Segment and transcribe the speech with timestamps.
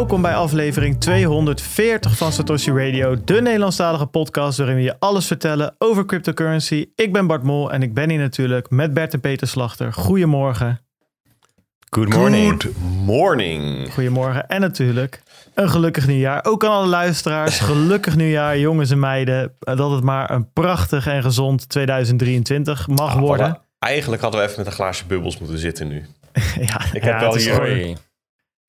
[0.00, 5.74] Welkom bij aflevering 240 van Satoshi Radio, de Nederlandstalige podcast waarin we je alles vertellen
[5.78, 6.86] over cryptocurrency.
[6.94, 9.92] Ik ben Bart Mol en ik ben hier natuurlijk met Bert en Peter Slachter.
[9.92, 10.80] Goedemorgen.
[11.90, 12.62] Good morning.
[12.62, 12.72] Good
[13.04, 13.92] morning.
[13.92, 15.22] Goedemorgen en natuurlijk
[15.54, 16.44] een gelukkig nieuwjaar.
[16.44, 19.52] Ook aan alle luisteraars, gelukkig nieuwjaar jongens en meiden.
[19.58, 23.56] Dat het maar een prachtig en gezond 2023 mag Ah, worden.
[23.58, 23.78] voilà.
[23.78, 26.06] Eigenlijk hadden we even met een glaasje bubbels moeten zitten nu.
[26.60, 27.96] ja, Ik ja, heb wel het is hier gewoon-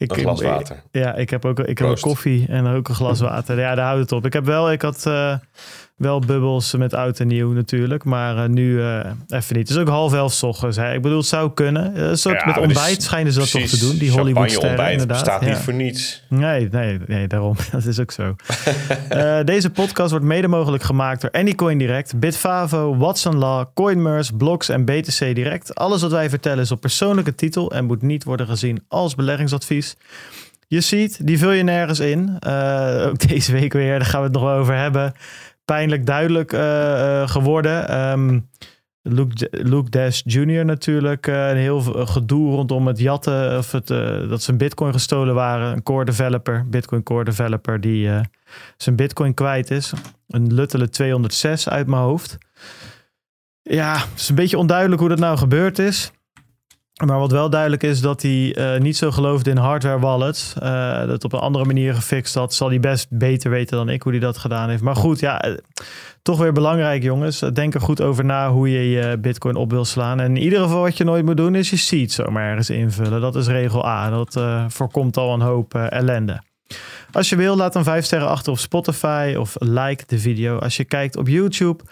[0.02, 0.84] ik, een glas water.
[0.92, 3.60] Ja, ik heb ook ik heb koffie en ook een glas water.
[3.60, 4.26] Ja, daar houdt het op.
[4.26, 5.36] Ik heb wel, ik had eh,
[6.02, 8.98] wel bubbels met oud en nieuw natuurlijk, maar eh, nu eh,
[9.28, 9.68] even niet.
[9.68, 10.78] Het is ook half elf ochtends.
[10.78, 10.94] Hè.
[10.94, 11.96] Ik bedoel, het zou kunnen.
[11.96, 13.98] Eh, Een soort Ja, met maar dus ontbijt schijnen ze dat toch te doen.
[13.98, 15.24] Die Hollywood sterren inderdaad.
[15.24, 16.24] bestaat niet voor niets.
[16.28, 17.56] Nee, nee, nee, daarom.
[17.72, 18.36] Dat is ook zo.
[19.10, 24.70] Eh, deze podcast wordt mede mogelijk gemaakt door Anycoin Direct, Bitfavo, Watson Law, CoinMers, Blocks
[24.70, 25.76] en BTC Direct.
[25.76, 29.96] Alles wat wij vertellen is op persoonlijke titel en moet niet worden gezien als beleggingsadvies.
[30.68, 32.38] Je ziet, die vul je nergens in.
[32.40, 35.14] Eh, ook deze week weer, daar gaan we het nog wel over hebben.
[35.72, 37.88] Pijnlijk duidelijk eh, eh, geworden.
[37.88, 38.40] Ehm,
[39.02, 40.66] Luke, Luke Dash Jr.
[40.66, 41.28] natuurlijk.
[41.28, 43.58] eh, een heel gedoe rondom het jatten.
[43.58, 43.88] Of het,
[44.30, 45.72] dat zijn bitcoin gestolen waren.
[45.72, 48.10] Een core developer, bitcoin core developer, die
[48.78, 49.94] zijn bitcoin kwijt is.
[50.28, 52.38] Een luttele 206 uit mijn hoofd.
[53.62, 56.12] Ja, het is een beetje onduidelijk hoe dat nou gebeurd is.
[57.06, 60.54] Maar wat wel duidelijk is dat hij eh, niet zo geloofde in hardware wallets.
[60.60, 62.54] eh, dat op een andere manier gefixt had.
[62.54, 64.82] Zal hij best beter weten dan ik hoe hij dat gedaan heeft.
[64.82, 65.54] Maar goed, ja, eh,
[66.22, 67.40] toch weer belangrijk jongens.
[67.54, 70.20] Denk er goed over na hoe je je bitcoin op wil slaan.
[70.20, 73.22] En in ieder geval wat je nooit moet doen is je seed zomaar ergens invullen.
[73.22, 74.10] Dat is regel A.
[74.10, 76.42] Dat voorkomt al een hoop ellende.
[77.12, 80.58] Als je wil, laat dan 5 sterren achter op Spotify of like de video.
[80.58, 81.84] Als je kijkt op YouTube.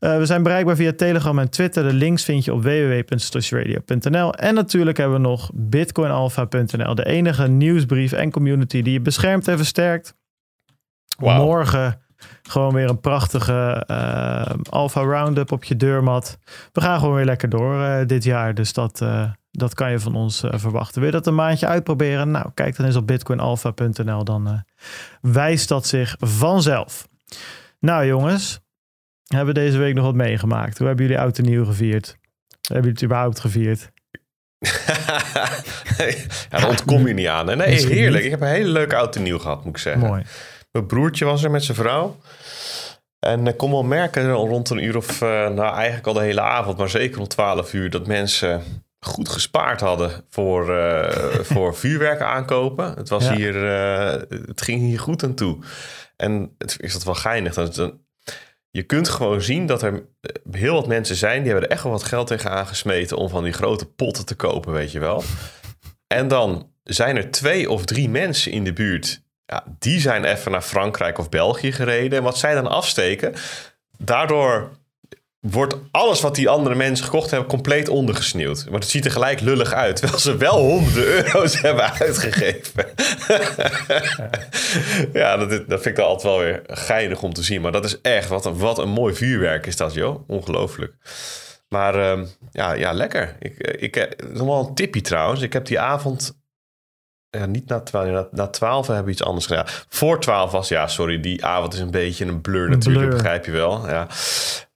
[0.00, 1.82] Eh, we zijn bereikbaar via Telegram en Twitter.
[1.82, 4.34] De links vind je op www.satoshiradio.nl.
[4.34, 6.94] En natuurlijk hebben we nog bitcoinalpha.nl.
[6.94, 10.14] De enige nieuwsbrief en community die je beschermt en versterkt.
[11.18, 12.00] Morgen
[12.42, 16.38] gewoon weer een prachtige eh Alpha Roundup op je deurmat.
[16.72, 18.54] We gaan gewoon weer lekker door eh, dit jaar.
[18.54, 19.04] Dus dat,
[19.50, 21.00] dat kan je van ons verwachten.
[21.00, 22.30] Wil je dat een maandje uitproberen?
[22.30, 24.24] Nou, kijk dan eens op bitcoinalpha.nl.
[24.24, 24.64] Dan
[25.20, 27.08] wijst dat zich vanzelf.
[27.78, 28.60] Nou jongens,
[29.36, 30.78] hebben we deze week nog wat meegemaakt?
[30.78, 32.06] Hoe hebben jullie oud en nieuw gevierd?
[32.48, 33.90] Hebben jullie het überhaupt gevierd?
[35.98, 37.48] ja, daar ontkom je niet aan.
[37.48, 37.56] hè?
[37.56, 38.24] Nee, heerlijk.
[38.24, 40.06] Ik heb een hele leuke oud en nieuw gehad, moet ik zeggen.
[40.06, 40.22] Mooi.
[40.72, 42.16] Mijn broertje was er met zijn vrouw.
[43.18, 46.20] En ik kon wel merken al rond een uur of, eh, nou eigenlijk al de
[46.20, 48.62] hele avond, maar zeker om 12 uur, dat mensen
[49.06, 51.14] goed gespaard hadden voor, eh,
[51.52, 52.94] voor vuurwerk aankopen.
[52.94, 53.34] Het, was Ja.
[53.34, 55.58] hier, eh, het ging hier goed aan toe.
[56.16, 57.54] En het is dat wel geinig.
[57.54, 57.94] Dat, dat-
[58.70, 61.82] je kunt gewoon zien dat er eh, heel wat mensen zijn, die hebben er echt
[61.82, 65.22] wel wat geld tegen aangesmeten om van die grote potten te kopen, weet je wel.
[66.06, 69.22] En dan zijn er twee of drie mensen in de buurt.
[69.46, 72.18] Ja, die zijn even naar Frankrijk of België gereden.
[72.18, 73.34] En wat zij dan afsteken,
[73.98, 74.70] daardoor
[75.40, 78.66] wordt alles wat die andere mensen gekocht hebben compleet ondergesneeuwd.
[78.70, 82.86] Maar het ziet er gelijk lullig uit, terwijl ze wel honderden euro's hebben uitgegeven.
[85.20, 87.60] ja, dat, dat vind ik dan altijd wel weer geinig om te zien.
[87.60, 90.28] Maar dat is echt, wat een, wat een mooi vuurwerk is dat, joh.
[90.28, 90.94] Ongelooflijk.
[91.68, 93.36] Maar ehm, ja, ja, lekker.
[93.38, 95.40] Ik, ik, eh, nog wel een tipje trouwens.
[95.40, 96.38] Ik heb die avond
[97.30, 99.66] ja, niet na 12, na, na 12 hebben we iets anders gedaan.
[99.88, 103.16] Voor 12 was, ja, sorry, die avond is een beetje een blur natuurlijk, blur.
[103.16, 103.88] begrijp je wel.
[103.88, 104.06] Ja.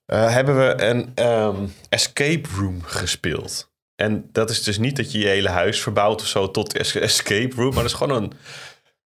[0.05, 3.73] Eh, hebben we een ehm, escape room gespeeld.
[3.95, 6.95] En dat is dus niet dat je je hele huis verbouwt of zo tot es-
[6.95, 8.31] escape room, maar dat is gewoon een,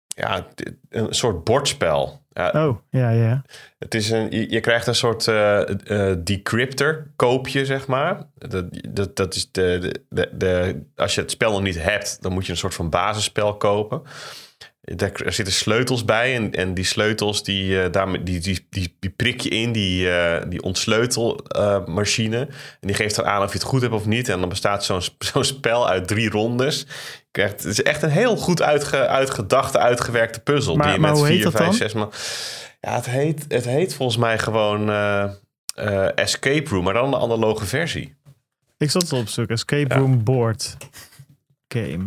[0.06, 0.46] ja,
[0.88, 2.22] een soort bordspel.
[2.52, 3.42] Oh, ja, ja.
[3.78, 5.60] het is een, je, je krijgt een soort eh,
[6.10, 8.22] eh, decryptor, koop je, zeg maar.
[8.34, 12.22] Dat, dat, dat is de, de, de, de- als je het spel nog niet hebt,
[12.22, 14.02] dan moet je een soort van basisspel kopen.
[14.84, 18.96] Daar, er zitten sleutels bij en, en die sleutels, die, eh, daarmee, die, die, die,
[19.00, 22.38] die prik je in, die, eh, die ontsleutelmachine.
[22.38, 22.48] en
[22.80, 24.28] die geeft dan aan of je het goed hebt of niet.
[24.28, 25.00] En dan bestaat zo'n
[25.32, 26.86] zo'n spel uit drie rondes.
[27.30, 30.76] Krijgt- Het is echt een heel goed uitge, uitgedachte, uitgewerkte puzzel.
[30.76, 31.76] Maar- die je maar met hoe heet vier, dat vijf, dan?
[31.78, 32.12] zes man...
[32.80, 35.22] Ja, het heet, het heet volgens mij gewoon eh,
[35.74, 38.14] eh, Escape Room, maar dan een analoge versie.
[38.78, 39.48] Ik zat het op zoek.
[39.48, 40.00] Escape Ja.
[40.00, 40.76] Room Board
[41.68, 42.04] Game.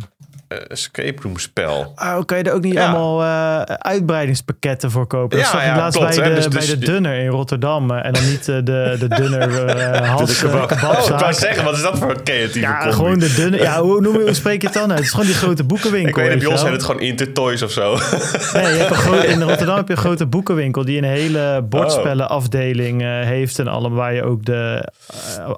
[0.48, 1.94] Eh, escape Room spel.
[1.96, 2.86] Oh, kan je er ook niet Ja.
[2.92, 5.38] allemaal eh, uitbreidingspakketten voor kopen?
[5.38, 7.92] Dat Ja, zag ja, laatst klopt, bij, de, Dus- bij dus de Dunner in Rotterdam.
[7.92, 10.54] eh, en dan niet de, de Dunner De kebab.
[10.56, 11.20] Oh, ik kebabzaak.
[11.20, 12.94] wou zeggen, wat is dat voor een creatieve Ja, combi?
[12.96, 13.58] gewoon de dunne.
[13.58, 14.94] Ja, hoe, noem je, hoe spreek je het dan uit?
[14.98, 16.10] Het is gewoon die grote boekenwinkel.
[16.24, 17.90] Ik weet bij ons zijn het gewoon Intertoys of zo.
[18.54, 23.02] Nee, je hebt een in Rotterdam heb je een grote boekenwinkel die een hele bordspellenafdeling
[23.02, 23.60] eh, heeft.
[23.60, 24.92] En allemaal waar je ook de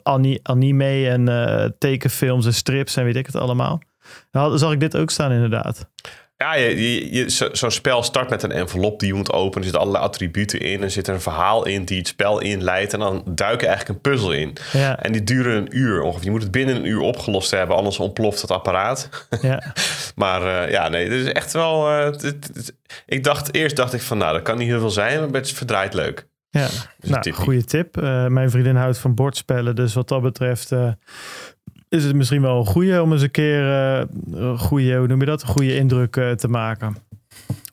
[0.03, 3.81] ani- anime en tekenfilms en strips en weet ik het allemaal.
[4.31, 5.89] Nou, zag ik dit ook staan inderdaad.
[6.35, 9.57] Ja, je, je, je- zo- zo'n spel start met een envelop die je moet openen.
[9.57, 10.83] Er zitten allerlei attributen in.
[10.83, 12.93] Er zit een verhaal in die het spel inleidt.
[12.93, 14.53] En dan duik er eigenlijk een puzzel in.
[14.73, 16.25] Ja, En die duren een uur ongeveer.
[16.25, 19.09] Je moet het binnen een uur opgelost hebben, anders ontploft het apparaat.
[19.41, 19.63] ja.
[20.15, 21.89] Maar eh, ja, nee, dit is echt wel...
[21.89, 22.31] eh,
[23.05, 25.19] ik dacht, eerst dacht ik van, nou, dat kan niet heel veel zijn.
[25.19, 26.27] Maar het is verdraaid leuk.
[26.49, 26.67] Ja,
[26.99, 27.97] een nou, goede tip.
[27.97, 30.71] Eh, mijn vriendin houdt van bordspellen, dus wat dat betreft
[31.89, 35.19] is het misschien wel een goede om eens een keer eh, een goede, hoe noem
[35.19, 36.95] je dat, een goede indruk eh, te maken.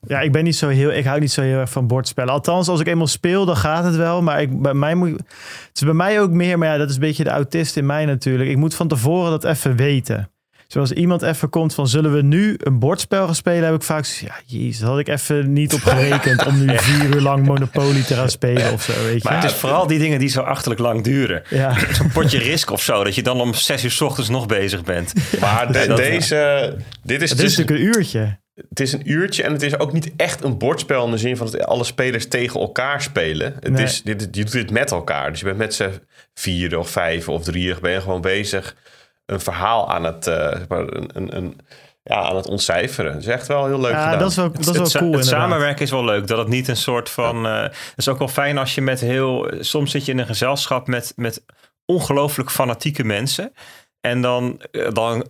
[0.06, 2.32] Ja, ik ben niet zo heel, ik hou niet zo heel erg van bordspellen.
[2.32, 4.22] Althans, als ik eenmaal speel, dan gaat het wel.
[4.22, 6.94] Maar ik, bij mij moet, het is bij mij ook meer, maar ja, dat is
[6.94, 8.50] een beetje de autist in mij natuurlijk.
[8.50, 10.30] Ik moet van tevoren dat even weten.
[10.66, 13.64] Zoals iemand even komt van, zullen we nu een bordspel gaan spelen?
[13.64, 17.14] Heb ik vaak zoiets, ja, jezus, had ik even niet op gerekend om nu vier
[17.14, 19.28] uur lang Monopoly te gaan spelen of zo, weet je.
[19.28, 21.42] Maar het is vooral die dingen die zo achterlijk lang duren.
[21.50, 24.46] Ja, Zo'n potje risk of zo, dat je dan om zes uur 's ochtends nog
[24.46, 25.12] bezig bent.
[25.40, 26.76] Maar de- dat- deze...
[27.02, 28.38] Dit is, het is dus- natuurlijk een uurtje.
[28.68, 31.36] Het is een uurtje en het is ook niet echt een bordspel in de zin
[31.36, 33.54] van dat alle spelers tegen elkaar spelen.
[33.60, 33.82] Het Nee.
[33.84, 35.30] is, dit, je doet dit met elkaar.
[35.30, 35.90] Dus je bent met z'n
[36.34, 38.76] vier of vijf of drieën ben je gewoon bezig
[39.26, 41.60] een verhaal aan het, eh, een, een, een,
[42.02, 43.12] ja, aan het ontcijferen.
[43.12, 44.18] Dat is echt wel heel leuk Ja, gedaan.
[44.18, 45.24] dat is wel, dat is wel het, cool het inderdaad.
[45.42, 46.26] samenwerken is wel leuk.
[46.26, 47.46] Dat het niet een soort van.
[47.46, 49.50] eh, het is ook wel fijn als je met heel.
[49.60, 51.44] Soms zit je in een gezelschap met, met
[51.84, 53.52] ongelooflijk fanatieke mensen.
[54.00, 55.26] En dan, eh, dan,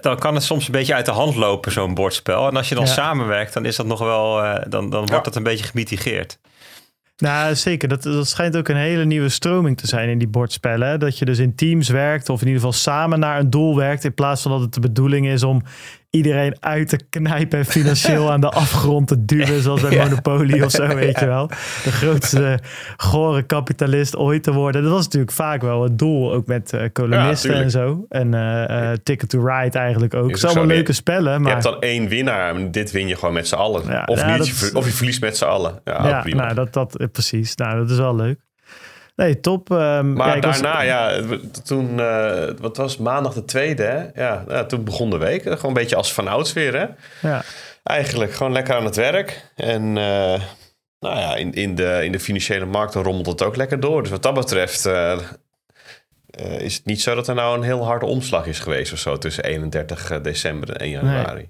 [0.00, 2.48] dan kan het soms een beetje uit de hand lopen, zo'n bordspel.
[2.48, 2.90] En als je dan Ja.
[2.92, 4.42] samenwerkt, dan is dat nog wel.
[4.42, 5.20] eh, dan, dan wordt Ja.
[5.20, 6.38] dat een beetje gemitigeerd.
[7.20, 7.88] Nou, zeker.
[7.88, 11.00] Dat, dat schijnt ook een hele nieuwe stroming te zijn in die bordspellen.
[11.00, 14.04] Dat je dus in teams werkt, of in ieder geval samen naar een doel werkt.
[14.04, 15.62] In plaats van dat het de bedoeling is om
[16.10, 19.62] iedereen uit te knijpen en financieel aan de afgrond te duwen.
[19.62, 21.46] Zoals bij Monopoly of zo, weet je wel.
[21.84, 22.58] De grootste
[22.96, 24.82] gore kapitalist ooit te worden.
[24.82, 27.64] Dat was natuurlijk vaak wel het doel, ook met kolonisten tuurlijk.
[27.64, 28.06] en zo.
[28.08, 30.26] En eh, eh, Ticket to Ride eigenlijk ook.
[30.26, 31.52] Het Is zijn allemaal leuke spellen, Je maar...
[31.52, 34.08] hebt dan één winnaar en dit win je gewoon met z'n allen.
[34.08, 35.80] Of, niet, dat je of je verliest met z'n allen.
[35.84, 36.42] Ja, prima.
[36.42, 37.54] nou, dat, dat, precies.
[37.54, 38.38] Nou, dat is wel leuk.
[39.20, 39.70] Nee, top.
[39.70, 41.20] ehm, Maar ja, ik was- daarna, ja,
[41.64, 44.22] toen, eh, wat was maandag de tweede, hè?
[44.22, 45.42] Ja, ja, toen begon de week.
[45.42, 46.86] Gewoon een beetje als vanouds weer, hè?
[47.28, 47.42] Ja.
[47.82, 49.50] Eigenlijk gewoon lekker aan het werk.
[49.56, 50.40] En eh,
[51.00, 54.02] nou ja, in, in, de, in de financiële markten rommelt het ook lekker door.
[54.02, 55.18] Dus wat dat betreft eh,
[56.58, 59.18] is het niet zo dat er nou een heel harde omslag is geweest of zo
[59.18, 61.48] tussen 31 december en 1 januari.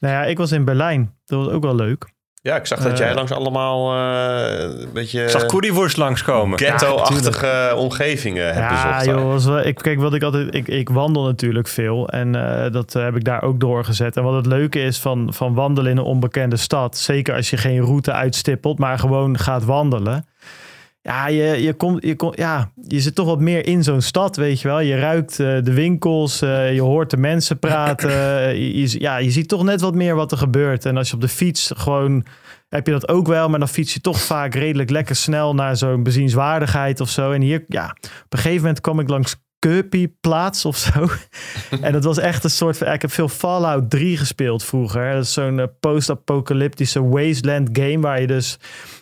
[0.00, 1.14] Nou ja, ik was in Berlijn.
[1.24, 2.10] Dat was ook wel leuk.
[2.42, 2.98] Ja, ik zag dat Eh.
[2.98, 6.58] jij langs allemaal eh, een beetje Ik zag curryworst langskomen.
[6.58, 11.68] ghetto-achtige omgevingen hebt ja, joh, wel, ik, kijk, wat ik altijd, ik, ik wandel natuurlijk
[11.68, 14.16] veel en eh, dat eh, heb ik daar ook doorgezet.
[14.16, 17.56] En wat het leuke is van, van wandelen in een onbekende stad, zeker als je
[17.56, 20.26] geen route uitstippelt, maar gewoon gaat wandelen.
[21.02, 24.36] Ja, je, je, komt, je, komt, ja, je zit toch wat meer in zo'n stad,
[24.36, 24.80] weet je wel.
[24.80, 28.10] Je ruikt eh, de winkels, eh, je hoort de mensen praten.
[28.60, 30.84] je, je- ja, je ziet toch net wat meer wat er gebeurt.
[30.84, 32.24] En als je op de fiets gewoon
[32.68, 35.76] heb je dat ook wel, maar dan fiets je toch vaak redelijk lekker snel naar
[35.76, 37.32] zo'n bezienswaardigheid of zo.
[37.32, 41.08] En hier, ja, op een gegeven moment kwam ik langs Kirby plaats of zo.
[41.80, 45.12] en dat was echt een soort van, ik heb veel Fallout 3 gespeeld vroeger.
[45.12, 48.58] Dat is zo'n eh, post-apocalyptische wasteland game waar je dus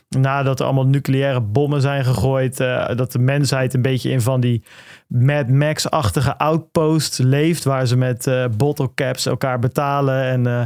[0.08, 4.40] nadat er allemaal nucleaire bommen zijn gegooid, eh, dat de mensheid een beetje in van
[4.40, 4.62] die
[5.10, 10.62] Mad Max-achtige outpost leeft, waar ze met eh bottle caps elkaar betalen en eh,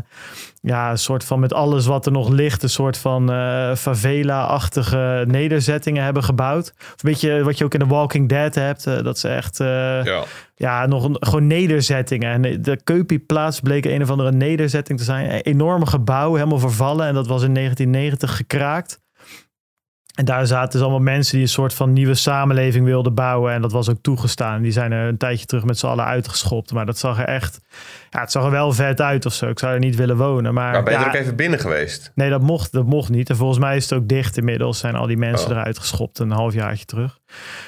[0.61, 5.25] ja, een soort van met alles wat er nog ligt, een soort van eh, favela-achtige
[5.29, 6.75] nederzettingen hebben gebouwd.
[6.79, 10.25] Of een beetje wat je ook in The Walking Dead hebt, dat ze echt Ja.
[10.55, 12.45] ja, nog een, gewoon nederzettingen.
[12.45, 15.31] En de Keupi-plaats bleek een of andere nederzetting te zijn.
[15.31, 17.07] Een enorme gebouw, helemaal vervallen.
[17.07, 19.03] En dat was in 1990 gekraakt.
[20.15, 23.53] En daar zaten dus allemaal mensen die een soort van nieuwe samenleving wilden bouwen.
[23.53, 24.63] En dat was ook toegestaan.
[24.63, 26.73] Die zijn er een tijdje terug met z'n allen uitgeschopt.
[26.73, 27.61] Maar dat zag er echt...
[28.11, 29.49] Ja, het zag er wel vet uit of zo.
[29.49, 30.55] Ik zou er niet willen wonen.
[30.55, 32.13] Maar Maar ben je ja, er ook even binnen geweest?
[32.15, 33.31] Nee, dat mocht, dat mocht niet.
[33.31, 34.79] En volgens mij is het ook dicht inmiddels.
[34.79, 35.57] Zijn al die mensen Oh.
[35.57, 37.19] eruit geschopt een halfjaartje terug.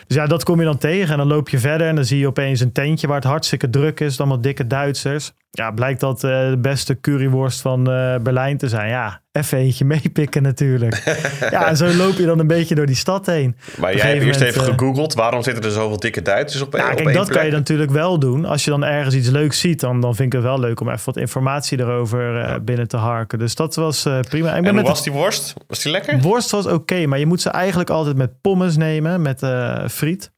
[0.07, 1.11] Dus ja, dat kom je dan tegen.
[1.13, 3.71] En dan loop je verder en dan zie je opeens een tentje waar het hartstikke
[3.71, 4.19] druk is.
[4.19, 5.33] Allemaal dikke Duitsers.
[5.51, 8.89] Ja, blijkt dat eh, de beste curryworst van eh, Berlijn te zijn.
[8.89, 11.03] Ja, even eentje meepikken natuurlijk.
[11.51, 13.57] ja, en zo loop je dan een beetje door die stad heen.
[13.79, 15.15] Maar jij hebt eerst moment, even eh, gegoogeld.
[15.15, 17.39] Waarom zitten er zoveel dikke Duitsers op, Ja, op kijk, één dat plek?
[17.39, 18.45] kan je natuurlijk wel doen.
[18.45, 20.89] Als je dan ergens iets leuks ziet, dan, dan vind ik het wel leuk om
[20.91, 23.39] even wat informatie erover eh, binnen te harken.
[23.39, 24.55] Dus dat was eh, prima.
[24.57, 25.55] Ik En hoe was die worst?
[25.67, 26.21] Was die lekker?
[26.21, 29.47] Worst was oké, maar je moet ze eigenlijk altijd met pommes nemen, met
[29.91, 30.35] friet.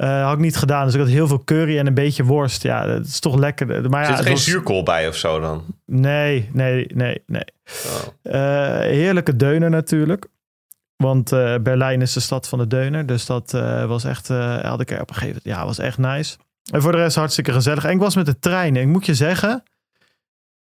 [0.00, 2.62] Eh, had ik niet gedaan, dus ik had heel veel curry en een beetje worst.
[2.62, 3.90] Ja, dat is toch lekker.
[3.90, 5.64] Maar ja, Zit er geen was- zuurkool bij of zo dan?
[5.86, 7.44] Nee, nee, nee, nee.
[7.86, 8.34] Oh.
[8.34, 10.26] Eh, heerlijke deuner natuurlijk.
[10.96, 13.06] Want eh, Berlijn is de stad van de deuner.
[13.06, 13.50] Dus dat
[13.86, 14.28] was echt,
[14.62, 16.36] had ik er op een gegeven moment, ja, was echt nice.
[16.72, 17.84] En voor de rest hartstikke gezellig.
[17.84, 18.76] En ik was met de trein.
[18.76, 19.62] En ik moet je zeggen,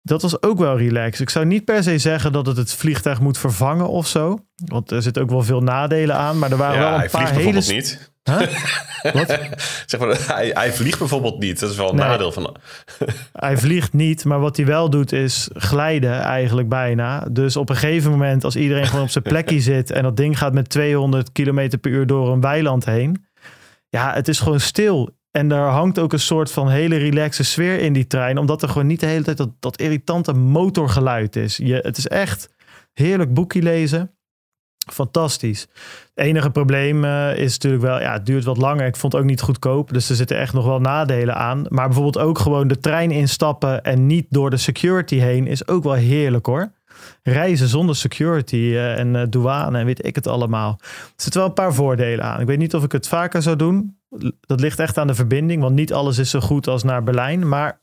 [0.08, 1.20] dat was ook wel relaxed.
[1.20, 4.38] Ik zou niet per se zeggen dat het het vliegtuig moet vervangen of zo.
[4.64, 6.38] Want er zitten ook wel veel nadelen aan.
[6.38, 7.52] Maar er waren wel een hij paar vliegt hele...
[7.52, 8.12] bijvoorbeeld niet.
[8.22, 8.40] Huh?
[9.14, 9.38] Wat?
[9.86, 11.60] Zeg maar, hij, hij vliegt bijvoorbeeld niet.
[11.60, 12.06] Dat is wel een Nee.
[12.08, 12.56] nadeel van...
[13.32, 17.26] Hij vliegt niet, maar wat hij wel doet is glijden eigenlijk bijna.
[17.30, 19.90] Dus op een gegeven moment als iedereen gewoon op zijn plekje zit...
[19.90, 23.26] en dat ding gaat met 200 km per uur door een weiland heen...
[23.88, 25.16] ja, het is gewoon stil.
[25.30, 28.38] En er hangt ook een soort van hele relaxe sfeer in die trein...
[28.38, 31.56] omdat er gewoon niet de hele tijd dat, dat irritante motorgeluid is.
[31.56, 32.48] Je, het is echt
[32.92, 34.18] heerlijk boekje lezen.
[34.92, 35.60] Fantastisch.
[35.60, 38.86] Het enige probleem eh, is natuurlijk wel, ja, het duurt wat langer.
[38.86, 41.66] Ik vond het ook niet goedkoop, dus er zitten echt nog wel nadelen aan.
[41.68, 45.82] Maar bijvoorbeeld ook gewoon de trein instappen en niet door de security heen is ook
[45.82, 46.72] wel heerlijk hoor.
[47.22, 50.78] Reizen zonder security eh, en eh, douane en weet ik het allemaal.
[50.80, 52.40] Er zitten wel een paar voordelen aan.
[52.40, 53.97] Ik weet niet of ik het vaker zou doen.
[54.40, 57.48] Dat ligt echt aan de verbinding, want niet alles is zo goed als naar Berlijn.
[57.48, 57.80] Maar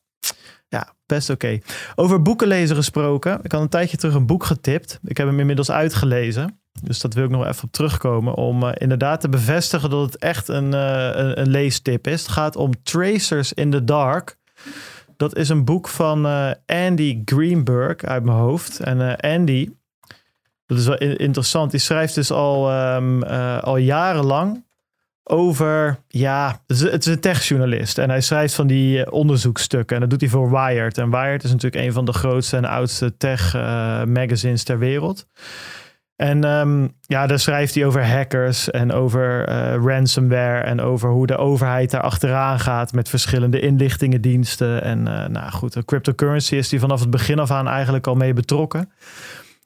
[0.67, 1.59] ja, best oké.
[1.95, 3.39] Over boeken lezen gesproken.
[3.43, 4.99] Ik had een tijdje terug een boek getipt.
[5.03, 6.59] Ik heb hem inmiddels uitgelezen.
[6.83, 8.33] Dus dat wil ik nog even op terugkomen.
[8.33, 12.21] Om eh, inderdaad te bevestigen dat het echt een, eh, een, een leestip is.
[12.21, 14.37] Het gaat om Tracers in the Dark.
[15.17, 18.79] Dat is een boek van eh, Andy Greenberg uit mijn hoofd.
[18.79, 19.69] En Andy,
[20.65, 21.71] dat is wel in- interessant.
[21.71, 24.64] Die schrijft dus al, ehm, eh, al jarenlang
[25.27, 27.97] over, ja, het is, een techjournalist.
[27.97, 29.95] En hij schrijft van die eh, onderzoekstukken.
[29.95, 30.97] En dat doet hij voor Wired.
[30.97, 35.27] En Wired is natuurlijk een van de grootste en oudste tech eh, magazines ter wereld.
[36.15, 41.27] En ehm, ja, daar schrijft hij over hackers en over eh, ransomware en over hoe
[41.27, 44.83] de overheid daar achteraan gaat met verschillende inlichtingendiensten.
[44.83, 48.33] En nou goed, de cryptocurrency is hij vanaf het begin af aan eigenlijk al mee
[48.33, 48.89] betrokken.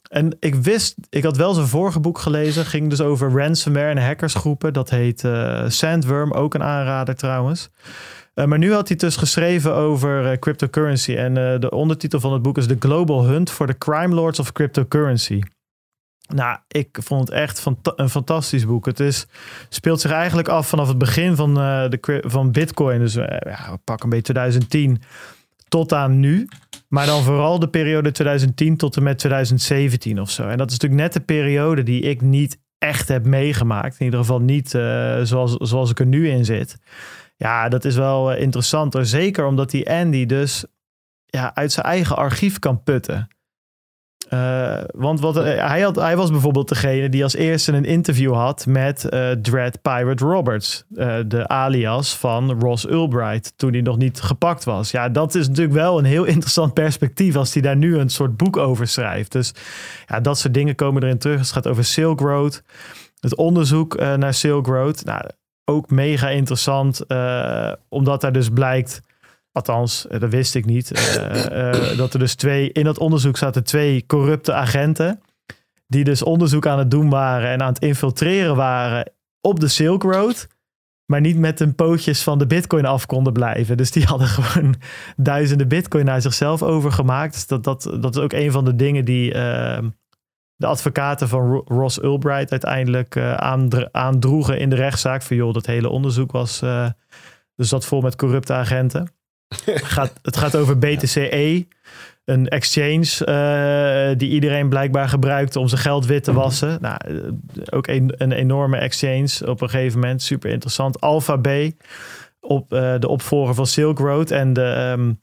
[0.10, 4.06] En ik wist, ik had wel zijn vorige boek gelezen, ging dus over ransomware en
[4.06, 4.74] hackersgroepen.
[4.74, 7.70] Dat heet eh, Sandworm, ook een aanrader trouwens.
[8.34, 11.16] Eh, maar nu had hij dus geschreven over eh, cryptocurrency.
[11.16, 14.52] En de ondertitel van het boek is The Global Hunt for the Crime Lords of
[14.52, 15.42] Cryptocurrency.
[16.28, 18.86] Nou, ik vond het echt een fantastisch boek.
[18.86, 19.28] Het is,
[19.70, 23.00] speelt zich eigenlijk af vanaf het begin van, de, van Bitcoin.
[23.00, 25.02] Dus ja, pak een beetje 2010
[25.68, 26.48] tot aan nu.
[26.90, 30.48] Maar dan vooral de periode 2010 tot en met 2017 of zo.
[30.48, 34.00] En dat is natuurlijk net de periode die ik niet echt heb meegemaakt.
[34.00, 36.78] In ieder geval niet eh, zoals, zoals ik er nu in zit.
[37.38, 38.94] Ja, dat is wel eh, interessant.
[38.94, 39.06] hoor.
[39.06, 40.66] Zeker omdat die Andy dus
[41.26, 43.28] ja, uit zijn eigen archief kan putten.
[44.30, 48.34] Eh, want wat, eh, hij, had, hij was bijvoorbeeld degene die als eerste een interview
[48.34, 50.84] had met eh Dread Pirate Roberts.
[51.26, 53.54] de alias van Ross Ulbright.
[53.56, 54.92] Toen hij nog niet gepakt was.
[54.92, 57.36] Ja, dat is natuurlijk wel een heel interessant perspectief.
[57.36, 59.32] Als hij daar nu een soort boek over schrijft.
[59.32, 59.54] Dus
[60.08, 61.40] ja, dat soort dingen komen erin terug.
[61.40, 62.64] Het gaat over Silk Road.
[63.20, 65.04] Het onderzoek naar Silk Road.
[65.06, 65.22] Nou,
[65.66, 67.06] ook mega interessant.
[67.90, 69.02] omdat daar dus blijkt.
[69.52, 70.92] Althans, eh, dat wist ik niet.
[70.92, 72.72] eh, eh, dat er dus twee.
[72.72, 75.22] In dat onderzoek zaten twee corrupte agenten.
[75.88, 77.50] Die dus onderzoek aan het doen waren.
[77.50, 79.12] En aan het infiltreren waren.
[79.42, 80.48] Op de Silk Road.
[81.06, 83.78] Maar niet met hun pootjes van de Bitcoin af konden blijven.
[83.78, 84.76] Dus die hadden gewoon
[85.18, 87.34] duizenden Bitcoin naar zichzelf overgemaakt.
[87.34, 89.34] Dus dat, dat, dat is ook een van de dingen die.
[89.34, 89.84] eh,
[90.56, 95.22] de advocaten van Ro- Ross Ulbright uiteindelijk aandr- aandroegen in de rechtszaak.
[95.22, 96.60] Van joh, dat hele onderzoek was.
[97.56, 99.12] dus dat vol met corrupte agenten.
[99.96, 101.68] gaat, het gaat over BTCE,
[102.26, 106.78] een exchange eh, die iedereen blijkbaar gebruikt om zijn geld wit te wassen.
[106.82, 107.16] Nou, eh,
[107.70, 110.22] ook een, een enorme exchange op een gegeven moment.
[110.22, 111.02] Super interessant.
[111.02, 111.48] Alpha B,
[112.40, 115.14] op, eh, de opvolger van Silk Road en de, ehm,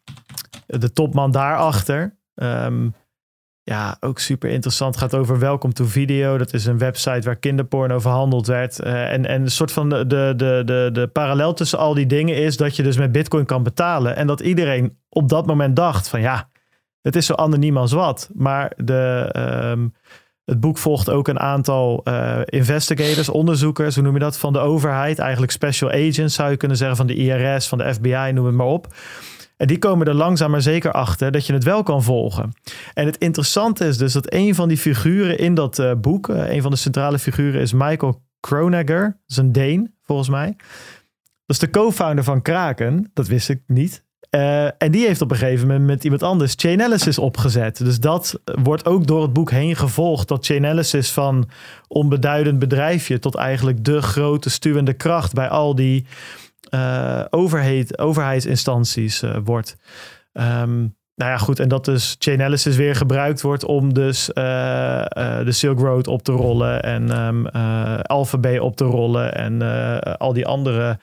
[0.80, 2.16] de topman daarachter.
[2.34, 2.88] Ehm,
[3.68, 4.96] ja, ook super interessant.
[4.96, 6.38] Gaat over Welcome to Video.
[6.38, 8.80] Dat is een website waar kinderporno verhandeld werd.
[8.80, 12.06] Eh, en, en een soort van de, de, de, de, de parallel tussen al die
[12.06, 14.16] dingen is dat je dus met Bitcoin kan betalen.
[14.16, 16.48] En dat iedereen op dat moment dacht van ja,
[17.02, 18.30] het is zo anoniem als wat.
[18.34, 19.88] Maar de, ehm,
[20.44, 24.58] het boek volgt ook een aantal eh, investigators, onderzoekers, hoe noem je dat, van de
[24.58, 25.18] overheid.
[25.18, 28.54] Eigenlijk special agents zou je kunnen zeggen, van de IRS, van de FBI, noem het
[28.54, 28.86] maar op.
[29.56, 32.52] En die komen er langzaam maar zeker achter dat je het wel kan volgen.
[32.94, 36.52] En het interessante is dus dat een van die figuren in dat eh, boek, eh,
[36.52, 39.02] een van de centrale figuren is Michael Kronegger.
[39.02, 40.54] Dat is een Deen, volgens mij.
[41.46, 43.10] Dat is de co-founder van Kraken.
[43.14, 44.04] Dat wist ik niet.
[44.30, 47.78] Eh, en die heeft op een gegeven moment met iemand anders Chainalysis opgezet.
[47.78, 50.28] Dus dat wordt ook door het boek heen gevolgd.
[50.28, 51.48] Dat Chainalysis van
[51.88, 56.06] onbeduidend bedrijfje tot eigenlijk de grote stuwende kracht bij al die
[57.30, 59.76] overheid, overheidsinstanties eh, wordt.
[60.32, 61.60] Ehm, nou ja, goed.
[61.60, 66.22] En dat dus Chainalysis weer gebruikt wordt om dus eh, eh, de Silk Road op
[66.22, 70.98] te rollen en ehm eh, Alphabet op te rollen en eh, al die andere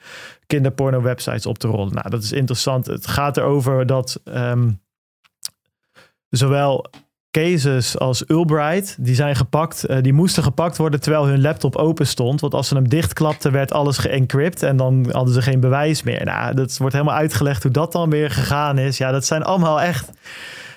[0.46, 1.94] kinderporno websites op te rollen.
[1.94, 2.86] Nou, dat is interessant.
[2.86, 4.70] Het gaat erover dat ehm,
[6.28, 6.86] zowel
[7.34, 12.06] cases als Ulbright, die zijn gepakt, eh, die moesten gepakt worden terwijl hun laptop open
[12.06, 12.40] stond.
[12.40, 16.24] Want als ze hem dichtklapten, werd alles geëncrypt en dan hadden ze geen bewijs meer.
[16.24, 18.98] Nou, dat wordt helemaal uitgelegd hoe dat dan weer gegaan is.
[18.98, 20.10] Ja, dat zijn allemaal echt,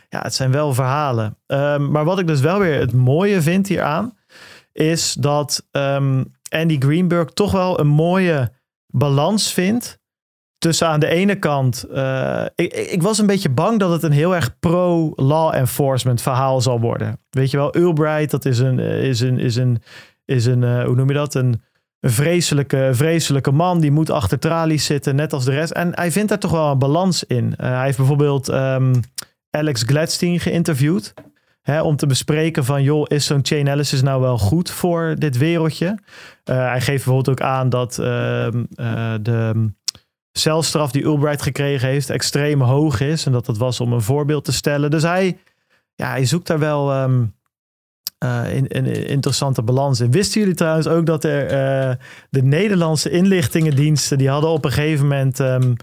[0.09, 1.37] ja, het zijn wel verhalen.
[1.45, 4.17] Ehm, maar wat ik dus wel weer het mooie vind hieraan,
[4.71, 8.51] is dat ehm, Andy Greenberg toch wel een mooie
[8.87, 9.99] balans vindt
[10.57, 11.83] tussen aan de ene kant.
[11.83, 16.61] eh, ik, ik was een beetje bang dat het een heel erg pro-law enforcement verhaal
[16.61, 17.19] zal worden.
[17.29, 19.81] Weet je wel, Ulbright, dat is een, eh, is een, is een,
[20.25, 21.35] is een eh, hoe noem je dat?
[21.35, 21.61] Een,
[22.01, 23.79] vreselijke, vreselijke man.
[23.79, 25.71] Die moet achter tralies zitten, net als de rest.
[25.71, 27.53] En hij vindt daar toch wel een balans in.
[27.57, 28.93] Hij heeft bijvoorbeeld ehm,
[29.49, 31.13] Alex Gladstein geïnterviewd.
[31.61, 35.37] Hè, om te bespreken van, joh, is zo'n chain analysis nou wel goed voor dit
[35.37, 35.97] wereldje?
[36.43, 39.71] Hij geeft bijvoorbeeld ook aan dat ehm, eh, de
[40.37, 43.25] celstraf die Ulbright gekregen heeft extreem hoog is.
[43.25, 44.91] En dat dat was om een voorbeeld te stellen.
[44.91, 45.37] Dus hij,
[45.95, 46.91] ja, hij zoekt daar wel
[48.17, 50.11] eh, in, in, in interessante balans in.
[50.11, 51.95] Wisten jullie trouwens ook dat er eh,
[52.29, 54.17] de Nederlandse inlichtingendiensten...
[54.17, 55.73] die hadden op een gegeven moment ehm,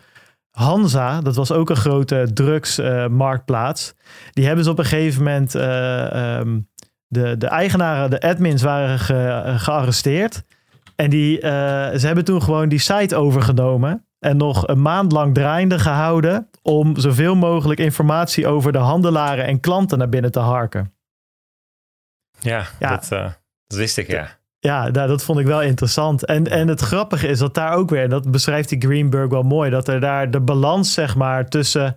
[0.51, 1.21] Hansa...
[1.21, 3.95] dat was ook een grote drugsmarktplaats...
[4.33, 5.55] die hebben ze op een gegeven moment...
[5.55, 6.61] eh, ehm,
[7.07, 10.43] de, de eigenaren, de admins waren ge- gearresteerd...
[10.97, 14.07] En die, ze hebben toen gewoon die site overgenomen.
[14.25, 16.49] En nog een maand lang draaiende gehouden.
[16.63, 20.95] Om zoveel mogelijk informatie over de handelaren en klanten naar binnen te harken.
[22.41, 22.89] Ja, Ja.
[22.89, 23.31] Dat, eh,
[23.67, 24.39] dat wist ik, ja.
[24.59, 26.25] Ja, nou, dat vond ik wel interessant.
[26.25, 29.71] En, en het grappige is dat daar ook weer, dat beschrijft die Greenberg wel mooi,
[29.71, 31.97] dat er daar de balans, zeg maar, tussen.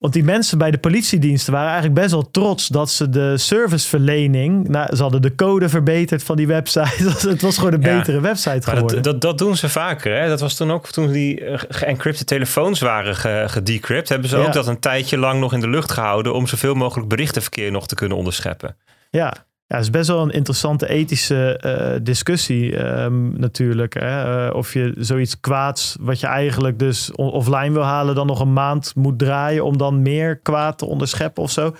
[0.00, 4.68] Want die mensen bij de politiediensten waren eigenlijk best wel trots dat ze de serviceverlening.
[4.68, 7.08] Nou, ze hadden de code verbeterd van die website.
[7.28, 7.96] het was gewoon een Ja.
[7.98, 9.02] betere website geworden.
[9.02, 10.20] dat, dat, dat doen ze vaker.
[10.20, 10.28] Hè?
[10.28, 14.08] Dat was toen ook toen die eh, geëncrypte telefoons waren ge- gedecrypt.
[14.08, 14.46] Hebben ze Ja.
[14.46, 16.34] ook dat een tijdje lang nog in de lucht gehouden.
[16.34, 18.76] om zoveel mogelijk berichtenverkeer nog te kunnen onderscheppen.
[19.10, 19.34] Ja.
[19.70, 23.94] Ja, het is best wel een interessante ethische eh, discussie ehm, natuurlijk.
[23.94, 24.46] Hè?
[24.48, 28.52] Eh, of je zoiets kwaads, wat je eigenlijk dus offline wil halen, dan nog een
[28.52, 31.74] maand moet draaien om dan meer kwaad te onderscheppen of zo.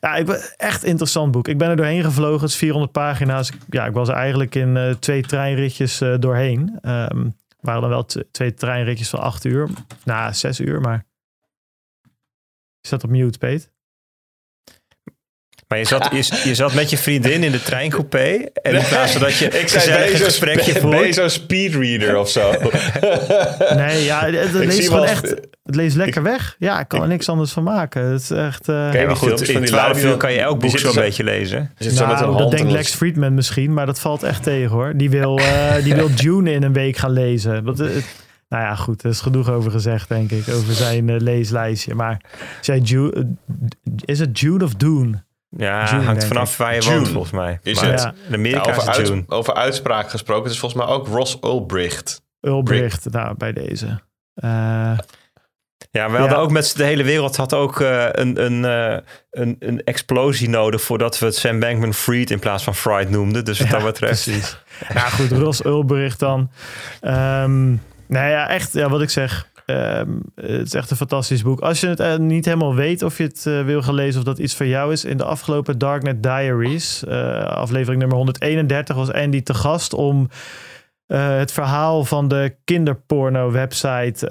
[0.00, 1.48] Ja, ik echt interessant boek.
[1.48, 2.40] Ik ben er doorheen gevlogen.
[2.40, 3.52] Het is 400 pagina's.
[3.68, 6.78] Ja, ik was er eigenlijk in eh, twee treinritjes doorheen.
[6.82, 7.28] Ehm
[7.60, 9.68] waren dan wel twee treinritjes van acht uur.
[10.04, 11.06] Nou, zes uur, maar...
[12.80, 13.72] Je staat op mute, Peet.
[15.70, 18.44] Maar je zat, je, je zat met je vriendin in de treincoupé.
[18.62, 21.14] En in plaats van dat je Ik zei, ben een gesprekje ben je voert.
[21.14, 22.52] zo'n speedreader of zo?
[23.74, 25.22] Nee, ja, het, het leest gewoon wel- echt.
[25.64, 26.56] Het leest lekker weg.
[26.58, 28.02] Ja, ik kan er niks anders van maken.
[28.04, 28.68] Het is echt.
[28.68, 30.92] eh, Kijk, Ja, maar goed, in die 12 lui uur kan je elk boek zo'n
[30.92, 31.70] zo- beetje lezen.
[31.78, 34.42] Zit zo met een nou, dat denkt en Lex Friedman misschien, maar dat valt echt
[34.42, 34.92] tegen hoor.
[34.96, 37.64] Die wil, eh, die wil June in een week gaan lezen.
[37.64, 37.86] Dat, eh,
[38.48, 41.94] nou ja, goed, er is genoeg over gezegd, denk ik, over zijn leeslijstje.
[41.94, 42.20] Maar
[42.60, 43.22] zei Ju- eh,
[44.04, 45.22] is het June of Dune?
[45.56, 47.58] Ja, June, hangt vanaf waar je woont volgens mij.
[47.62, 48.00] Is Maar het?
[48.02, 48.14] Ja.
[48.28, 49.22] In Amerika Ja, over, is het uit- June.
[49.26, 50.42] over uitspraak gesproken.
[50.44, 52.22] Het is volgens mij ook Ross Ulbricht.
[52.40, 54.00] Ulbricht, nou, bij deze.
[54.34, 54.98] Eh,
[55.92, 56.42] Ja, we hadden Ja.
[56.42, 58.98] ook met de hele wereld had ook eh, een, een, eh,
[59.30, 63.44] een, een explosie nodig voordat we het Sam Bankman Fried in plaats van Fried noemden.
[63.44, 64.24] Dus wat Ja, dat betreft.
[64.24, 64.56] Precies.
[64.94, 66.50] nou goed, Ros Ulbricht dan.
[67.00, 67.68] Ehm
[68.06, 69.48] nou ja, echt, ja, wat ik zeg.
[69.74, 71.60] Ehm, het is echt een fantastisch boek.
[71.60, 74.26] Als je het eh, niet helemaal weet of je het eh, wil gaan lezen of
[74.26, 75.04] dat iets voor jou is.
[75.04, 80.28] In de afgelopen Darknet Diaries, eh, aflevering nummer 131, was Andy te gast om
[81.12, 84.26] het verhaal van de kinderporno website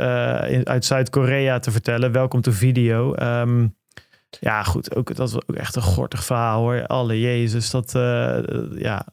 [0.50, 2.12] in- uit Zuid-Korea te vertellen.
[2.12, 3.14] Welkom to video.
[3.14, 3.68] Ehm,
[4.40, 4.96] ja, goed.
[4.96, 6.88] Ook, dat was ook echt een gortig verhaal hoor.
[6.88, 7.70] Alle Jezus.
[7.70, 7.92] Dat,
[8.76, 9.06] ja.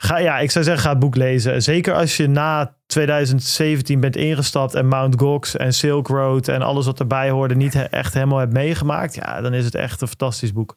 [0.00, 1.62] Ga, ja, ik zou zeggen, ga het boek lezen.
[1.62, 6.86] Zeker als je na 2017 bent ingestapt en Mount Gox en Silk Road en alles
[6.86, 9.14] wat erbij hoorde niet echt helemaal hebt meegemaakt.
[9.14, 10.76] Ja, dan is het echt een fantastisch boek.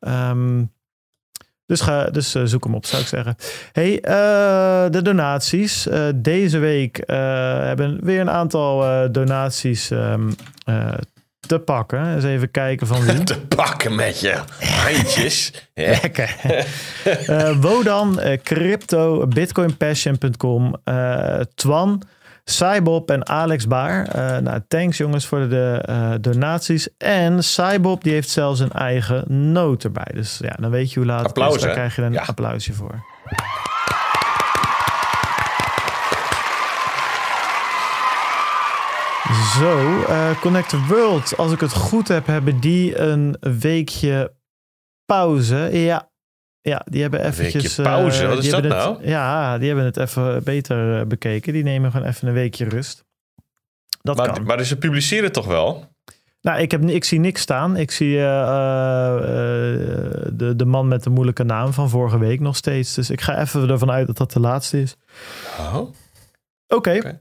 [0.00, 0.64] Ehm,
[1.66, 3.36] dus ga, dus eh, zoek hem op, zou ik zeggen.
[3.72, 5.88] Hey, eh, de donaties.
[5.88, 10.14] Eh, deze week hebben weer een aantal donaties eh,
[11.48, 12.14] te pakken.
[12.14, 13.22] Eens even kijken van wie.
[13.34, 15.52] Te pakken met je handjes.
[15.74, 16.36] Lekker.
[17.26, 22.02] Eh, Wodan, eh, Crypto, BitcoinPassion.com, eh, Twan,
[22.44, 24.08] Cybob en Alex Baar.
[24.42, 26.88] Nou, thanks jongens voor de donaties.
[26.98, 30.10] En Cybob die heeft zelfs een eigen noot erbij.
[30.14, 31.60] Dus ja, dan weet je hoe laat Applaus, het is.
[31.60, 31.76] Daar hè?
[31.76, 32.22] krijg je een Ja.
[32.26, 33.04] applausje voor.
[39.32, 41.36] Zo, eh Connect the World.
[41.36, 44.34] Als ik het goed heb, hebben die een weekje
[45.04, 45.56] pauze.
[45.72, 46.10] Ja,
[46.60, 47.62] ja die hebben eventjes...
[47.76, 48.22] weekje pauze?
[48.22, 49.06] eh, Wat is dat nou?
[49.08, 51.52] Ja, die hebben het even beter eh, bekeken.
[51.52, 53.04] Die nemen gewoon even een weekje rust.
[54.02, 54.42] Dat Maar, kan.
[54.44, 55.86] maar ze publiceren toch wel?
[56.40, 57.76] Nou, ik, heb, ik zie niks staan.
[57.76, 59.20] Ik zie uh, uh,
[60.32, 62.94] de, de man met de moeilijke naam van vorige week nog steeds.
[62.94, 64.96] Dus ik ga even ervan uit dat dat de laatste is.
[65.58, 65.74] Oh.
[65.74, 65.92] Oké.
[66.68, 66.98] Okay.
[66.98, 67.20] Okay.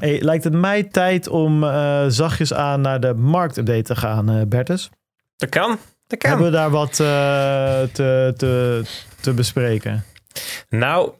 [0.00, 4.42] Hey, lijkt het mij tijd om uh, zachtjes aan naar de marktupdate te gaan, uh,
[4.46, 4.90] Bertus?
[5.36, 5.78] Dat kan.
[6.06, 6.30] Dat kan.
[6.30, 6.96] Hebben we daar wat uh,
[7.92, 8.82] te, te,
[9.20, 10.04] te bespreken?
[10.68, 11.12] Nou,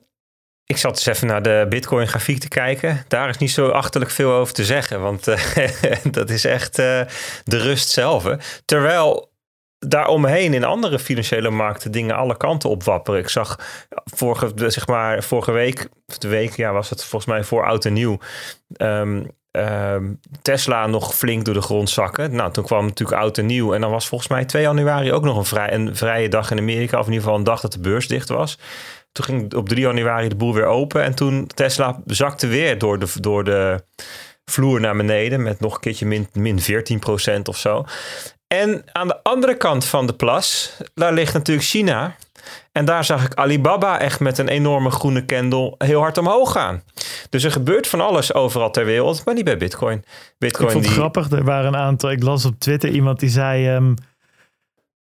[0.65, 3.05] ik zat eens even naar de Bitcoin grafiek te kijken.
[3.09, 5.25] Daar is niet zo achterlijk veel over te zeggen, want
[6.11, 7.07] dat is echt de
[7.45, 8.37] rust zelf.
[8.65, 9.30] Terwijl
[9.87, 13.21] daaromheen in andere financiële markten dingen alle kanten op wapperen.
[13.21, 13.59] Ik zag
[14.05, 17.85] vorige, zeg maar, vorige week, of de week, ja, was het volgens mij voor oud
[17.85, 18.19] en nieuw.
[18.77, 22.35] Um, um, Tesla nog flink door de grond zakken.
[22.35, 23.75] Nou, toen kwam natuurlijk oud en nieuw.
[23.75, 26.59] En dan was volgens mij 2 januari ook nog een, vrij, een vrije dag in
[26.59, 26.99] Amerika.
[26.99, 28.59] Of in ieder geval een dag dat de beurs dicht was.
[29.13, 31.03] Toen ging op 3 januari de boel weer open.
[31.03, 33.85] En toen Tesla zakte weer door de, door de
[34.45, 35.43] vloer naar beneden.
[35.43, 36.59] Met nog een keertje min, min
[37.39, 37.85] 14% of zo.
[38.55, 42.17] En aan de andere kant van de plas, daar ligt natuurlijk China.
[42.73, 46.83] En daar zag ik Alibaba echt met een enorme groene candle heel hard omhoog gaan.
[47.29, 50.05] Dus er gebeurt van alles overal ter wereld, maar niet bij Bitcoin.
[50.39, 51.03] Bitcoin ik vond het die...
[51.03, 52.11] grappig, er waren een aantal.
[52.11, 53.75] Ik las op Twitter iemand die zei.
[53.75, 53.95] Um,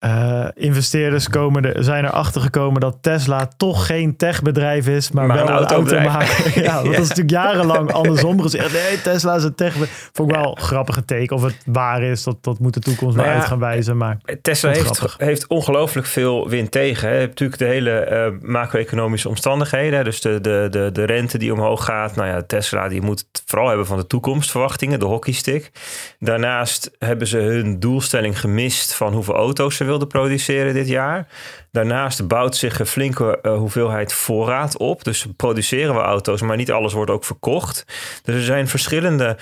[0.06, 5.46] uh, investeerders komen er, zijn erachter gekomen dat Tesla toch geen techbedrijf is, maar, maar
[5.46, 6.64] wel een, automaker.
[6.64, 8.74] ja, dat is natuurlijk jarenlang andersom gezegd.
[8.86, 10.10] Nee, Tesla is een techbedrijf.
[10.14, 10.64] Vond ik wel ja.
[10.64, 11.36] grappige teken.
[11.36, 13.98] Of het waar is, dat, dat moet de toekomst maar, uit gaan wijzen.
[13.98, 17.10] Maar Tesla heeft, heeft ongelooflijk veel wind tegen.
[17.10, 17.20] Hè.
[17.20, 20.04] Natuurlijk de hele uh, macro-economische omstandigheden.
[20.04, 22.16] Dus de, de, de, de rente die omhoog gaat.
[22.16, 25.72] Nou ja, Tesla die moet het vooral hebben van de toekomstverwachtingen, de hockeystick.
[26.20, 31.28] Daarnaast hebben ze hun doelstelling gemist van hoeveel auto's ze wilden produceren dit jaar.
[31.72, 35.04] Daarnaast bouwt zich een flinke uh, hoeveelheid voorraad op.
[35.04, 37.86] Dus produceren we auto's, maar niet alles wordt ook verkocht.
[38.24, 39.38] Dus er zijn verschillende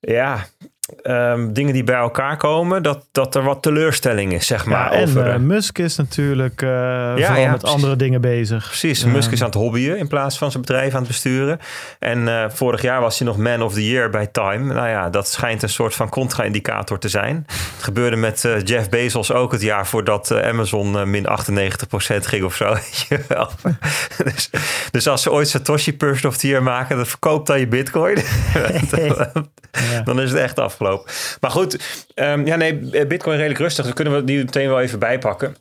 [0.00, 0.46] ja,
[1.02, 4.92] um, dingen die bij elkaar komen, dat, dat er wat teleurstelling is, zeg maar.
[4.92, 7.74] Ja, en over, uh, Musk is natuurlijk uh, ja, vooral ja, met precies.
[7.76, 8.66] andere dingen bezig.
[8.66, 11.58] Precies, Musk is aan het hobbyen in plaats van zijn bedrijf aan het besturen.
[11.98, 14.74] En uh, vorig jaar was hij nog Man of the Year bij Time.
[14.74, 17.44] Nou ja, dat schijnt een soort van contra-indicator te zijn.
[17.46, 21.28] Het gebeurde met Jeff Bezos ook het jaar voordat Amazon min 98%
[22.18, 22.74] ging of zo.
[24.24, 24.50] dus,
[24.90, 28.18] dus als ze ooit Satoshi Person of the Year maken, dan verkoopt dan je bitcoin.
[30.04, 31.12] dan is het echt af afgelopen.
[31.40, 31.78] Maar goed,
[32.14, 33.84] um, ja nee, Bitcoin redelijk rustig.
[33.84, 35.56] Dan kunnen we die meteen wel even bijpakken.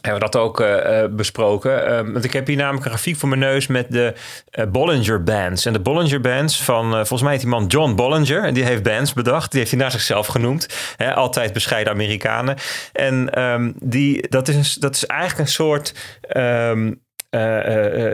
[0.00, 1.92] Hebben we dat ook uh, besproken.
[1.92, 4.14] Um, want ik heb hier namelijk een grafiek voor mijn neus met de
[4.58, 5.66] uh, Bollinger Bands.
[5.66, 8.44] En de Bollinger Bands van, volgens mij heet die man John Bollinger.
[8.44, 9.50] En die heeft bands bedacht.
[9.50, 10.68] Die heeft hij naar zichzelf genoemd.
[10.96, 12.56] Hè, altijd bescheiden Amerikanen.
[12.92, 15.94] En um, die, dat, is, dat is eigenlijk een soort...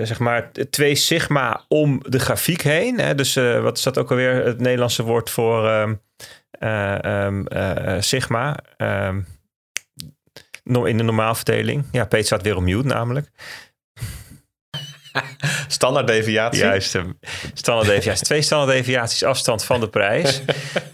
[0.06, 2.98] zeg maar twee sigma om de grafiek heen.
[2.98, 3.14] Hè?
[3.14, 6.00] Dus wat is dat ook alweer het Nederlandse woord voor um,
[6.60, 7.46] um,
[8.02, 8.58] sigma?
[8.76, 9.26] Um,
[10.64, 11.84] in de normaalverdeling.
[11.92, 13.30] Ja, Peet staat weer op mute namelijk.
[15.68, 16.60] Standaard deviatie.
[16.60, 16.98] Juist,
[17.54, 18.24] standaard deviatie.
[18.30, 20.42] Twee standaard deviaties afstand van de prijs.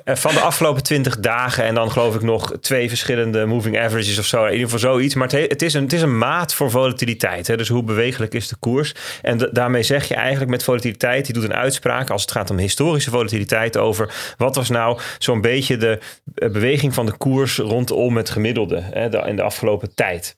[0.05, 1.65] van de afgelopen 20 dagen.
[1.65, 4.45] En dan geloof ik nog twee verschillende moving averages of zo.
[4.45, 5.15] In ieder geval zoiets.
[5.15, 7.47] Maar het, is, een, het is een maat voor volatiliteit.
[7.47, 7.57] Hè?
[7.57, 8.95] Dus hoe bewegelijk is de koers.
[9.23, 11.25] En daarmee zeg je eigenlijk met volatiliteit.
[11.25, 13.77] Die doet een uitspraak als het gaat om historische volatiliteit.
[13.77, 15.99] Over wat was nou zo'n beetje de
[16.35, 18.81] beweging van de koers rondom het gemiddelde.
[18.81, 20.37] Hè, in de afgelopen tijd.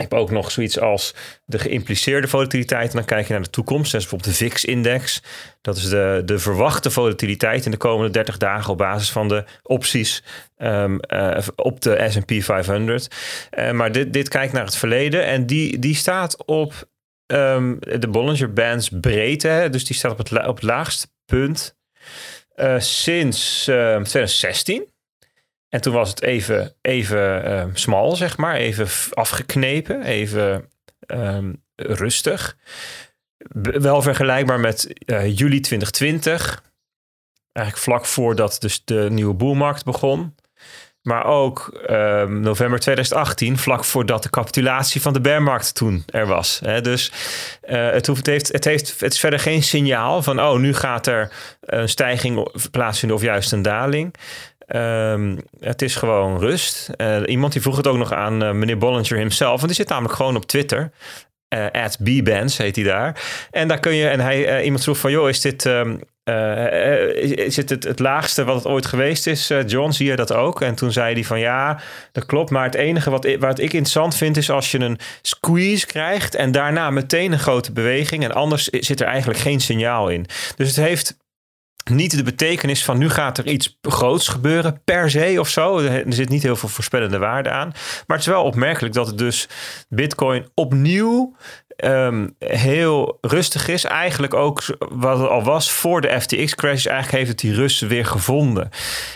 [0.00, 2.90] Heb ook nog zoiets als de geïmpliceerde volatiliteit.
[2.90, 3.94] En dan kijk je naar de toekomst.
[3.94, 5.22] Is bijvoorbeeld de VIX-index.
[5.60, 9.44] Dat is de, de verwachte volatiliteit in de komende 30 dagen op basis van de
[9.62, 10.22] opties
[10.58, 13.08] um, uh, op de S&P 500.
[13.58, 16.88] Uh, maar dit, dit kijkt naar het verleden en die, die staat op
[17.26, 19.68] um, de Bollinger Bands breedte.
[19.70, 21.76] Dus die staat op het, op het laagste punt
[22.56, 24.88] uh, sinds 2016.
[25.70, 28.54] En toen was het even, even uh, smal, zeg maar.
[28.54, 30.70] Even afgeknepen, even
[31.06, 32.56] um, rustig.
[33.62, 36.62] Wel vergelijkbaar met uh, juli 2020.
[37.52, 40.34] Eigenlijk vlak voordat dus de nieuwe boelmarkt begon.
[41.02, 46.60] Maar ook um, november 2018, vlak voordat de capitulatie van de bearmarkt toen er was.
[46.82, 47.12] Dus
[47.60, 51.06] het, hoeft, het, heeft, het, heeft, het is verder geen signaal van, oh, nu gaat
[51.06, 54.14] er een stijging plaatsvinden of juist een daling.
[54.76, 56.90] Um, het is gewoon rust.
[56.96, 59.54] Uh, iemand die vroeg het ook nog aan uh, meneer Bollinger himself.
[59.54, 60.90] Want die zit namelijk gewoon op Twitter.
[61.54, 63.22] Uh, Bbands heet hij daar.
[63.50, 66.00] En daar kun je, en hij, iemand vroeg van, joh, is dit, um,
[67.14, 69.52] is het, het laagste wat het ooit geweest is?
[69.66, 70.60] John, zie je dat ook?
[70.60, 71.80] En toen zei hij van, ja,
[72.12, 72.50] dat klopt.
[72.50, 76.52] Maar het enige wat, wat ik interessant vind, is als je een squeeze krijgt en
[76.52, 78.24] daarna meteen een grote beweging.
[78.24, 80.26] En anders zit er eigenlijk geen signaal in.
[80.56, 81.16] Dus het heeft
[81.84, 85.78] niet de betekenis van nu gaat er iets groots gebeuren per se of zo.
[85.78, 87.68] Er zit niet heel veel voorspellende waarde aan.
[88.06, 89.48] Maar het is wel opmerkelijk dat het dus
[89.88, 91.36] Bitcoin opnieuw
[91.76, 93.84] ehm, heel rustig is.
[93.84, 96.86] Eigenlijk ook wat het al was voor de FTX-crash.
[96.86, 98.68] Eigenlijk heeft het die rust weer gevonden.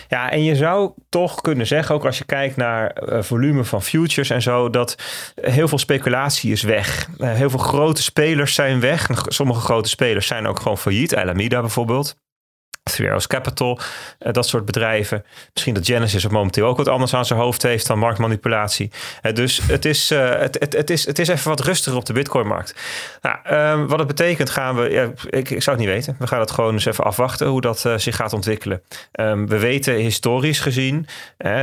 [0.07, 3.83] Ja, en je zou toch kunnen zeggen, ook als je kijkt naar uh, volume van
[3.83, 4.95] futures en zo, dat
[5.35, 7.09] heel veel speculatie is weg.
[7.17, 9.09] Uh, heel veel grote spelers zijn weg.
[9.27, 11.15] Sommige grote spelers zijn ook gewoon failliet.
[11.15, 12.15] Alameda bijvoorbeeld.
[12.91, 13.79] Three Capital,
[14.19, 15.25] uh, dat soort bedrijven.
[15.53, 18.91] Misschien dat Genesis op momenteel ook wat anders aan zijn hoofd heeft dan marktmanipulatie.
[19.21, 22.05] Uh, dus het is, uh, het, het, het, is, het is even wat rustiger op
[22.05, 22.75] de Bitcoin-markt.
[23.21, 26.15] Nou, um, wat het betekent gaan we, ja, ik, ik zou het niet weten.
[26.19, 28.81] We gaan het gewoon eens even afwachten hoe dat zich gaat ontwikkelen.
[29.19, 31.07] Um, we weten historisch gezien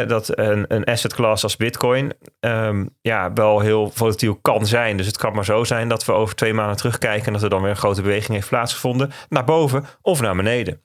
[0.06, 4.96] dat een, een asset class als Bitcoin um, ja, wel heel volatiel kan zijn.
[4.96, 7.50] Dus het kan maar zo zijn dat we over twee maanden terugkijken en dat er
[7.50, 10.80] dan weer een grote beweging heeft plaatsgevonden naar boven of naar beneden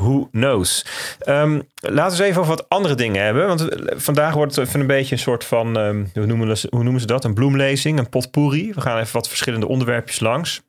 [0.00, 0.84] who knows.
[1.28, 3.46] Um, laten we eens even over wat andere dingen hebben.
[3.46, 6.82] Want vandaag wordt het even een beetje een soort van, um, hoe, noemen ze, hoe
[6.82, 7.24] noemen ze dat?
[7.24, 8.72] Een bloemlezing, een potpourri.
[8.72, 10.62] We gaan even wat verschillende onderwerpjes langs.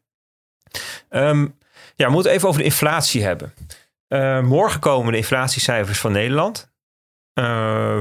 [1.10, 1.58] Um,
[1.96, 3.54] ja, we moeten even over de inflatie hebben.
[4.46, 6.72] Morgen komen de inflatiecijfers van Nederland.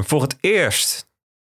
[0.01, 1.08] Voor het eerst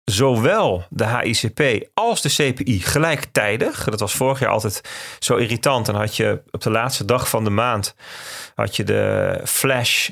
[0.05, 3.85] zowel de HICP als de CPI gelijktijdig.
[3.85, 4.81] Dat was vorig jaar altijd
[5.19, 5.87] zo irritant.
[5.87, 7.95] Dan had je op de laatste dag van de maand
[8.55, 10.11] had je de flash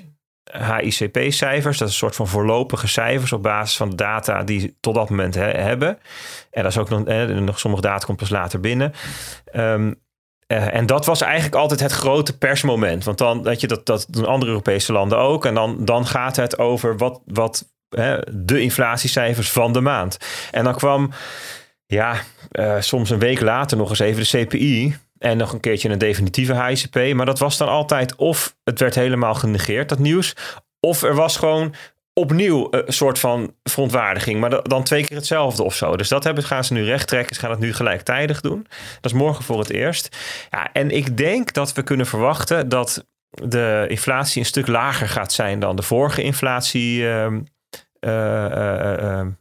[0.52, 1.78] HICP-cijfers.
[1.78, 4.94] Dat is een soort van voorlopige cijfers op basis van de data die ze tot
[4.94, 5.98] dat moment he hebben.
[6.50, 7.05] En dat is ook nog,
[7.40, 8.92] nog sommige data komt pas later binnen.
[9.55, 10.00] Um,
[10.52, 13.05] uh, en dat was eigenlijk altijd het grote persmoment.
[13.05, 15.44] Want dan dat je dat, dat doen andere Europese landen ook.
[15.44, 17.71] En dan, dan gaat het over wat, wat
[18.31, 20.16] de inflatiecijfers van de maand.
[20.50, 21.11] En dan kwam,
[21.87, 22.16] ja,
[22.52, 24.96] uh, soms een week later nog eens even de CPI.
[25.18, 27.14] En nog een keertje een definitieve HICP.
[27.14, 30.37] Maar dat was dan altijd of het werd helemaal genegeerd, dat nieuws.
[30.81, 31.74] Of er was gewoon
[32.12, 34.40] opnieuw een soort van verontwaardiging.
[34.40, 35.96] Maar dan twee keer hetzelfde of zo.
[35.96, 37.35] Dus dat hebben, gaan ze nu recht trekken.
[37.35, 38.66] Ze gaan het nu gelijktijdig doen.
[39.00, 40.16] Dat is morgen voor het eerst.
[40.50, 45.33] Ja, en ik denk dat we kunnen verwachten dat de inflatie een stuk lager gaat
[45.33, 47.00] zijn dan de vorige inflatie.
[47.00, 47.26] Uh,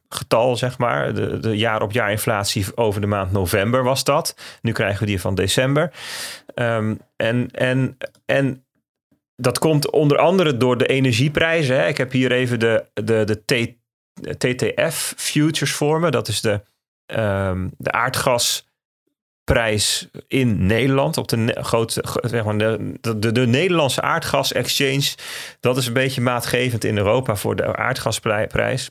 [0.09, 1.13] getal, zeg maar.
[1.13, 4.35] De, de jaar op jaar inflatie over de maand november was dat.
[4.61, 5.91] Nu krijgen we die van december.
[6.55, 8.65] Um, en, en, en
[9.35, 11.75] dat komt onder andere door de energieprijzen.
[11.75, 11.87] Hè.
[11.87, 13.67] Ik heb hier even de, de, de
[14.37, 16.11] TTF futures voor me.
[16.11, 16.61] Dat is de,
[17.05, 17.91] um, de
[19.57, 21.17] aardgasprijs in Nederland.
[21.17, 25.15] Op de grootste, zeg maar, de, de, de Nederlandse aardgas exchange.
[25.59, 28.89] Dat is een beetje maatgevend in Europa voor de aardgasprijs.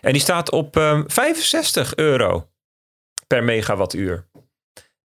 [0.00, 2.48] En die staat op um, 65 euro
[3.26, 4.24] per megawattuur.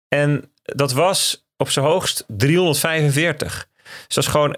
[0.08, 3.68] En dat was op zijn hoogst 345.
[4.08, 4.58] Dus dat is gewoon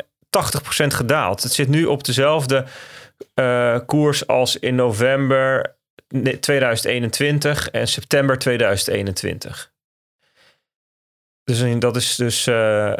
[0.83, 1.43] 80% gedaald.
[1.43, 2.65] Het zit nu op dezelfde
[3.36, 5.75] uh, koers als in november
[6.39, 9.71] 2021 en september 2021.
[11.47, 12.93] Dus dat is dus uh,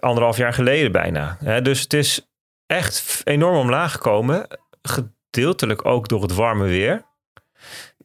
[0.00, 1.36] anderhalf jaar geleden bijna.
[1.44, 1.62] Hè?
[1.62, 2.30] Dus het is
[2.66, 4.46] echt enorm omlaag gekomen.
[4.82, 7.04] Gedeeltelijk ook door het warme weer.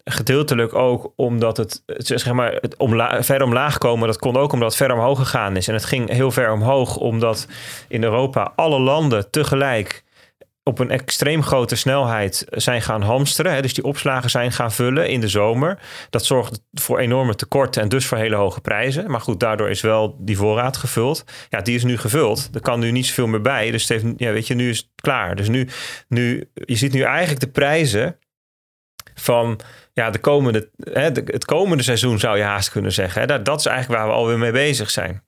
[0.04, 2.76] Gedeeltelijk ook omdat het, zeg maar, het
[3.26, 5.68] ver omlaag komen, dat kon ook omdat het ver omhoog gegaan is.
[5.68, 7.48] En het ging heel ver omhoog omdat
[7.88, 10.04] in Europa alle landen tegelijk
[10.68, 13.54] op een extreem grote snelheid zijn gaan hamsteren.
[13.54, 15.80] Hè, dus die opslagen zijn gaan vullen in de zomer.
[16.10, 19.12] Dat zorgt voor enorme tekorten en dus voor hele hoge prijzen.
[19.12, 21.24] Maar goed, daardoor is wel die voorraad gevuld.
[21.50, 22.50] Ja, die is nu gevuld.
[22.54, 23.72] Er kan nu niet zoveel meer bij.
[23.72, 25.36] Dus het heeft, ja, weet je, nu is het klaar.
[25.36, 25.68] Dus nu,
[26.08, 28.18] nu, je ziet nu eigenlijk de prijzen
[29.16, 29.60] van
[29.94, 33.22] ja, de komende, hè, het komende seizoen zou je haast kunnen zeggen.
[33.22, 33.28] Hè.
[33.28, 35.25] Dat, dat is eigenlijk waar we alweer mee bezig zijn.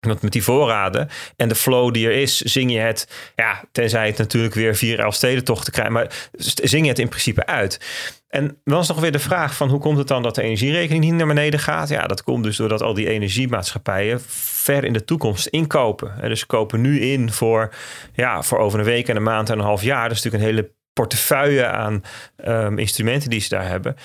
[0.00, 4.06] Want met die voorraden en de flow die er is, zing je het, ja, tenzij
[4.06, 7.80] het natuurlijk weer vier Elfstedentochten krijgt, maar zing je het in principe uit.
[8.28, 11.04] En dan is nog weer de vraag van hoe komt het dan dat de energierekening
[11.04, 11.88] niet naar beneden gaat?
[11.88, 16.14] Ja, dat komt dus doordat al die energiemaatschappijen ver in de toekomst inkopen.
[16.20, 17.74] Dus ze kopen nu in voor,
[18.12, 20.08] ja, voor over een week en een maand en een half jaar.
[20.08, 22.02] Dat is natuurlijk een hele portefeuille aan
[22.46, 23.96] um, instrumenten die ze daar hebben.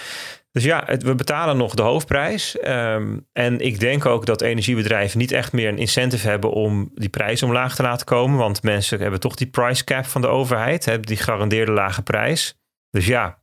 [0.56, 2.58] Dus ja, het, we betalen nog de hoofdprijs.
[2.68, 7.10] Um, en ik denk ook dat energiebedrijven niet echt meer een incentive hebben om die
[7.10, 8.38] prijs omlaag te laten komen.
[8.38, 12.58] Want mensen hebben toch die price cap van de overheid, hebben die gegarandeerde lage prijs.
[12.90, 13.38] Dus ja,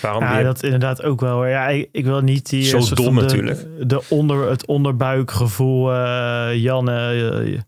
[0.00, 1.46] Waarom ja, dat inderdaad ook wel.
[1.46, 3.66] Ja, ik, ik wil niet die zo dom de, natuurlijk.
[3.88, 7.60] De onder, het onderbuikgevoel, uh, Janne, uh,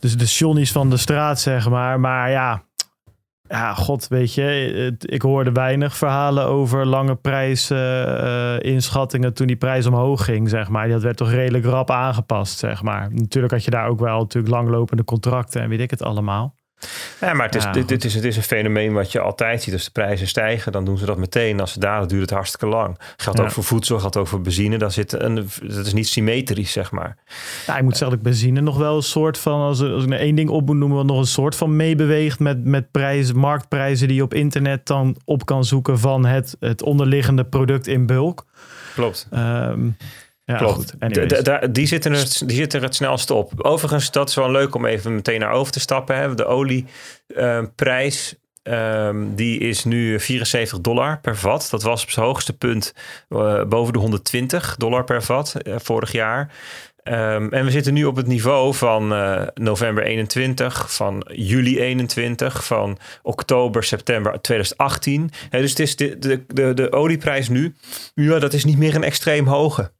[0.00, 2.00] dus de Johnny's van de straat zeg maar.
[2.00, 2.64] Maar ja,
[3.50, 10.24] ja, god, weet je, ik hoorde weinig verhalen over lange prijsinschattingen toen die prijs omhoog
[10.24, 10.88] ging, zeg maar.
[10.88, 13.08] Dat werd toch redelijk rap aangepast, zeg maar.
[13.12, 16.58] Natuurlijk had je daar ook wel natuurlijk langlopende contracten en weet ik het allemaal.
[17.20, 19.74] Ja, maar het is, dit, dit is, het is een fenomeen wat je altijd ziet.
[19.74, 21.60] Als de prijzen stijgen, dan doen ze dat meteen.
[21.60, 22.98] Als ze dalen, duurt het hartstikke lang.
[23.16, 23.44] Geldt Ja.
[23.44, 24.78] ook voor voedsel, geldt ook voor benzine.
[24.78, 27.16] Daar zit een, dat is niet symmetrisch, zeg maar.
[27.66, 30.08] Ja, ik moet zeggen dat ik benzine nog wel een soort van, als, als ik
[30.08, 33.36] nou één ding op moet noemen, wat nog een soort van meebeweegt met, met prijzen,
[33.36, 38.06] marktprijzen die je op internet dan op kan zoeken van het, het onderliggende product in
[38.06, 38.44] bulk.
[38.94, 39.26] Klopt.
[39.30, 39.88] Ehm,
[40.50, 40.74] ja, Klopt.
[40.74, 41.74] goed.
[41.74, 43.52] Die, zitten er, die zitten er het snelste op.
[43.56, 46.16] Overigens, dat is wel leuk om even meteen naar over te stappen.
[46.16, 46.34] Hè.
[46.34, 51.68] De olieprijs, ehm, die is nu 74 dollar per vat.
[51.70, 52.94] Dat was op zijn hoogste punt
[53.28, 56.52] eh, boven de 120 dollar per vat eh, vorig jaar.
[57.02, 62.64] Ehm, en we zitten nu op het niveau van eh, november 21, van juli 21,
[62.64, 65.30] van oktober, september 2018.
[65.50, 67.74] Hè, dus het is de, de, de, de olieprijs nu,
[68.14, 69.90] ja, dat is niet meer een extreem hoge.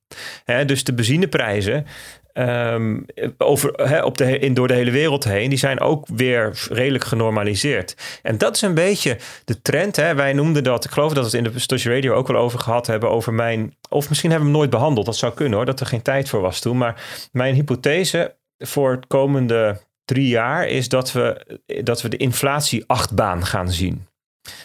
[0.66, 1.86] Dus de benzineprijzen
[2.32, 3.00] ehm,
[3.38, 7.96] over, op de, in, door de hele wereld heen, die zijn ook weer redelijk genormaliseerd.
[8.22, 9.96] En dat is een beetje de trend.
[9.96, 10.14] Hè.
[10.14, 12.58] Wij noemden dat, ik geloof dat we het in de Studio Radio ook wel over
[12.58, 15.66] gehad hebben, over mijn, of misschien hebben we hem nooit behandeld, dat zou kunnen hoor,
[15.66, 16.76] dat er geen tijd voor was toen.
[16.78, 21.46] Maar mijn hypothese voor het komende drie jaar is dat we,
[21.82, 24.08] dat we de inflatie-achtbaan gaan zien.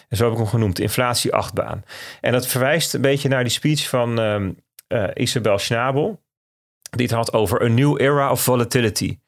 [0.08, 1.84] En zo heb ik hem genoemd, inflatie-achtbaan.
[2.20, 4.50] En dat verwijst een beetje naar die speech van ehm,
[4.86, 6.24] eh, Isabel Schnabel.
[6.90, 9.18] Die het had over a new era of volatility.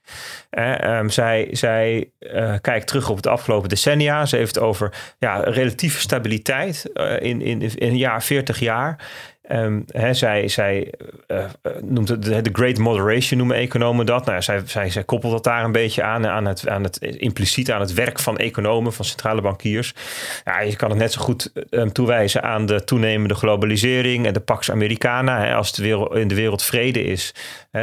[0.51, 4.27] Eh, ehm, zij zij eh, kijkt terug op het afgelopen decennia.
[4.27, 9.11] Ze heeft het over ja, relatieve stabiliteit eh, in, in, in een jaar, 40 jaar.
[9.49, 9.81] Ehm,
[10.13, 10.93] zij zij
[11.27, 14.25] eh, eh, noemt de, Great Moderation, noemen economen dat.
[14.25, 17.71] Nou, zij, zij, zij koppelt dat daar een beetje aan, aan het, aan het impliciet
[17.71, 19.95] aan het werk van economen, van centrale bankiers.
[20.45, 24.41] Ja, je kan het net zo goed ehm, toewijzen aan de toenemende globalisering en de
[24.41, 25.55] Pax Americana.
[25.55, 27.35] Als de wereld, in de wereld vrede is,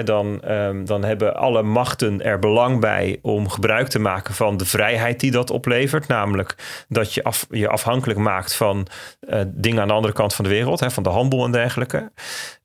[0.04, 4.65] dan, ehm, dan hebben alle machten er belang bij om gebruik te maken van de
[4.65, 6.08] vrijheid die dat oplevert.
[6.08, 6.56] Namelijk
[6.88, 8.88] dat je af, je afhankelijk maakt van
[9.19, 12.12] eh, dingen aan de andere kant van de wereld, van de handel en dergelijke.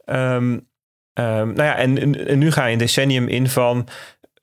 [0.05, 0.59] Ehm,
[1.13, 3.89] ehm, nou ja, en, en, nu ga je een decennium in van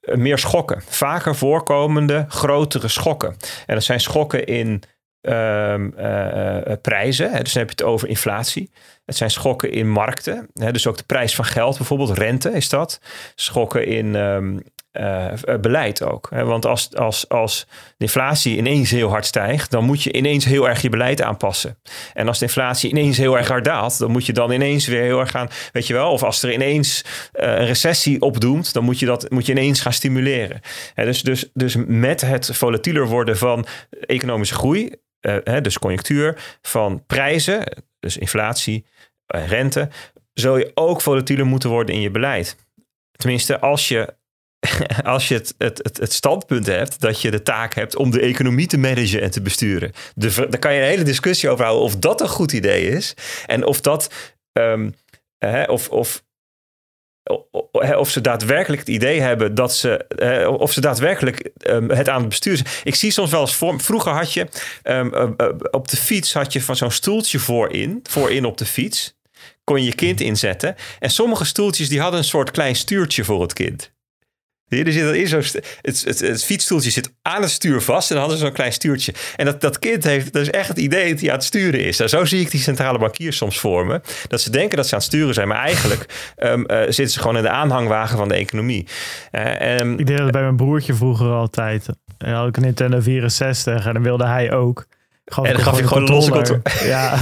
[0.01, 0.81] eh, meer schokken.
[0.85, 3.35] Vaker voorkomende grotere schokken.
[3.65, 4.83] En dat zijn schokken in
[5.21, 7.31] ehm, eh, eh, prijzen.
[7.31, 8.71] Hè, dus dan heb je het over inflatie.
[9.05, 10.47] Het zijn schokken in markten.
[10.53, 13.01] Hè, dus ook de prijs van geld, bijvoorbeeld rente is dat.
[13.35, 14.15] Schokken in
[14.91, 16.29] eh, eh, beleid ook.
[16.29, 20.69] Want als, als, als de inflatie ineens heel hard stijgt, dan moet je ineens heel
[20.69, 21.77] erg je beleid aanpassen.
[22.13, 25.01] En als de inflatie ineens heel erg hard daalt, dan moet je dan ineens weer
[25.01, 28.83] heel erg gaan, weet je wel, of als er ineens eh, een recessie opdoemt, dan
[28.83, 30.61] moet je dat moet je ineens gaan stimuleren.
[30.95, 33.65] Dus, dus, dus met het volatieler worden van
[34.05, 34.95] economische groei,
[35.61, 38.85] dus conjunctuur, van prijzen, dus inflatie,
[39.25, 39.89] rente,
[40.33, 42.55] zul je ook volatieler moeten worden in je beleid.
[43.11, 44.15] Tenminste, als je
[45.03, 48.67] als je het, het, het, standpunt hebt dat je de taak hebt om de economie
[48.67, 49.91] te managen en te besturen.
[50.15, 53.13] De, daar kan je een hele discussie over houden of dat een goed idee is.
[53.45, 54.13] En of dat.
[54.51, 54.89] ehm,
[55.37, 56.23] hè, of, of,
[57.97, 59.97] of ze daadwerkelijk het idee hebben dat ze.
[60.07, 62.69] eh, of ze daadwerkelijk ehm, het aan het bestuur zijn.
[62.83, 63.81] Ik zie soms wel eens voor.
[63.81, 64.47] Vroeger had je.
[64.83, 67.99] ehm, eh, eh, op de fiets had je van zo'n stoeltje voorin.
[68.09, 69.15] Voorin op de fiets.
[69.63, 70.75] Kon je je kind inzetten.
[70.99, 73.95] En sommige stoeltjes die hadden een soort klein stuurtje voor het kind.
[74.69, 75.33] Er zit dat in
[75.81, 78.73] het, het, het fietsstoeltje zit aan het stuur vast en dan hadden ze zo'n klein
[78.73, 79.13] stuurtje.
[79.35, 81.97] En dat, dat kind heeft dus echt het idee dat hij aan het sturen is.
[81.97, 84.01] Nou, zo zie ik die centrale bankiers soms voor me.
[84.27, 87.19] Dat ze denken dat ze aan het sturen zijn, maar eigenlijk ehm, eh, zitten ze
[87.19, 88.87] gewoon in de aanhangwagen van de economie.
[89.31, 91.87] Eh, Ik deed dat bij mijn broertje vroeger altijd.
[91.87, 94.87] En dan had ik een Nintendo 64 en dan wilde hij ook.
[95.29, 96.61] Gaf En dan gaf je gewoon een losse controller.
[96.85, 97.19] Ja,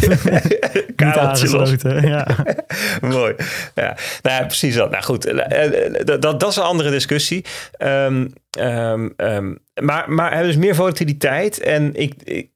[1.58, 1.76] los.
[2.02, 2.28] Ja.
[3.02, 3.36] Mooi.
[3.76, 4.92] Ja, nou, ja, precies dat.
[4.92, 7.46] Nou goed, eh, eh, dat, dat, dat is een andere discussie.
[7.78, 11.60] Ehm, ehm, ehm, maar, maar er is dus meer volatiliteit.
[11.60, 12.48] En ik, ik,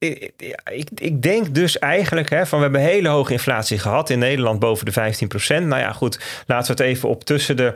[0.72, 4.60] ik, ik denk dus eigenlijk hè, van we hebben hele hoge inflatie gehad in Nederland
[4.60, 5.14] boven de
[5.62, 7.74] 15% Nou ja, goed, laten we het even op tussen de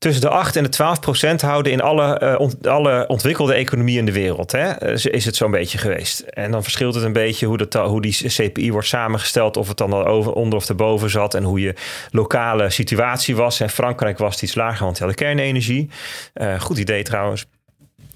[0.00, 4.04] tussen de 8 en de 12 procent houden in alle, eh, alle ontwikkelde economieën in
[4.04, 4.52] de wereld.
[4.52, 4.92] Hè?
[4.92, 6.20] Is- het zo'n beetje geweest.
[6.20, 9.56] En dan verschilt het een beetje hoe, dat, hoe die CPI wordt samengesteld.
[9.56, 11.34] Of het dan onder of erboven zat.
[11.34, 11.74] En hoe je
[12.10, 13.60] lokale situatie was.
[13.60, 15.90] En Frankrijk was het iets lager, want die hadden kernenergie.
[16.32, 17.46] Eh, goed idee trouwens.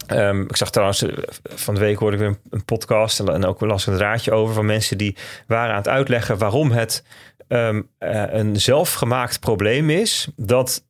[0.07, 1.13] Ehm, ik zag trouwens, eh,
[1.43, 4.55] van de week hoorde ik weer een, podcast en, en ook las een draadje over
[4.55, 5.17] van mensen die
[5.47, 7.05] waren aan het uitleggen waarom het
[7.49, 10.83] ehm, eh, een zelfgemaakt probleem is dat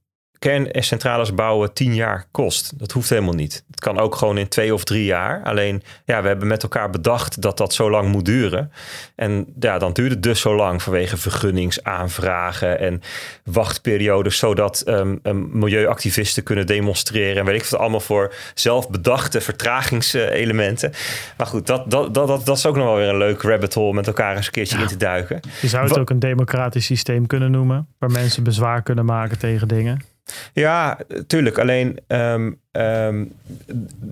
[0.44, 2.78] kerncentrales bouwen tien jaar kost.
[2.78, 3.64] Dat hoeft helemaal niet.
[3.70, 5.42] Het kan ook gewoon in twee of drie jaar.
[5.42, 8.72] Alleen, ja, we hebben met elkaar bedacht dat dat zo lang moet duren.
[9.16, 13.02] En ja, dan duurt het dus zo lang vanwege vergunningsaanvragen en
[13.44, 15.20] wachtperiodes, zodat um,
[15.52, 17.36] milieuactivisten kunnen demonstreren.
[17.36, 20.92] En weet ik wat allemaal voor zelfbedachte vertragingselementen.
[21.36, 23.74] Maar goed, dat, dat, dat, dat, dat is ook nog wel weer een leuk rabbit
[23.74, 25.40] hole met elkaar eens een keertje in te duiken.
[25.60, 29.68] Je zou het ook een democratisch systeem kunnen noemen, waar mensen bezwaar kunnen maken tegen
[29.68, 30.12] dingen.
[30.52, 31.58] Ja, tuurlijk.
[31.58, 33.32] Alleen um, um,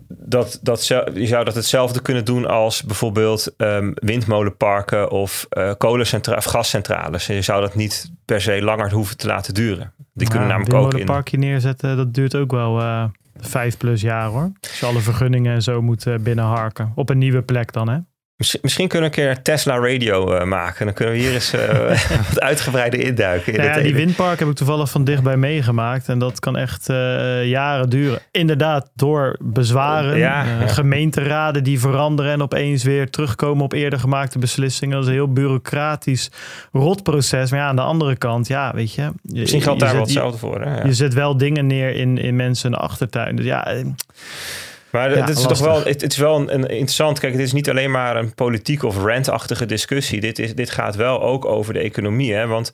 [0.09, 6.37] dat, dat, je zou dat hetzelfde kunnen doen als bijvoorbeeld um, windmolenparken of uh, kolencentra
[6.37, 7.29] of gascentrales.
[7.29, 9.93] En je zou dat niet per se langer hoeven te laten duren.
[10.15, 11.01] Die kunnen namelijk ook in.
[11.01, 13.05] Een parkje neerzetten, dat duurt ook wel uh,
[13.37, 14.53] vijf plus jaar hoor.
[14.61, 16.93] Als je alle vergunningen en zo moet uh, binnenharken.
[16.95, 17.99] Op een nieuwe plek dan hè?
[18.63, 20.85] Misschien kunnen we een keer Tesla Radio uh, maken.
[20.85, 21.61] Dan kunnen we hier eens uh,
[22.29, 23.53] wat uitgebreider induiken.
[23.53, 26.09] In nou ja, die windpark heb ik toevallig van dichtbij meegemaakt.
[26.09, 28.21] En dat kan echt uh, jaren duren.
[28.31, 30.67] Inderdaad, door bezwaren, ja, ja.
[30.67, 32.33] gemeenteraden die veranderen...
[32.33, 34.95] en opeens weer terugkomen op eerder gemaakte beslissingen.
[34.95, 36.31] Dat is een heel bureaucratisch
[36.73, 37.51] rotproces.
[37.51, 39.11] Maar ja, aan de andere kant, ja, weet je...
[39.23, 40.61] Misschien geldt daar wel hetzelfde voor.
[40.61, 40.83] Hè?
[40.83, 43.37] Je zet wel dingen neer in, in mensen achtertuin.
[43.37, 43.75] Dus ja...
[44.93, 47.19] Maar ja, het is toch wel, het, is wel een, een, interessant.
[47.19, 50.21] Kijk, het is niet alleen maar een politiek of rantachtige discussie.
[50.21, 52.35] Dit, is, dit gaat wel ook over de economie.
[52.35, 52.47] Hè?
[52.47, 52.71] Want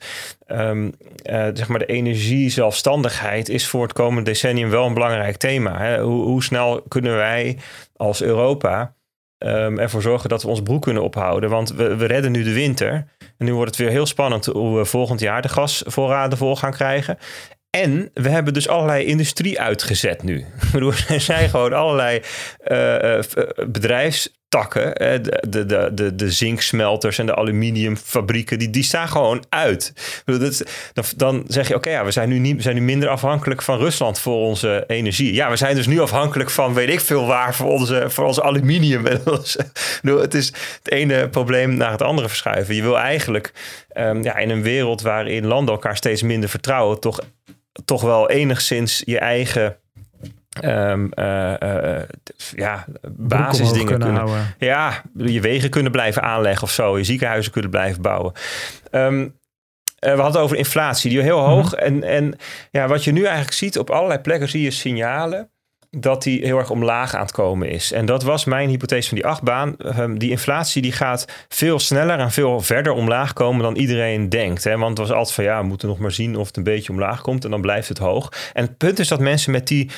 [0.47, 5.77] um, uh, zeg maar de energiezelfstandigheid is voor het komende decennium wel een belangrijk thema.
[5.77, 6.01] Hè?
[6.01, 7.57] Hoe, hoe snel kunnen wij
[7.95, 8.93] als Europa
[9.37, 11.49] um, ervoor zorgen dat we ons broek kunnen ophouden?
[11.49, 12.91] Want we, we redden nu de winter.
[13.37, 16.71] En nu wordt het weer heel spannend hoe we volgend jaar de gasvoorraden vol gaan
[16.71, 17.17] krijgen.
[17.69, 20.45] En we hebben dus allerlei industrie uitgezet nu.
[21.07, 22.21] Er zijn gewoon allerlei
[22.67, 23.19] uh, uh,
[23.67, 24.37] bedrijfstakken.
[24.49, 29.93] De, de, de, de, zinksmelters en de aluminiumfabrieken, die, die staan gewoon uit.
[31.15, 34.19] Dan, zeg je, oké, ja, we, zijn nu niet, zijn nu minder afhankelijk van Rusland
[34.19, 35.33] voor onze energie.
[35.33, 38.43] Ja, we zijn dus nu afhankelijk van weet ik veel waar voor onze, voor onze
[38.43, 39.05] aluminium.
[40.01, 40.47] het is
[40.83, 42.75] het ene probleem naar het andere verschuiven.
[42.75, 43.51] Je wil eigenlijk
[43.97, 47.19] um, ja, in een wereld waarin landen elkaar steeds minder vertrouwen, toch
[47.85, 49.77] toch wel enigszins je eigen
[50.63, 52.01] um, uh, uh,
[52.55, 54.55] ja, basisdingen kunnen, kunnen houden.
[54.57, 56.97] Ja, je wegen kunnen blijven aanleggen of zo.
[56.97, 58.33] Je ziekenhuizen kunnen blijven bouwen.
[58.91, 61.71] Um, uh, we hadden over inflatie, die heel hoog.
[61.71, 62.35] Mm En, en
[62.71, 65.49] ja, wat je nu eigenlijk ziet, op allerlei plekken zie je signalen
[65.89, 67.91] dat die heel erg omlaag aan het komen is.
[67.91, 69.75] En dat was mijn hypothese van die achtbaan.
[69.97, 74.63] Um, die inflatie die gaat veel sneller en veel verder omlaag komen dan iedereen denkt.
[74.63, 74.77] Hè?
[74.77, 76.91] Want het was altijd van ja, we moeten nog maar zien of het een beetje
[76.91, 78.31] omlaag komt en dan blijft het hoog.
[78.53, 79.89] En het punt is dat mensen met die.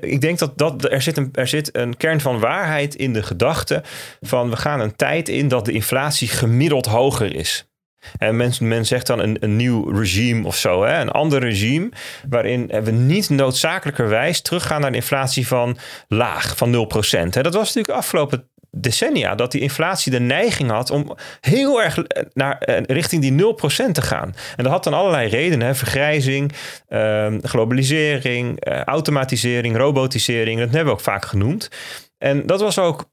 [0.00, 3.22] Ik denk dat, dat er, zit een, er zit een kern van waarheid in de
[3.22, 3.82] gedachte
[4.20, 7.69] van we gaan een tijd in dat de inflatie gemiddeld hoger is.
[8.18, 10.84] En men, men zegt dan een, een nieuw regime of zo.
[10.84, 11.00] Hè?
[11.00, 11.88] Een ander regime
[12.28, 15.78] waarin we niet noodzakelijkerwijs teruggaan naar de inflatie van
[16.08, 17.34] laag, van 0%.
[17.34, 17.42] Hè?
[17.42, 22.58] Dat was natuurlijk afgelopen decennia dat die inflatie de neiging had om heel erg naar,
[22.58, 24.34] eh, richting die 0% te gaan.
[24.56, 25.66] En dat had dan allerlei redenen.
[25.66, 25.74] Hè?
[25.74, 26.52] Vergrijzing,
[26.88, 30.58] eh, globalisering, eh, automatisering, robotisering.
[30.58, 31.68] Dat hebben we ook vaak genoemd.
[32.18, 33.10] En dat was ook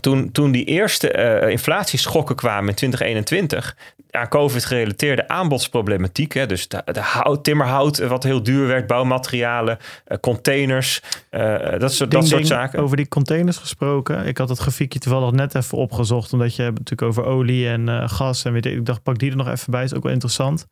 [0.00, 3.76] toen, toen die eerste uh, inflatieschokken kwamen in 2021,
[4.10, 9.78] aan COVID-gerelateerde aanbodsproblematiek, hè, dus de, de hout, timmerhout, wat heel duur werd, bouwmaterialen,
[10.08, 12.78] uh, containers, uh, dat, soort, dat soort zaken.
[12.78, 16.78] Over die containers gesproken, ik had het grafiekje toevallig net even opgezocht, omdat je hebt
[16.78, 19.70] natuurlijk over olie en gas en weet ik, ik dacht pak die er nog even
[19.70, 20.66] bij, is ook wel interessant.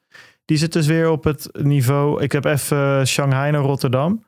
[0.45, 4.26] Die zit dus weer op het niveau, ik heb even Shanghai naar Rotterdam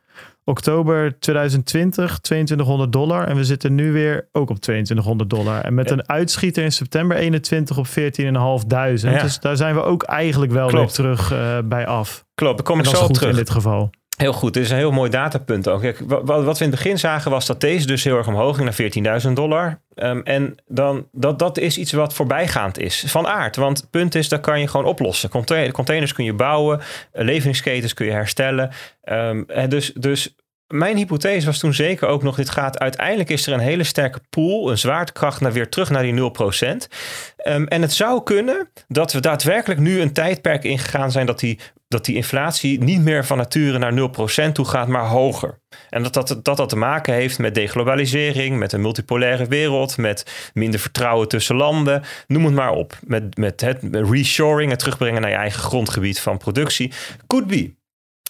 [0.48, 3.26] oktober 2020 2200 dollar.
[3.26, 5.60] En we zitten nu weer ook op 2200 dollar.
[5.60, 7.92] En met een uitschieter in september 21 op 14.500.
[7.94, 9.22] Ja.
[9.22, 12.24] Dus daar zijn we ook eigenlijk wel weer terug uh, bij af.
[12.34, 13.30] Klopt, dan kom ik zo terug.
[13.30, 13.90] in dit geval.
[14.18, 15.80] Heel goed, dit is een heel mooi datapunt ook.
[15.80, 18.56] Kijk, wat, wat we in het begin zagen was dat deze dus heel erg omhoog
[18.56, 19.80] ging naar 14.000 dollar.
[19.94, 23.56] Um, en dan, dat, dat is iets wat voorbijgaand is, van aard.
[23.56, 25.30] Want het punt is, dat kan je gewoon oplossen.
[25.72, 26.80] Containers kun je bouwen,
[27.12, 28.70] leveringsketens kun je herstellen.
[29.04, 30.34] Um, dus, dus
[30.68, 34.20] mijn hypothese was toen zeker ook nog, dit gaat uiteindelijk is er een hele sterke
[34.30, 36.16] pool, een zwaartekracht naar weer terug naar die 0%.
[36.16, 36.88] Um,
[37.36, 41.58] ehm, en het zou kunnen dat we daadwerkelijk nu een tijdperk ingegaan zijn dat die,
[41.88, 45.58] dat die inflatie niet meer van nature naar 0% toe gaat, maar hoger.
[45.88, 50.50] En dat dat, dat dat te maken heeft met deglobalisering, met een multipolaire wereld, met
[50.54, 52.98] minder vertrouwen tussen landen, noem het maar op.
[53.06, 56.92] Met, met het reshoring, het terugbrengen naar je eigen grondgebied van productie.
[57.26, 57.77] Could be.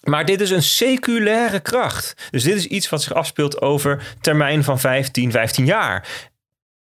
[0.09, 2.29] Maar dit is een seculaire kracht.
[2.31, 6.09] Dus dit is iets wat zich afspeelt over termijn van 15, 15 jaar.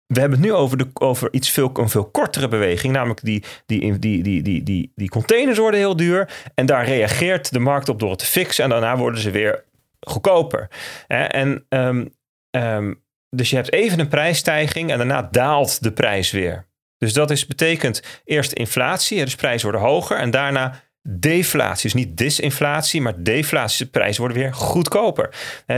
[0.07, 2.93] we hebben het nu over, de, over iets veel, een veel kortere beweging.
[2.93, 6.29] Namelijk die, die, die, die, die, die, containers worden heel duur.
[6.55, 8.64] En daar reageert de markt op door het te fixen.
[8.64, 9.64] En daarna worden ze weer
[10.01, 10.68] goedkoper.
[11.07, 12.14] En, um,
[12.51, 16.66] um, dus je hebt even een prijsstijging en daarna daalt de prijs weer.
[16.99, 20.16] Dus dat is, betekent eerst inflatie, dus prijzen worden hoger.
[20.16, 21.90] En daarna deflatie.
[21.90, 23.84] Dus niet disinflatie, maar deflatie.
[23.84, 25.30] De prijzen worden weer goedkoper.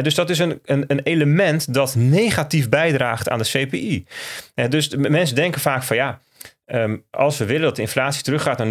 [0.02, 4.06] dus dat is een, een, een, element dat negatief bijdraagt aan de CPI.
[4.68, 6.20] dus mensen denken vaak van ja.
[6.68, 8.66] Ehm, als we willen dat de inflatie teruggaat naar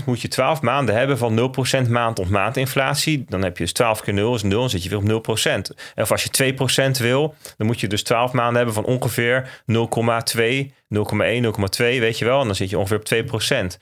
[0.00, 3.24] 0%, moet je 12 maanden hebben van 0% maand op maand inflatie.
[3.28, 5.74] Dan heb je dus 12 keer 0 is 0, dan zit je weer op 0%.
[5.94, 6.54] Of als je
[6.96, 12.18] 2% wil, dan moet je dus 12 maanden hebben van ongeveer 0,2, 0,1, 0,2, weet
[12.18, 12.40] je wel.
[12.40, 13.78] En dan zit je ongeveer op 2%.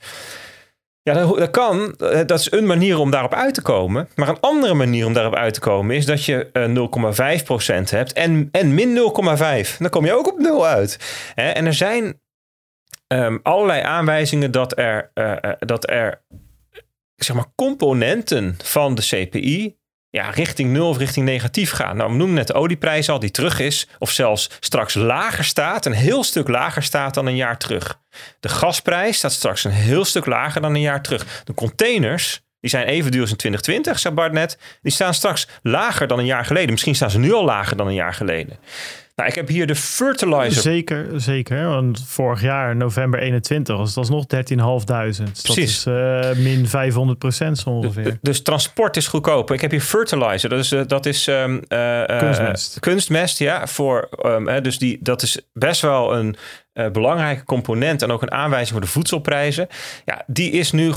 [1.09, 1.95] Ja, dat, kan.
[1.95, 4.09] Eh, dat is een manier om daarop uit te komen.
[4.15, 8.13] Maar een andere manier om daarop uit te komen is dat je 0,5% eh, hebt
[8.13, 8.97] en, en min
[9.67, 9.77] 0,5.
[9.77, 10.99] Dan kom je ook op 0 uit.
[11.35, 12.21] En er zijn
[13.07, 16.21] um, allerlei aanwijzingen dat er, uh, dat er
[17.15, 19.77] zeg maar, componenten van de CPI
[20.15, 21.97] ja, richting nul of richting negatief gaan.
[21.97, 25.85] Nou, we noemen net de olieprijs al, die terug is, of zelfs straks lager staat,
[25.85, 27.99] een heel stuk lager staat dan een jaar terug.
[28.39, 31.41] De gasprijs staat straks een heel stuk lager dan een jaar terug.
[31.43, 35.47] De containers, die zijn even duur als in 2020, zei Bart net, die staan straks
[35.61, 36.71] lager dan een jaar geleden.
[36.71, 38.59] Misschien staan ze nu al lager dan een jaar geleden.
[39.15, 40.61] Nou, ik heb hier de fertilizer.
[40.61, 41.67] Zeker, zeker.
[41.67, 45.23] Want vorig jaar, november 21, was het alsnog 13.500.
[45.43, 45.43] Precies.
[45.43, 48.03] Dat is uh, min 500 procent zo ongeveer.
[48.03, 49.55] Dus, dus, transport is goedkoper.
[49.55, 50.49] Ik heb hier fertilizer.
[50.49, 52.79] Dat is, uh, dat is um, uh, kunstmest.
[52.79, 53.67] kunstmest, ja.
[53.67, 56.35] Voor, um, dus die, dat is best wel een
[56.91, 59.67] belangrijke component en ook een aanwijzing voor de voedselprijzen.
[60.05, 60.91] Ja, die is nu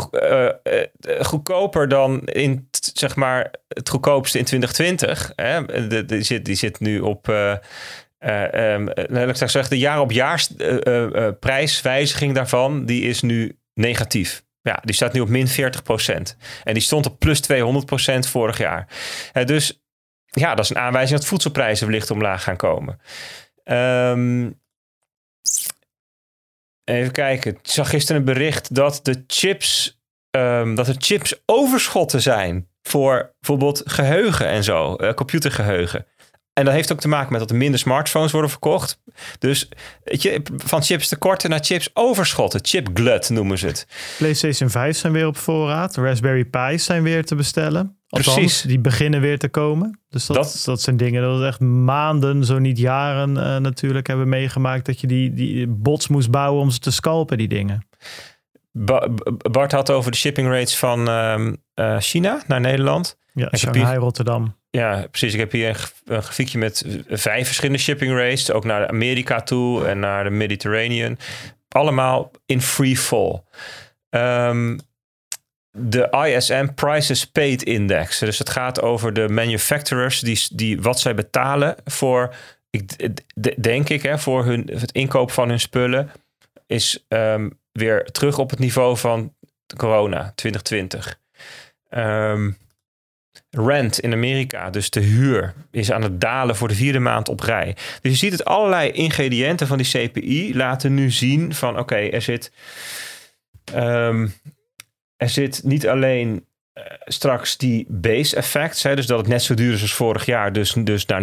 [1.20, 5.32] goedkoper dan in zeg maar het goedkoopste in 2020.
[5.36, 5.88] Hè?
[5.88, 7.28] De, die, zit, die zit nu op
[8.20, 14.46] uh, um, ik zeggen, de jaar op jaar uh, prijswijziging daarvan, die is nu negatief.
[14.60, 15.52] Ja, die staat nu op min 40%.
[16.64, 18.88] En die stond op plus 200% vorig jaar.
[19.44, 19.82] dus
[20.24, 23.00] ja, dat is een aanwijzing dat voedselprijzen wellicht omlaag gaan komen.
[23.64, 24.60] Um,
[26.84, 27.52] even kijken.
[27.52, 30.00] Ik zag gisteren een bericht dat de chips,
[30.30, 36.06] um, dat er chips overschotten zijn voor bijvoorbeeld geheugen en zo, computergeheugen.
[36.58, 39.00] En dat heeft ook te maken met dat er minder smartphones worden verkocht.
[39.38, 39.68] Dus
[40.04, 42.60] je, van chips tekorten naar chips overschotten.
[42.62, 43.86] Chip glut noemen ze het.
[44.18, 45.96] PlayStation 5 zijn weer op voorraad.
[45.96, 47.96] Raspberry Pi's zijn weer te bestellen.
[48.08, 48.62] Althans, Precies.
[48.62, 50.00] die beginnen weer te komen.
[50.08, 54.28] Dus dat, dat, zijn dingen dat we echt maanden, zo niet jaren uh, natuurlijk hebben
[54.28, 54.86] meegemaakt.
[54.86, 57.86] Dat je die, die bots moest bouwen om ze te scalpen, die dingen.
[59.50, 63.18] Bart had over de shipping rates van uh, uh, China naar Nederland.
[63.32, 64.56] Ja, Shanghai, Rotterdam.
[64.70, 65.32] Ja, precies.
[65.32, 68.52] Ik heb hier een, grafiekje met vijf verschillende shipping rates.
[68.52, 71.18] Ook naar Amerika toe en naar de Mediterranean.
[71.68, 73.42] Allemaal in free fall.
[74.10, 74.78] Um,
[75.70, 78.18] de ISM Prices Paid Index.
[78.18, 82.34] Dus het gaat over de manufacturers die, die wat zij betalen voor,
[82.70, 83.16] ik,
[83.62, 86.10] denk ik, hè, voor hun, het inkoop van hun spullen.
[86.66, 89.34] Is um, weer terug op het niveau van
[89.76, 91.20] corona 2020.
[91.90, 92.56] Um,
[93.50, 97.40] rent in Amerika, dus de huur, is aan het dalen voor de vierde maand op
[97.40, 97.76] rij.
[98.00, 102.22] Dus je ziet het allerlei ingrediënten van die CPI laten nu zien van oké, er
[102.22, 102.52] zit.
[103.74, 104.34] Um,
[105.16, 109.72] er zit niet alleen uh, straks die base effect, dus dat het net zo duur
[109.72, 111.22] is als vorig jaar, dus, dus naar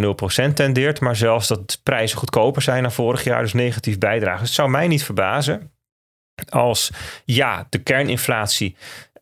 [0.49, 4.39] 0% tendeert, maar zelfs dat prijzen goedkoper zijn dan vorig jaar, dus negatief bijdragen.
[4.39, 5.74] Dus het zou mij niet verbazen
[6.49, 6.91] als
[7.25, 8.75] ja, de kerninflatie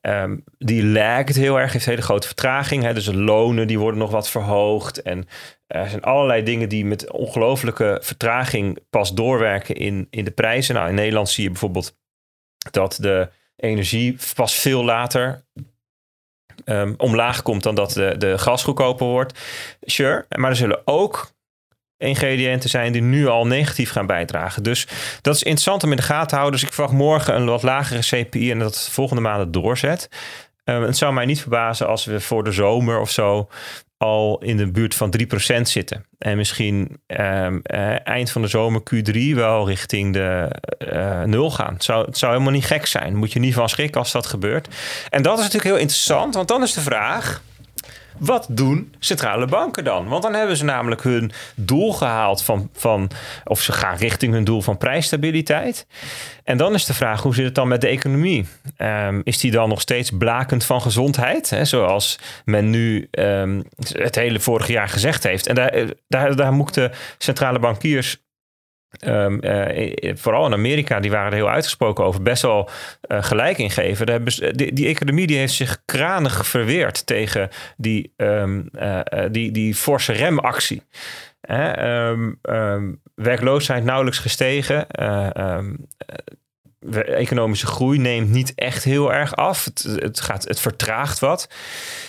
[0.07, 2.83] Um, die lagt heel erg, heeft hele grote vertraging.
[2.83, 2.93] Hè?
[2.93, 5.01] Dus de lonen die worden nog wat verhoogd.
[5.01, 5.27] En
[5.67, 10.75] er zijn allerlei dingen die met ongelofelijke vertraging pas doorwerken in, in de prijzen.
[10.75, 11.97] Nou, in Nederland zie je bijvoorbeeld
[12.71, 15.45] dat de energie pas veel later
[16.65, 19.39] um, omlaag komt dan dat de, de gas goedkoper wordt.
[19.81, 21.31] Sure, maar er zullen ook
[22.03, 24.63] ingrediënten zijn die nu al negatief gaan bijdragen.
[24.63, 24.87] Dus
[25.21, 26.59] dat is interessant om in de gaten te houden.
[26.59, 30.09] Dus ik verwacht morgen een wat lagere CPI en dat het volgende maanden doorzet.
[30.65, 33.47] Uh, het zou mij niet verbazen als we voor de zomer of zo
[33.97, 35.13] al in de buurt van
[35.57, 36.05] 3% zitten.
[36.17, 40.51] En misschien ehm, eh, eind van de zomer Q3 wel richting de
[40.93, 41.73] uh, nul gaan.
[41.73, 43.15] Het zou, het zou helemaal niet gek zijn.
[43.15, 44.67] Moet je niet van schrikken als dat gebeurt.
[45.09, 47.41] En dat is natuurlijk heel interessant, want dan is de vraag
[48.19, 50.07] wat doen centrale banken dan?
[50.07, 53.09] Want dan hebben ze namelijk hun doel gehaald van, van
[53.43, 55.87] of ze gaan richting hun doel van prijsstabiliteit.
[56.43, 58.45] En dan is de vraag, hoe zit het dan met de economie?
[58.77, 61.49] Um, is die dan nog steeds blakend van gezondheid?
[61.49, 65.47] Hè, zoals men nu um, het hele vorige jaar gezegd heeft.
[65.47, 68.22] En daar, daar, daar moeten centrale bankiers
[68.99, 72.69] Ehm, eh, vooral in Amerika, die waren er heel uitgesproken over, best wel
[73.07, 74.05] uh, gelijk ingeven.
[74.05, 74.23] Daar
[74.53, 78.69] die, economie die heeft zich kranig verweerd tegen die, um,
[79.31, 80.81] die, die forse remactie.
[81.49, 82.39] Um,
[83.15, 84.87] werkloosheid nauwelijks gestegen
[86.91, 89.65] economische groei neemt niet echt heel erg af.
[89.65, 91.49] Het, het, gaat, het vertraagt wat.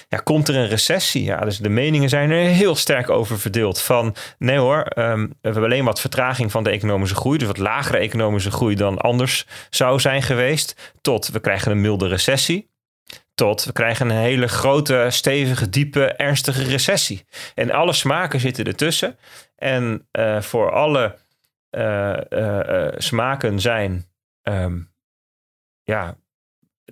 [0.08, 1.24] Ja, komt er een recessie?
[1.24, 3.80] Ja, dus de meningen zijn er heel sterk over verdeeld.
[3.80, 7.38] Van nee hoor, ehm, we hebben alleen wat vertraging van de economische groei.
[7.38, 10.92] Dus wat lagere economische groei dan anders zou zijn geweest.
[11.00, 12.72] Tot we krijgen een milde recessie.
[13.34, 17.24] Tot we krijgen een hele grote, stevige, diepe, ernstige recessie.
[17.54, 19.18] En alle smaken zitten ertussen.
[19.56, 21.16] En uh, voor alle
[21.70, 24.06] uh, uh, smaken zijn
[24.44, 24.80] Ehm,
[25.82, 26.16] ja,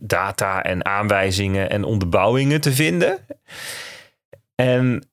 [0.00, 3.26] data en aanwijzingen en onderbouwingen te vinden.
[4.54, 5.08] En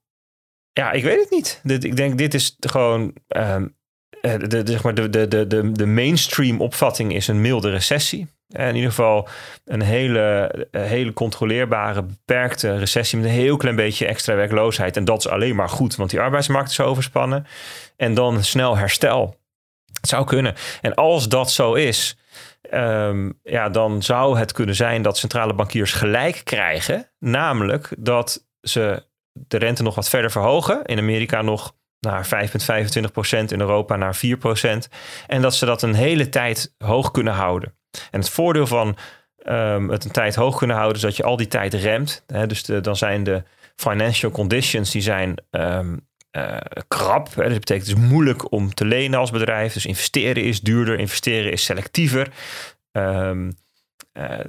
[0.74, 1.62] ja, ik weet het niet.
[1.84, 3.16] ik denk, dit is gewoon.
[3.28, 3.78] Um,
[4.22, 8.28] de, de, zeg maar de, de, de, de mainstream opvatting is een milde recessie.
[8.48, 9.28] In ieder geval
[9.66, 14.98] een hele, hele controleerbare, beperkte recessie met een heel klein beetje extra werkloosheid.
[14.98, 17.48] En dat is alleen maar goed, want die arbeidsmarkt is overspannen.
[17.96, 19.38] En dan snel herstel.
[19.94, 20.56] Het zou kunnen.
[20.82, 22.18] En als dat zo is,
[22.62, 27.12] Ehm, ja, dan zou het kunnen zijn dat centrale bankiers gelijk krijgen.
[27.20, 30.86] Namelijk dat ze de rente nog wat verder verhogen.
[30.86, 34.90] In Amerika nog naar 5,25% in Europa naar 4%
[35.28, 37.78] En dat ze dat een hele tijd hoog kunnen houden.
[38.12, 38.98] En het voordeel van
[39.38, 42.24] ehm, het een tijd hoog kunnen houden is dat je al die tijd remt.
[42.28, 43.44] Hè, dus dan zijn de
[43.76, 46.58] financial conditions die zijn um, uh,
[46.88, 47.36] krap.
[47.36, 47.50] Hè.
[47.50, 49.74] Dat betekent is moeilijk om te lenen als bedrijf.
[49.74, 52.32] Dus investeren is duurder, investeren is selectiever.
[52.92, 53.58] Um,
[54.14, 54.40] uh,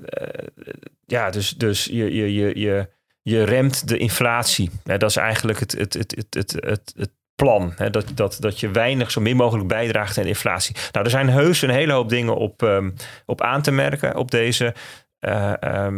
[1.06, 2.88] ja, dus, dus je, je, je, je,
[3.22, 4.70] je remt de inflatie.
[4.84, 7.72] dat is eigenlijk het, het, het, het, het, het, plan.
[7.76, 10.76] Hè, dat, dat, dat je weinig, zo min mogelijk bijdraagt aan inflatie.
[10.92, 12.94] Nou, er zijn heus een hele hoop dingen op, um,
[13.26, 14.74] op aan te merken op deze
[15.20, 15.92] uh,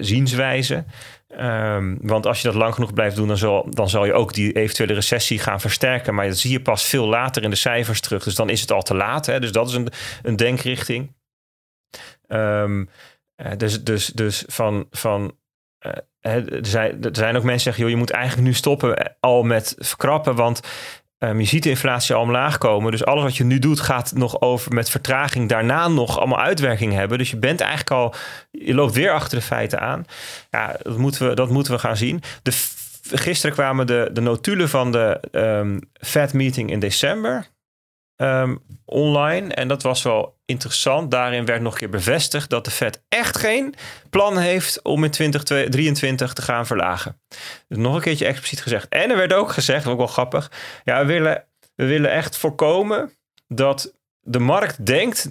[0.00, 0.84] zienswijze.
[1.28, 4.34] Um, want als je dat lang genoeg blijft doen, dan zal, dan zal je ook
[4.34, 6.14] die eventuele recessie gaan versterken.
[6.14, 8.24] Maar dat zie je pas veel later in de cijfers terug.
[8.24, 9.26] Dus dan is het al te laat.
[9.26, 9.40] Hè?
[9.40, 9.88] Dus dat is een,
[10.22, 11.14] een denkrichting.
[12.28, 12.88] Um,
[13.56, 14.86] dus, dus, dus van.
[14.90, 15.36] van
[15.86, 19.16] uh, er, zijn, er zijn ook mensen die zeggen: joh, je moet eigenlijk nu stoppen
[19.20, 20.34] al met verkrappen.
[20.34, 20.60] Want
[21.26, 22.90] Um, je ziet de inflatie al omlaag komen.
[22.90, 26.92] Dus alles wat je nu doet gaat nog over met vertraging daarna nog allemaal uitwerking
[26.92, 27.18] hebben.
[27.18, 28.14] Dus je bent eigenlijk al,
[28.50, 30.04] je loopt weer achter de feiten aan.
[30.50, 32.22] Ja, dat moeten we, dat moeten we gaan zien.
[32.42, 32.52] De,
[33.10, 37.46] gisteren kwamen de, de notulen van de um, Fed meeting in december
[38.16, 39.54] um, online.
[39.54, 41.10] En dat was wel interessant.
[41.10, 43.74] Daarin werd nog een keer bevestigd dat de Fed echt geen
[44.10, 47.20] plan heeft om in 2023 te gaan verlagen.
[47.68, 48.88] Dus nog een keertje expliciet gezegd.
[48.88, 50.50] En er werd ook gezegd, ook wel grappig.
[50.84, 51.44] Ja, we willen,
[51.74, 53.12] we willen echt voorkomen
[53.48, 55.30] dat de markt denkt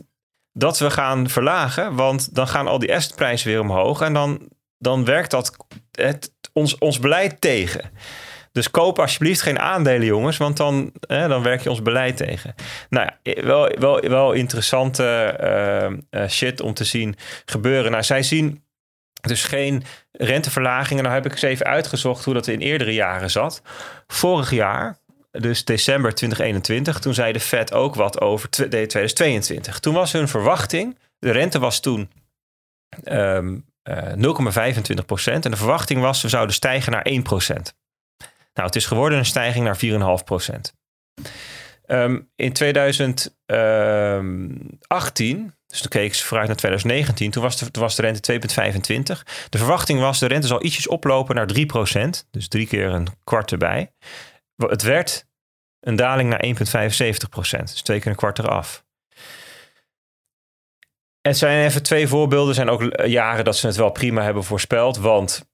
[0.52, 1.96] dat we gaan verlagen.
[1.96, 4.02] Want dan gaan al die assetprijzen weer omhoog.
[4.02, 5.56] En dan, dan werkt dat
[5.92, 7.92] het, ons, ons beleid tegen.
[8.56, 12.56] Dus koop alsjeblieft geen aandelen, jongens, want dan, dan werk je ons beleid tegen.
[12.90, 15.36] Nou ja, wel, wel, wel interessante
[16.12, 17.92] uh, shit om te zien gebeuren.
[17.92, 18.64] Nou, zij zien
[19.22, 21.04] dus geen renteverlagingen.
[21.04, 23.62] Nou heb ik eens even uitgezocht hoe dat in eerdere jaren zat.
[24.08, 24.98] Vorig jaar,
[25.32, 29.80] dus december 2021, toen zei de Fed ook wat over 2022.
[29.80, 32.10] Toen was hun verwachting, de rente was toen
[33.04, 35.46] um, uh, 0,25 procent.
[35.46, 37.76] En de verwachting was, we zouden stijgen naar 1 procent.
[38.56, 39.80] Nou, het is geworden een stijging naar
[40.20, 40.74] 4,5 procent.
[41.88, 48.02] Um, in 2018, dus toen keek ze vooruit naar 2019, toen was de, was de
[48.02, 48.40] rente 2,25.
[49.50, 53.08] De verwachting was de rente zal ietsjes oplopen naar 3 procent, dus drie keer een
[53.24, 53.94] kwart erbij.
[54.56, 55.28] Het werd
[55.80, 56.52] een daling naar 1,75
[57.30, 58.84] procent, dus twee keer een kwart eraf.
[61.22, 62.50] Het zijn even twee voorbeelden.
[62.50, 64.98] Er zijn ook jaren dat ze het wel prima hebben voorspeld.
[64.98, 65.48] Want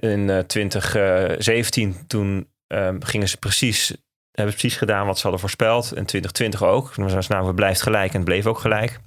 [0.00, 3.88] in 2017 uh, toen um, gingen ze precies,
[4.30, 5.84] hebben ze precies gedaan wat ze hadden voorspeld.
[5.84, 6.92] In 2020 ook.
[6.92, 9.00] Toen was nou, we blijft gelijk en het bleef ook gelijk.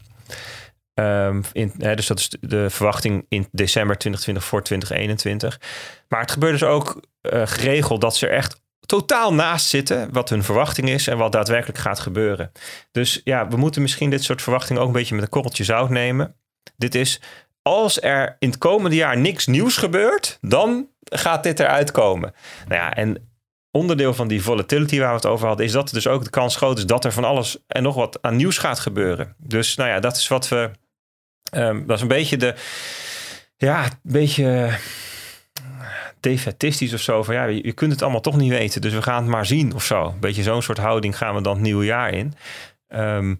[0.99, 5.59] Um, in, dus dat is de verwachting in december 2020 voor 2021.
[6.07, 10.29] Maar het gebeurt dus ook uh, geregeld dat ze er echt totaal naast zitten wat
[10.29, 12.51] hun verwachting is en wat daadwerkelijk gaat gebeuren.
[12.91, 15.89] Dus ja, we moeten misschien dit soort verwachtingen ook een beetje met een korreltje zout
[15.89, 16.35] nemen.
[16.75, 17.21] Dit is
[17.67, 22.33] als er in het komende jaar niks nieuws gebeurt, dan gaat dit eruit komen.
[22.67, 23.29] Nou ja, en
[23.71, 26.55] onderdeel van die volatility waar we het over hadden, is dat dus ook de kans
[26.55, 29.35] groot is dat er van alles en nog wat aan nieuws gaat gebeuren.
[29.37, 30.71] Dus nou ja, dat is wat we.
[31.55, 32.55] Um, dat is een beetje de.
[33.57, 34.77] Ja, een beetje
[36.19, 37.23] defetistisch of zo.
[37.23, 38.81] Van ja, je, je kunt het allemaal toch niet weten.
[38.81, 40.05] Dus we gaan het maar zien of zo.
[40.05, 42.33] Een beetje zo'n soort houding gaan we dan het nieuwe jaar in.
[42.87, 43.35] Ehm,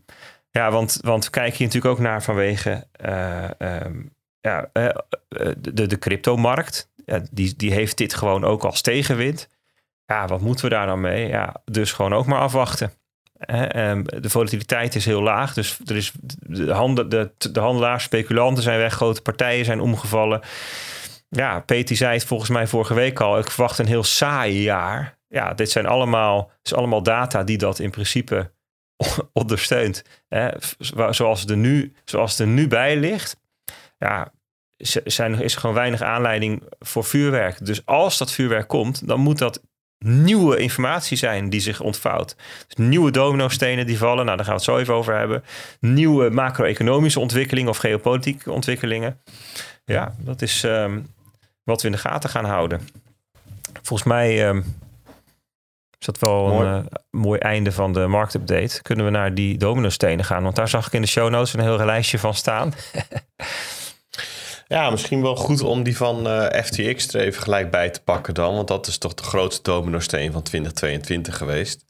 [0.51, 3.99] ja, want, want we kijken hier natuurlijk ook naar vanwege eh, ehm,
[4.47, 6.89] ja, eh, eh, de, de cryptomarkt.
[7.31, 9.49] Die, die heeft dit gewoon ook als tegenwind.
[10.05, 11.27] Ja, wat moeten we daar dan mee?
[11.27, 12.93] Ja, dus gewoon ook maar afwachten.
[13.37, 15.53] Ehm, de volatiliteit is heel laag.
[15.53, 20.41] Dus er is de, handel, de, de handelaars, speculanten zijn weg, grote partijen zijn omgevallen.
[21.29, 23.39] Ja, Peter zei het volgens mij vorige week al.
[23.39, 25.17] Ik verwacht een heel saai jaar.
[25.27, 28.51] Ja, dit zijn allemaal, is allemaal data die dat in principe
[29.33, 30.03] ondersteunt.
[31.09, 33.37] Zoals, het er nu, zoals er nu bij ligt.
[33.97, 34.31] Ja,
[34.77, 37.65] zijn, is er gewoon weinig aanleiding voor vuurwerk.
[37.65, 39.61] Dus als dat vuurwerk komt, dan moet dat
[39.99, 42.35] nieuwe informatie zijn die zich ontvouwt.
[42.67, 45.43] Dus nieuwe dominostenen die vallen, nou daar gaan we het zo even over hebben.
[45.79, 49.21] Nieuwe macro-economische ontwikkelingen of geopolitieke ontwikkelingen.
[49.85, 51.13] Ja, dat is um,
[51.63, 52.89] wat we in de gaten gaan houden.
[53.81, 54.57] Volgens mij um,
[55.99, 56.67] is dat wel mooi.
[56.67, 58.81] een uh, mooi einde van de marktupdate.
[58.81, 60.43] Kunnen we naar die dominostenen gaan?
[60.43, 62.73] Want daar zag ik in de show notes een heel lijstje van staan.
[64.67, 68.33] Ja, misschien wel goed om die van uh, FTX er even gelijk bij te pakken
[68.33, 68.55] dan.
[68.55, 71.85] Want dat is toch de grootste domino-steen van 2022 geweest.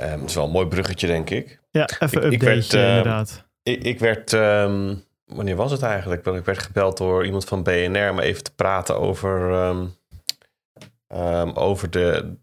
[0.00, 1.60] Um, dat is wel een mooi bruggetje, denk ik.
[1.70, 3.44] Ja, even ik, update ik werd, uh, inderdaad.
[3.62, 6.26] Ik, ik werd, um, wanneer was het eigenlijk?
[6.26, 12.34] Ik werd gebeld door iemand van BNR om even te praten over, um, over, de,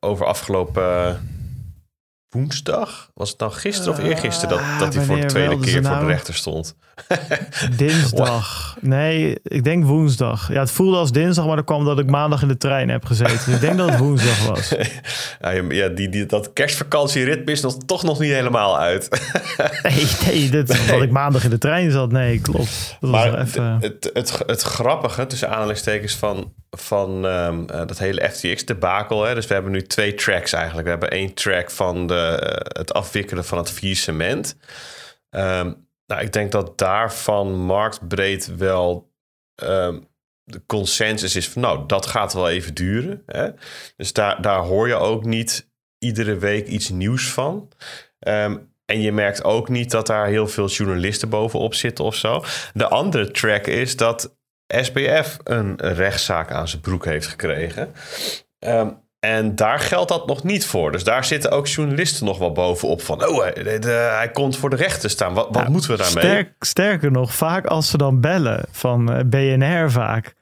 [0.00, 1.20] over afgelopen
[2.34, 3.10] woensdag?
[3.14, 5.96] Was het dan gisteren of eergisteren dat, dat hij voor de tweede keer nou?
[5.96, 6.76] voor de rechter stond?
[7.76, 8.76] Dinsdag.
[8.80, 10.52] Nee, ik denk woensdag.
[10.52, 13.04] Ja, het voelde als dinsdag, maar dat kwam dat ik maandag in de trein heb
[13.04, 13.34] gezeten.
[13.44, 14.74] Dus ik denk dat het woensdag was.
[15.68, 19.08] ja, die, die, dat kerstvakantieritme is nog, toch nog niet helemaal uit.
[19.82, 20.86] nee, nee, dit, nee.
[20.86, 22.12] dat ik maandag in de trein zat.
[22.12, 22.96] Nee, klopt.
[23.00, 23.78] Dat maar was even...
[23.80, 29.34] het, het, het, het grappige tussen aanhalingstekens van van um, uh, dat hele FTX-debakel.
[29.34, 30.84] Dus we hebben nu twee tracks eigenlijk.
[30.84, 32.23] We hebben één track van de,
[32.78, 34.56] het afwikkelen van het faillissement.
[35.30, 39.12] Um, nou, ik denk dat daarvan marktbreed wel
[39.62, 40.08] um,
[40.44, 41.62] de consensus is van...
[41.62, 43.22] nou, dat gaat wel even duren.
[43.26, 43.50] Hè?
[43.96, 47.68] Dus daar, daar hoor je ook niet iedere week iets nieuws van.
[48.86, 52.44] En je merkt ook niet dat daar heel veel journalisten bovenop zitten of zo.
[52.74, 57.92] De andere track is dat SBF een rechtszaak aan zijn broek heeft gekregen.
[59.24, 60.92] En daar geldt dat nog niet voor.
[60.92, 63.26] Dus daar zitten ook journalisten nog wel bovenop van...
[63.26, 65.34] oh, hij, de, hij komt voor de rechter staan.
[65.34, 66.24] Wat, wat nou, moeten we daarmee?
[66.24, 70.34] Sterk, sterker nog, vaak als ze dan bellen van eh, BNR vaak...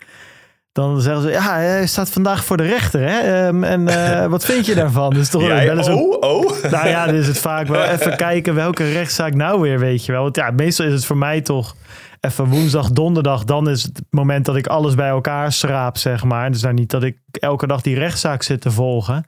[0.72, 3.00] dan zeggen ze, ja, hij staat vandaag voor de rechter.
[3.08, 3.46] Hè?
[3.46, 5.10] Um, en uh, wat vind je daarvan?
[5.10, 6.62] Dus toch Jij, bellen ze, oh, oh.
[6.70, 10.12] Nou ja, dan is het vaak wel even kijken welke rechtszaak nou weer, weet je
[10.12, 10.22] wel.
[10.22, 11.74] Want ja, meestal is het voor mij toch
[12.22, 16.50] even woensdag, donderdag, dan is het moment dat ik alles bij elkaar schraap, zeg maar.
[16.50, 19.26] Dus daar niet dat ik elke dag die rechtszaak zit te volgen.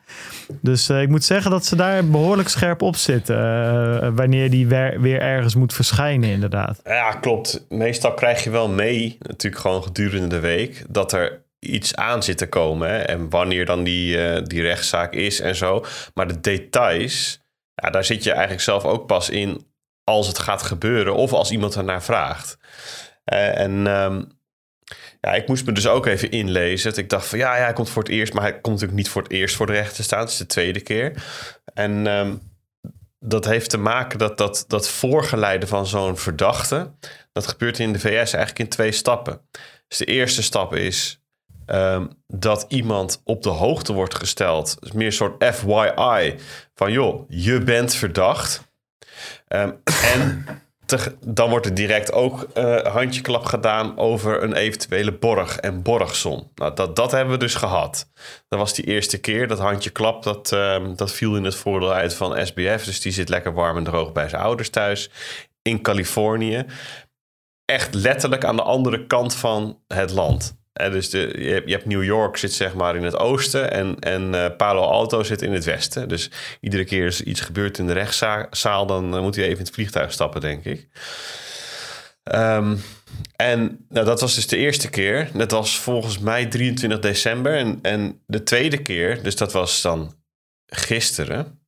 [0.61, 3.36] Dus uh, ik moet zeggen dat ze daar behoorlijk scherp op zitten.
[3.36, 6.80] Uh, wanneer die weer, ergens moet verschijnen, inderdaad.
[6.84, 7.66] Ja, klopt.
[7.68, 12.38] Meestal krijg je wel mee, natuurlijk gewoon gedurende de week, dat er iets aan zit
[12.38, 13.09] te komen.
[13.09, 15.84] En wanneer dan die, uh, die rechtszaak is en zo.
[16.14, 17.40] Maar de details,
[17.74, 19.72] ja, daar zit je eigenlijk zelf ook pas in
[20.05, 22.59] als het gaat gebeuren of als iemand ernaar vraagt.
[23.32, 24.38] Uh, en um,
[25.20, 26.96] ja, ik moest me dus ook even inlezen.
[26.96, 29.09] Ik dacht van ja, ja, hij komt voor het eerst, maar hij komt natuurlijk niet
[29.09, 30.20] voor het eerst voor de rechter te staan.
[30.20, 31.24] Het is de tweede keer.
[31.74, 32.40] En um,
[33.18, 36.90] dat heeft te maken dat dat, dat voorgeleide van zo'n verdachte,
[37.32, 39.40] dat gebeurt in de VS eigenlijk in twee stappen.
[39.88, 41.22] Dus de eerste stap is
[41.66, 44.76] um, dat iemand op de hoogte wordt gesteld.
[44.80, 46.34] Dus meer een soort FYI
[46.74, 48.72] van joh, je bent verdacht.
[49.48, 49.80] Um,
[50.12, 50.44] en
[51.26, 56.50] dan wordt er direct ook uh, handjeklap gedaan over een eventuele borg en borgsom.
[56.54, 58.10] Nou, dat, dat hebben we dus gehad.
[58.48, 59.48] Dat was die eerste keer.
[59.48, 62.84] Dat handjeklap, dat, uh, dat viel in het voordeel uit van SBF.
[62.84, 65.10] Dus die zit lekker warm en droog bij zijn ouders thuis
[65.62, 66.64] in Californië.
[67.64, 70.56] Echt letterlijk aan de andere kant van het land.
[70.74, 73.70] En dus de, je, hebt, je, hebt, New York zit zeg maar in het oosten
[73.70, 76.08] en, en uh, Palo Alto zit in het westen.
[76.08, 79.64] Dus iedere keer als iets gebeurt in de rechtszaal, dan uh, moet hij even in
[79.64, 80.88] het vliegtuig stappen, denk ik.
[82.32, 82.82] Um,
[83.36, 85.30] en nou, dat was dus de eerste keer.
[85.34, 87.56] Dat was volgens mij 23 december.
[87.56, 90.14] En, en de tweede keer, dus dat was dan
[90.66, 91.66] gisteren,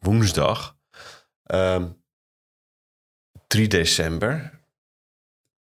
[0.00, 0.76] woensdag,
[1.44, 1.86] um, ehm,
[3.46, 4.60] 3 december.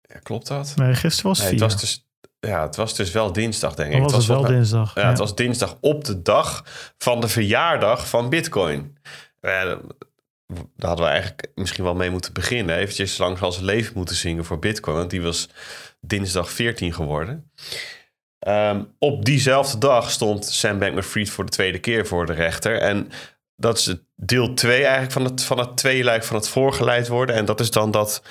[0.02, 0.74] Ja, klopt dat?
[0.76, 2.08] Nee, gisteren was nee, het was dus
[2.48, 4.02] ja, het was dus wel dinsdag, denk ik.
[4.02, 4.96] Was het was wel dinsdag.
[4.96, 6.66] Ja, ja, het was dinsdag op de dag
[6.98, 8.98] van de verjaardag van Bitcoin.
[9.40, 9.78] Ja, daar
[10.88, 12.76] hadden we eigenlijk misschien wel mee moeten beginnen.
[12.76, 14.98] Eventjes langs als leven moeten zingen voor Bitcoin.
[14.98, 15.50] Want die was
[16.02, 17.52] dinsdag 14 geworden.
[18.40, 22.80] Ehm, op diezelfde dag stond Sam Bankman-Fried voor de tweede keer voor de rechter.
[22.80, 23.12] En
[23.56, 27.36] dat is deel 2 eigenlijk van het, van het tweeluik van het voorgeleid worden.
[27.36, 28.24] En dat is dan dat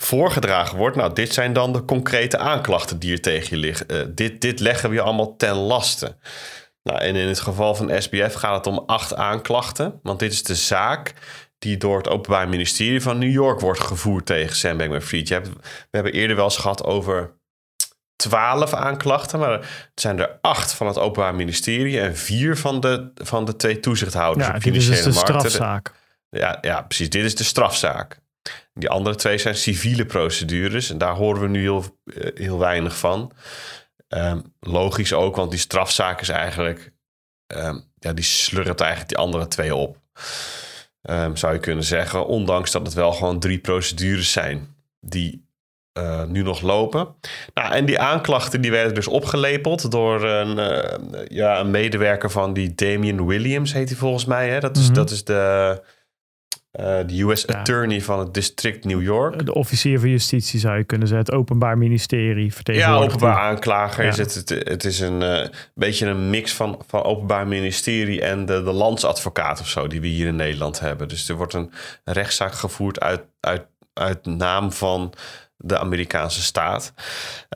[0.00, 0.96] voorgedragen wordt.
[0.96, 3.88] Nou, dit zijn dan de concrete aanklachten die er tegen je liggen.
[3.88, 6.16] Eh, dit, dit leggen we je allemaal ten laste.
[6.82, 10.00] Nou, en in het geval van SBF gaat het om acht aanklachten.
[10.02, 11.14] Want dit is de zaak
[11.58, 15.28] die door het Openbaar Ministerie van New York wordt gevoerd tegen Sam Bankman-Fried.
[15.28, 15.42] We
[15.90, 17.34] hebben eerder wel eens gehad over
[18.16, 23.10] twaalf aanklachten, maar het zijn er acht van het Openbaar Ministerie en vier van de,
[23.14, 25.50] van de twee toezichthouders ja, op financiële dit is de markten.
[25.50, 25.92] strafzaak.
[26.30, 27.10] Ja, ja, precies.
[27.10, 28.20] Dit is de strafzaak.
[28.74, 32.98] Die andere twee zijn civiele procedures en daar horen we nu heel, eh, heel weinig
[32.98, 33.32] van.
[34.08, 36.92] Ehm, logisch ook, want die strafzaak is eigenlijk,
[37.46, 39.98] um, ja, die slurpt eigenlijk die andere twee op.
[41.02, 45.46] Um, zou je kunnen zeggen, ondanks dat het wel gewoon drie procedures zijn die
[45.98, 47.14] uh, nu nog lopen.
[47.54, 52.52] Nou, en die aanklachten die werden dus opgelepeld door een, uh, ja, een medewerker van
[52.52, 54.48] die Damian Williams, heet hij volgens mij.
[54.48, 54.60] Hè?
[54.60, 54.94] Dat, is, mm -hmm.
[54.94, 55.82] dat is de,
[56.76, 57.58] de US ja.
[57.58, 59.46] Attorney van het district New York.
[59.46, 61.26] De officier van justitie zou je kunnen zeggen.
[61.26, 62.52] Het Openbaar Ministerie.
[62.62, 64.10] Ja, openbaar aanklager ja.
[64.10, 64.34] is het.
[64.34, 69.60] Het, het is een beetje een mix van, van Openbaar Ministerie en de, de landsadvocaat
[69.60, 71.08] of zo, die we hier in Nederland hebben.
[71.08, 71.72] Dus er wordt een
[72.04, 75.12] rechtszaak gevoerd uit, uit, uit naam van
[75.56, 76.92] de Amerikaanse staat.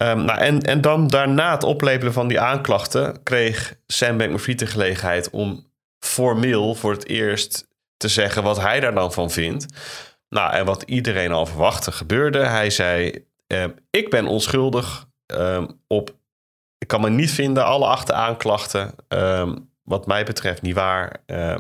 [0.03, 3.23] Um, nou, en, en dan daarna het oplepelen van die aanklachten...
[3.23, 5.69] kreeg Sam Bankman-Fried de gelegenheid om
[5.99, 7.69] formeel voor het eerst
[8.01, 8.43] te zeggen...
[8.43, 9.67] wat hij daar dan van vindt.
[10.29, 12.39] Nou, en wat iedereen al verwachtte gebeurde.
[12.39, 16.15] Hij zei, uh, ik ben onschuldig um, op...
[16.79, 18.95] Ik kan me niet vinden, alle acht aanklachten...
[19.09, 21.17] Um, wat mij betreft niet waar...
[21.27, 21.57] Uh,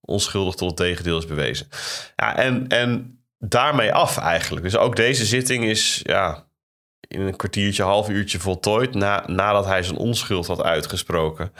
[0.00, 1.68] onschuldig tot het tegendeel is bewezen.
[2.16, 4.64] Ja, en, en daarmee af eigenlijk.
[4.64, 6.46] Dus ook deze zitting is ja,
[7.08, 8.94] in een kwartiertje, half uurtje voltooid.
[8.94, 11.52] Na, nadat hij zijn onschuld had uitgesproken,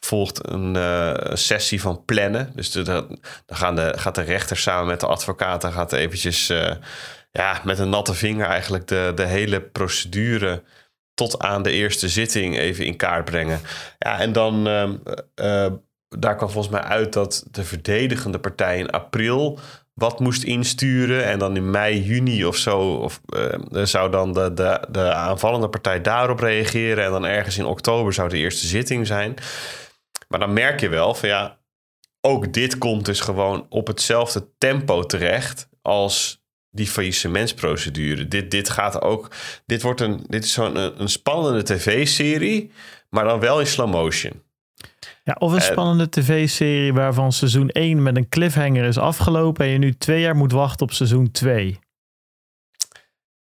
[0.00, 2.52] volgt een uh, sessie van plannen.
[2.54, 6.70] Dus dan gaan de, gaat de rechter samen met de advocaten gaat eventjes uh,
[7.30, 10.62] ja, met een natte vinger eigenlijk de, de hele procedure
[11.14, 13.60] tot aan de eerste zitting even in kaart brengen.
[13.98, 15.66] Ja, en dan uh,
[16.08, 19.58] daar kwam volgens mij uit dat de verdedigende partij in april
[19.94, 21.24] wat moest insturen.
[21.24, 23.20] En dan in mei, juni of zo of,
[23.70, 27.04] zou dan de, de, de aanvallende partij daarop reageren.
[27.04, 29.34] En dan ergens in oktober zou de eerste zitting zijn.
[30.30, 31.58] Maar dan merk je wel van ja,
[32.20, 38.28] ook dit komt dus gewoon op hetzelfde tempo terecht als die faillissementsprocedure.
[38.28, 39.30] Dit, dit gaat ook.
[39.66, 42.72] Dit, wordt een, dit is zo'n een, een spannende tv-serie,
[43.08, 44.42] maar dan wel in slow motion.
[45.24, 49.78] Ja, of een spannende tv-serie waarvan seizoen 1 met een cliffhanger is afgelopen en je
[49.78, 51.78] nu twee jaar moet wachten op seizoen 2.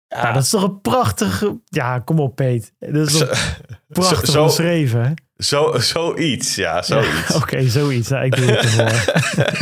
[0.08, 1.60] Ja, ja dat is toch een prachtige...
[1.66, 2.74] Ja, kom op Peet.
[2.80, 5.14] Dat is toch prachtig zo, geschreven?
[5.44, 7.28] Zo, zoiets, ja, zoiets.
[7.28, 8.10] Ja, Oké, okay, zoiets.
[8.10, 9.14] Nou, ik doe het ervoor.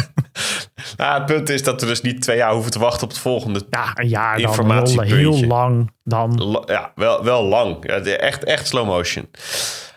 [0.98, 3.20] nou, het punt is dat we dus niet twee jaar hoeven te wachten op het
[3.20, 5.04] volgende Ja, een jaar dan.
[5.04, 6.64] Heel, heel lang dan.
[6.66, 7.78] Ja, wel, wel lang.
[7.82, 9.30] Ja, echt, echt slow motion.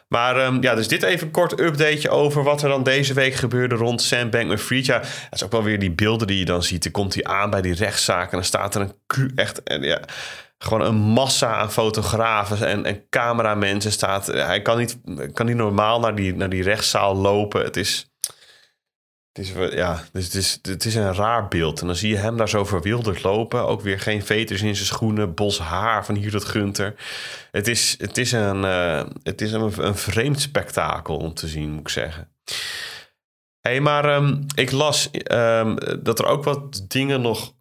[0.09, 3.35] Maar um, ja, dus dit even een kort updateje over wat er dan deze week
[3.35, 4.87] gebeurde rond Sam Bankman-Fried.
[4.87, 6.83] Ja, dat is ook wel weer die beelden die je dan ziet.
[6.83, 10.01] Dan komt hij aan bij die rechtszaak en dan staat er een echt en ja,
[10.63, 14.27] gewoon een massa aan fotografen en, en cameramensen staat.
[14.27, 14.99] Hij kan niet,
[15.33, 17.65] kan niet normaal naar die, naar die rechtszaal lopen.
[17.65, 18.13] Het is
[19.33, 21.81] het is, ja, dus het, is, het is een raar beeld.
[21.81, 23.67] En dan zie je hem daar zo verwilderd lopen.
[23.67, 25.35] Ook weer geen veters in zijn schoenen.
[25.35, 26.95] Bos haar van hier tot Gunter.
[27.51, 31.71] Het is, het is, een, uh, het is een, een vreemd spektakel om te zien,
[31.71, 32.29] moet ik zeggen.
[33.61, 37.55] hey, maar um, ik las um, dat er ook wat dingen nog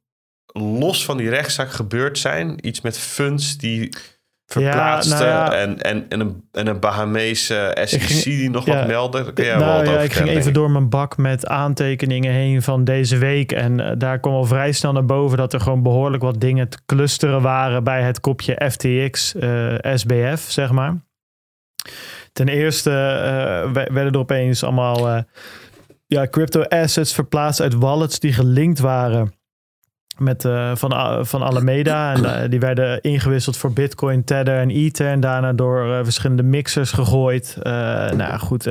[0.53, 2.67] los van die rechtszaak gebeurd zijn.
[2.67, 3.89] Iets met funds die
[4.51, 5.23] verplaatste.
[5.23, 5.57] Ja, nou ja.
[5.57, 9.33] en, en, en, een, en een Bahamese SEC die nog ja, wat meldde.
[9.33, 12.83] Kun jij nou, wat over ik ging even door mijn bak met aantekeningen heen van
[12.83, 13.51] deze week.
[13.51, 16.69] En uh, daar kwam al vrij snel naar boven dat er gewoon behoorlijk wat dingen
[16.69, 20.95] te clusteren waren bij het kopje FTX uh, SBF, zeg maar.
[22.33, 25.25] Ten eerste uh, werden er opeens allemaal
[26.07, 29.33] ja, crypto assets verplaatst uit wallets die gelinkt waren
[30.17, 32.13] met, uh, van, van Alameda.
[32.13, 35.07] En uh, die werden ingewisseld voor Bitcoin, Tether en Ether.
[35.07, 37.57] En daarna door verschillende mixers gegooid.
[37.63, 38.69] nou goed,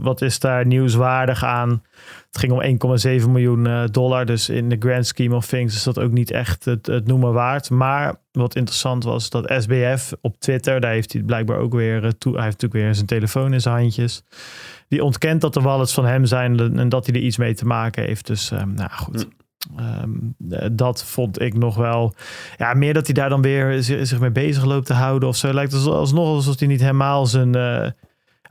[0.00, 1.82] wat is daar nieuwswaardig aan?
[2.26, 4.26] Het ging om 1,7 miljoen dollar.
[4.26, 7.32] Dus in de grand scheme of things is dat ook niet echt het, het noemen
[7.32, 7.70] waard.
[7.70, 12.34] Maar wat interessant was, dat SBF op Twitter, daar heeft hij blijkbaar ook weer toe.
[12.34, 14.22] Hij heeft natuurlijk weer zijn telefoon in zijn handjes.
[14.88, 17.66] Die ontkent dat de wallets van hem zijn en dat hij er iets mee te
[17.66, 18.26] maken heeft.
[18.26, 19.22] Dus nou goed.
[19.22, 19.30] ehm,
[19.76, 22.14] eh, dat vond ik nog wel.
[22.56, 25.36] Ja, meer dat hij daar dan weer zi- zich mee bezig loopt te houden of
[25.36, 25.52] zo.
[25.54, 27.54] Lijkt het alsnog alsof hij niet helemaal zijn.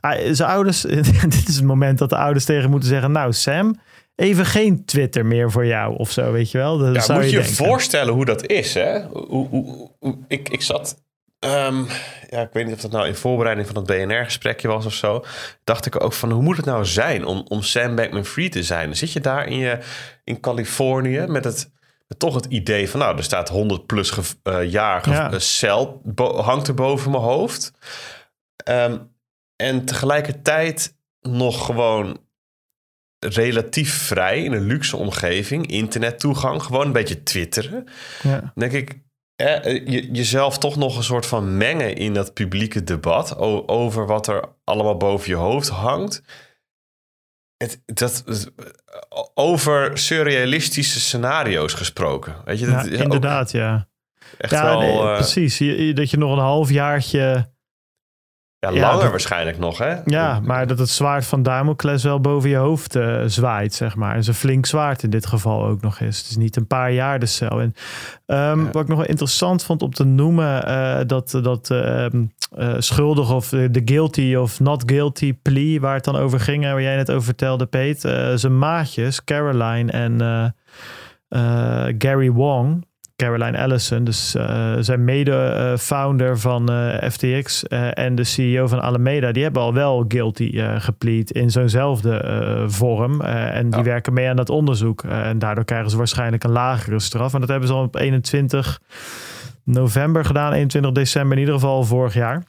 [0.00, 0.80] ah, zijn ouders.
[1.28, 3.80] dit is het moment dat de ouders tegen moeten zeggen: Nou, Sam,
[4.14, 6.78] even geen Twitter meer voor jou of zo, weet je wel.
[6.78, 7.64] Dat Ja, zou moet je je denken.
[7.64, 9.02] voorstellen hoe dat is, hè?
[9.04, 11.04] Hoe, hoe, hoe- ik, ik zat...
[11.46, 11.84] ehm,
[12.30, 15.24] ja, ik weet niet of dat nou in voorbereiding van het BNR-gesprekje was of zo.
[15.64, 18.96] Dacht ik ook van, hoe moet het nou zijn om, om Sam Bankman-Fried te zijn?
[18.96, 19.78] Zit je daar in, je,
[20.24, 21.74] in Californië met het...
[22.08, 25.32] Met toch het idee van, nou, er staat 100 plus ge- eh, jaar Ja.
[25.32, 26.02] eh, cel
[26.36, 27.72] hangt er boven mijn hoofd.
[28.56, 28.98] Ehm,
[29.56, 32.18] en tegelijkertijd nog gewoon
[33.18, 37.86] relatief vrij in een luxe omgeving, internettoegang, gewoon een beetje twitteren.
[38.22, 38.52] Ja.
[38.54, 38.98] Denk ik,
[39.36, 43.36] eh, je, jezelf toch nog een soort van mengen in dat publieke debat
[43.68, 46.22] over wat er allemaal boven je hoofd hangt.
[47.56, 48.52] Het, dat, het-
[49.34, 52.34] over surrealistische scenario's gesproken.
[52.44, 53.88] Weet je, Ja, dat is ook inderdaad, ja.
[54.38, 55.58] echt Ja, wel nee, eh, precies.
[55.58, 57.54] Je- dat je nog een halfjaartje.
[58.70, 59.94] Ja, ja, langer dat- waarschijnlijk nog, hè?
[60.04, 64.16] Ja, maar dat het zwaard van Damocles wel boven je hoofd eh, zwaait, zeg maar.
[64.16, 66.18] Is een flink zwaard in dit geval ook nog eens.
[66.18, 67.60] Het is niet een paar jaar de cel.
[67.60, 67.74] En,
[68.26, 68.70] ehm, Ja.
[68.72, 72.24] Wat ik nog wel interessant vond om te noemen, eh, dat, dat ehm,
[72.56, 76.72] eh, schuldig of de guilty of not guilty plea, waar het dan over ging, en
[76.72, 78.00] waar jij net over vertelde, Peet.
[78.34, 80.54] zijn maatjes, Caroline en
[81.98, 82.85] Gary Wong.
[83.16, 89.32] Caroline Ellison, dus eh, zijn mede-founder van eh, FTX eh, en de CEO van Alameda,
[89.32, 93.20] die hebben al wel guilty geplead in zo'nzelfde vorm.
[93.20, 93.84] En die Ja.
[93.84, 95.02] werken mee aan dat onderzoek.
[95.02, 97.34] En daardoor krijgen ze waarschijnlijk een lagere straf.
[97.34, 98.80] En dat hebben ze al op 21
[99.64, 102.42] november gedaan, 21 december in ieder geval vorig jaar.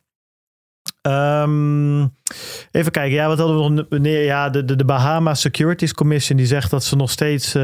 [1.08, 2.08] Ehm,
[2.72, 3.86] even kijken, ja, wat hadden we nog?
[3.90, 7.64] Wanneer, ja, de, de, de Bahama Securities Commission die zegt dat ze nog steeds eh,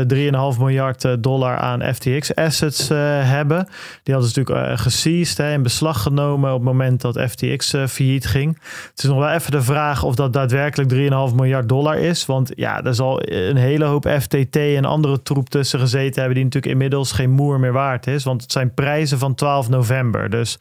[0.54, 2.98] 3,5 miljard eh, dollar aan FTX assets eh,
[3.30, 3.68] hebben.
[4.04, 7.88] Die hadden ze natuurlijk uh, hè, in beslag genomen op het moment dat FTX eh,
[7.88, 8.60] failliet ging.
[8.90, 10.94] Het is nog wel even de vraag of dat daadwerkelijk
[11.30, 12.26] 3,5 miljard dollar is.
[12.26, 16.44] Want ja, er zal een hele hoop FTT en andere troep tussen gezeten hebben die
[16.44, 18.24] natuurlijk inmiddels geen moer meer waard is.
[18.24, 20.30] Want het zijn prijzen van 12 november.
[20.30, 20.58] Dus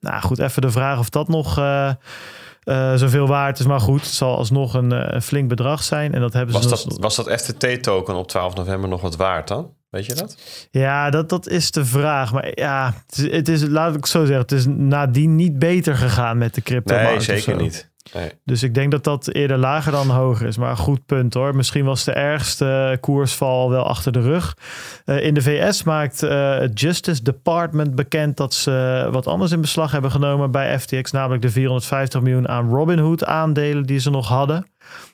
[0.00, 1.58] nou goed, even de vraag of dat nog
[2.64, 3.66] uh, zoveel waard is.
[3.66, 6.14] Maar goed, het zal alsnog een, uh, een flink bedrag zijn.
[6.14, 6.98] En dat hebben was ze dat, nog...
[6.98, 9.74] was dat FTT-token op 12 november nog wat waard dan?
[9.90, 10.36] Weet je dat?
[10.70, 12.32] Ja, dat, dat is de vraag.
[12.32, 15.96] Maar ja, het is, het is, laat ik zo zeggen, het is nadien niet beter
[15.96, 16.94] gegaan met de crypto.
[16.94, 17.90] Nee, zeker niet.
[18.12, 18.30] Nee.
[18.44, 20.56] Dus ik denk dat dat eerder lager dan hoger is.
[20.56, 21.56] Maar een goed punt hoor.
[21.56, 24.56] Misschien was de ergste koersval wel achter de rug.
[25.04, 29.60] Uh, in de VS maakt uh, het Justice Department bekend dat ze wat anders in
[29.60, 31.10] beslag hebben genomen bij FTX.
[31.10, 34.66] Namelijk de 450 miljoen aan Robinhood aandelen die ze nog hadden.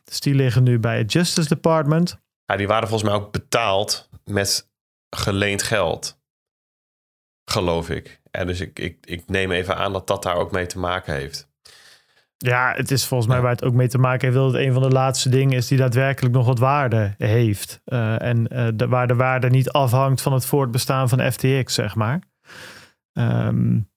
[0.05, 2.20] Dus die liggen nu bij het Justice Department.
[2.45, 4.70] Ja, die waren volgens mij ook betaald met
[5.11, 6.20] geleend geld.
[7.45, 8.20] Geloof ik.
[8.30, 11.14] En dus ik, ik, ik neem even aan dat dat daar ook mee te maken
[11.14, 11.51] heeft.
[12.43, 14.40] Ja, het is volgens mij waar het ook mee te maken heeft.
[14.40, 17.80] Dat het een van de laatste dingen is die daadwerkelijk nog wat waarde heeft.
[17.86, 21.95] Uh, en uh, de, waar de waarde niet afhangt van het voortbestaan van FTX, zeg
[21.95, 22.22] maar.
[23.12, 23.90] Um,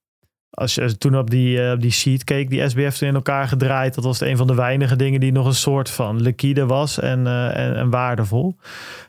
[0.56, 3.96] als je toen op die, op die sheet keek, die SBF toen in elkaar gedraaid.
[3.96, 7.28] Dat was een van de weinige dingen die nog een soort van liquide was en,
[7.28, 8.56] en, en waardevol.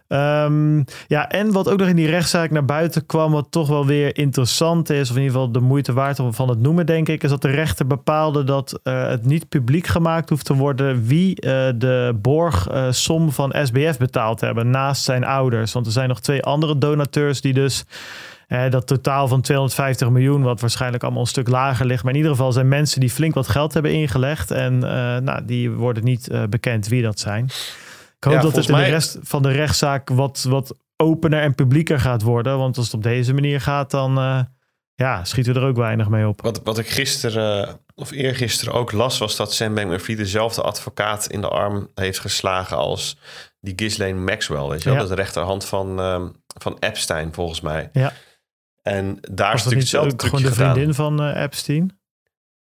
[0.09, 3.87] Um, ja, en wat ook nog in die rechtszaak naar buiten kwam, wat toch wel
[3.87, 7.09] weer interessant is, of in ieder geval de moeite waard om van het noemen, denk
[7.09, 11.07] ik, is dat de rechter bepaalde dat uh, het niet publiek gemaakt hoeft te worden
[11.07, 11.35] wie
[11.77, 15.73] de borgsom van SBF betaald hebben naast zijn ouders.
[15.73, 17.85] Want er zijn nog twee andere donateurs die dus
[18.47, 22.03] dat totaal van 250 miljoen, wat waarschijnlijk allemaal een stuk lager ligt.
[22.03, 24.51] Maar in ieder geval zijn mensen die flink wat geld hebben ingelegd.
[24.51, 24.79] En
[25.25, 27.45] nou, die worden niet bekend wie dat zijn.
[28.17, 28.85] Ik hoop Ja, dat het in mij...
[28.85, 32.59] de rest van de rechtszaak wat, wat opener en publieker gaat worden.
[32.59, 34.41] Want als het op deze manier gaat, dan uh,
[34.95, 36.43] ja, schieten we er ook weinig mee op.
[36.43, 41.41] Wat, wat ik gisteren of eergisteren ook las, was dat Sam Bankman-Fried dezelfde advocaat in
[41.41, 43.19] de arm heeft geslagen als
[43.61, 44.69] die Ghislaine Maxwell.
[44.69, 44.95] Weet je wel?
[44.95, 45.01] Ja.
[45.01, 47.91] Dat de rechterhand van, um, van Epstein, volgens mij.
[47.93, 48.13] Ja.
[48.87, 50.73] En daar was is natuurlijk hetzelfde gewoon de gedaan.
[50.73, 52.01] vriendin van uh, Epstein?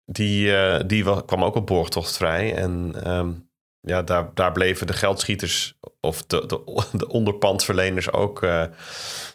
[0.04, 2.54] Die, uh, die was, kwam ook op borgtocht vrij.
[2.54, 3.50] En um,
[3.80, 8.64] ja, daar, daar bleven de geldschieters of de, de, de onderpandverleners ook uh,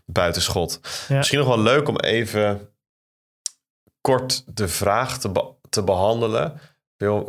[0.05, 0.79] buitenschot.
[1.07, 1.17] Ja.
[1.17, 2.69] Misschien nog wel leuk om even
[4.01, 6.59] kort de vraag te, be te behandelen.
[6.97, 7.21] Uh,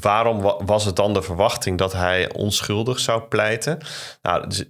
[0.00, 3.78] waarom wa was het dan de verwachting dat hij onschuldig zou pleiten?
[4.22, 4.64] Nou, dus,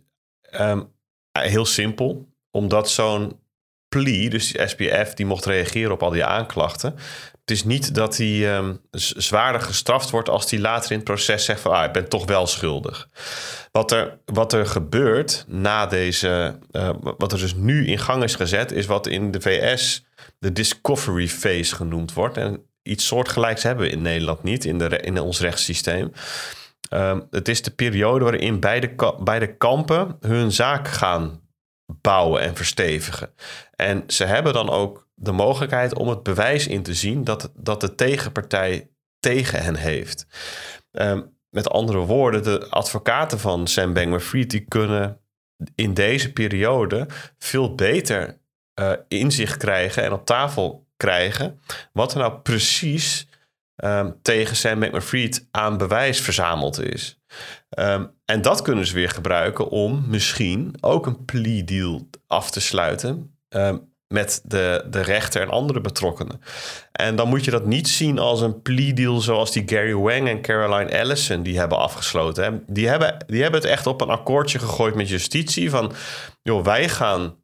[0.61, 0.93] um,
[1.33, 2.29] heel simpel.
[2.51, 3.42] Omdat zo'n
[3.93, 6.95] plea, dus die SPF, die mocht reageren op al die aanklachten.
[7.41, 11.45] Het is niet dat hij um, zwaarder gestraft wordt als hij later in het proces
[11.45, 13.09] zegt van ah, ik ben toch wel schuldig.
[13.73, 18.35] Wat er, wat er gebeurt na deze, uh, wat er dus nu in gang is
[18.35, 20.05] gezet, is wat in de VS
[20.39, 22.37] de discovery phase genoemd wordt.
[22.37, 26.13] En iets soortgelijks hebben we in Nederland niet, in, de, in ons rechtssysteem.
[26.91, 31.42] Um, het is de periode waarin beide, beide kampen hun zaak gaan
[32.01, 33.35] bouwen en verstevigen.
[33.77, 37.81] En ze hebben dan ook de mogelijkheid om het bewijs in te zien dat, dat
[37.81, 40.27] de tegenpartij tegen hen heeft.
[40.91, 45.21] Um, met andere woorden, de advocaten van Sam Bankman-Fried die kunnen
[45.75, 47.07] in deze periode
[47.39, 48.41] veel beter
[48.81, 51.61] uh, inzicht krijgen en op tafel krijgen
[51.93, 53.29] wat er nou precies
[53.77, 57.21] um, tegen Sam Bankman-Fried aan bewijs verzameld is.
[57.79, 62.61] Um, en dat kunnen ze weer gebruiken om misschien ook een plea deal af te
[62.61, 66.41] sluiten um, met de, de rechter en andere betrokkenen.
[66.93, 70.29] En dan moet je dat niet zien als een plea deal zoals die Gary Wang
[70.29, 72.45] en Caroline Ellison die hebben afgesloten.
[72.45, 72.59] Hè.
[72.67, 75.93] Die, hebben, die hebben het echt op een akkoordje gegooid met justitie van,
[76.43, 77.37] joh, wij gaan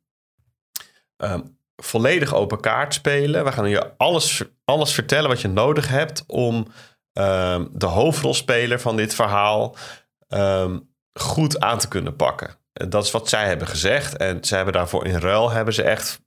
[1.17, 3.45] um, volledig open kaart spelen.
[3.45, 6.67] We gaan je alles, alles vertellen wat je nodig hebt om
[7.19, 9.77] um, de hoofdrolspeler van dit verhaal
[10.29, 12.57] um, goed aan te kunnen pakken.
[12.73, 14.17] Dat is wat zij hebben gezegd.
[14.17, 16.21] En ze hebben daarvoor in ruil hebben ze echt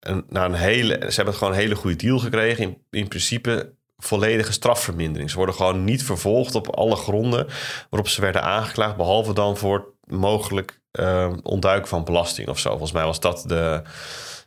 [0.00, 0.98] een, naar een hele.
[1.08, 2.64] Ze hebben gewoon een hele goede deal gekregen.
[2.64, 5.30] In, in principe volledige strafvermindering.
[5.30, 7.46] Ze worden gewoon niet vervolgd op alle gronden
[7.90, 12.70] waarop ze werden aangeklaagd, behalve dan voor mogelijk uh, ontduiken van belasting of zo.
[12.70, 13.82] Volgens mij was dat de,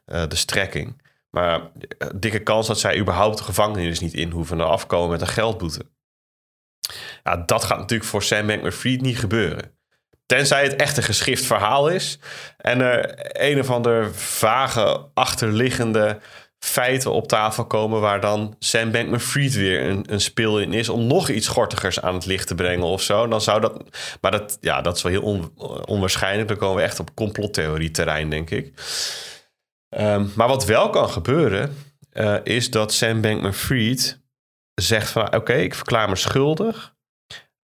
[0.06, 1.02] uh, de strekking.
[1.36, 5.22] Maar uh, dikke kans dat zij überhaupt de gevangenis niet in hoeven en afkomen met
[5.22, 5.86] een geldboete.
[7.24, 9.78] Ja, dat gaat natuurlijk voor Sam Bankman-Fried niet gebeuren.
[10.26, 12.20] Tenzij het echt een geschift verhaal is.
[12.58, 16.20] En er een of ander vage, achterliggende
[16.60, 21.08] feiten op tafel komen waar dan Sam Bankman-Fried weer een, een speel in is om
[21.08, 23.28] nog iets gortigers aan het licht te brengen of zo.
[23.28, 23.84] Dan zou dat,
[24.22, 25.52] maar dat, ja, dat is wel heel
[25.86, 26.48] onwaarschijnlijk.
[26.48, 28.74] Dan komen we echt op complottheorie terrein, denk ik.
[30.00, 31.78] Um, maar wat wel kan gebeuren,
[32.14, 34.22] uh, is dat Sam Bankman-Fried
[34.74, 36.96] zegt van oké, ik verklaar me schuldig.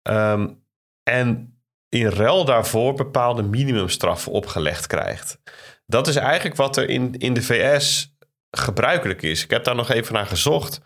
[0.09, 0.63] Um,
[1.03, 1.59] en
[1.89, 5.39] in ruil daarvoor bepaalde minimumstraffen opgelegd krijgt.
[5.87, 8.15] Dat is eigenlijk wat er in, in de VS
[8.51, 9.45] gebruikelijk is.
[9.45, 10.81] Ik heb daar nog even naar gezocht.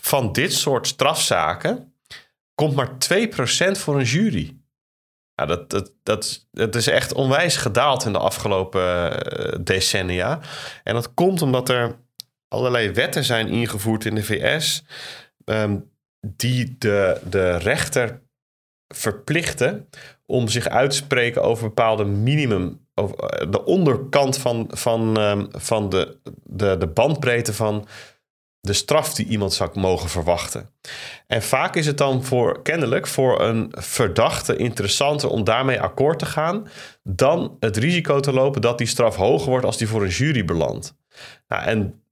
[0.00, 1.94] Van dit soort strafzaken
[2.54, 4.61] komt maar 2% voor een jury.
[5.34, 10.40] Ja, dat, dat, dat, dat is echt onwijs gedaald in de afgelopen eh, decennia.
[10.84, 11.96] En dat komt omdat er
[12.48, 14.84] allerlei wetten zijn ingevoerd in de VS.
[15.44, 15.90] Um,
[16.26, 18.22] die de, de rechter
[18.94, 19.88] verplichten
[20.26, 25.48] om zich uit te spreken over bepaalde minimum, over eh, de onderkant van, van, um,
[25.50, 27.86] van de, de, de bandbreedte van
[28.66, 30.70] de straf die iemand zou mogen verwachten.
[31.26, 36.26] En vaak is het dan voor kennelijk voor een verdachte interessanter om daarmee akkoord te
[36.26, 36.68] gaan
[37.02, 40.44] dan het risico te lopen dat die straf hoger wordt als die voor een jury
[40.44, 40.96] belandt.
[41.48, 42.02] Nou, en,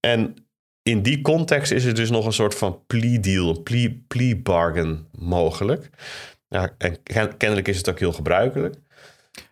[0.00, 0.34] en
[0.82, 5.06] in die context is er dus nog een soort van plea deal, plea, plea bargain
[5.18, 5.90] mogelijk.
[6.48, 8.74] Ja, en kennelijk is het ook heel gebruikelijk.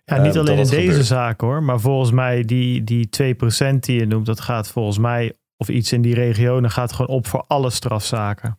[0.04, 1.06] Ja, niet uh, alleen in deze gebeurt.
[1.06, 5.32] zaak hoor, maar volgens mij die, die 2% die je noemt, dat gaat volgens mij,
[5.60, 8.58] of iets in die regionen, gaat gewoon op voor alle strafzaken.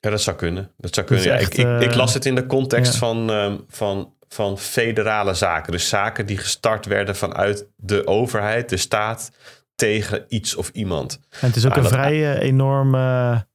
[0.00, 0.72] Ja, dat zou kunnen.
[0.76, 1.32] Dat zou kunnen.
[1.32, 2.98] Echt, ja, ik, ik, ik, las het in de context ja.
[2.98, 5.72] van, um, van, van federale zaken.
[5.72, 9.32] Dus zaken die gestart werden vanuit de overheid, de staat,
[9.74, 11.20] tegen iets of iemand.
[11.40, 13.46] En het is ook een vrij uh, enorm, ja,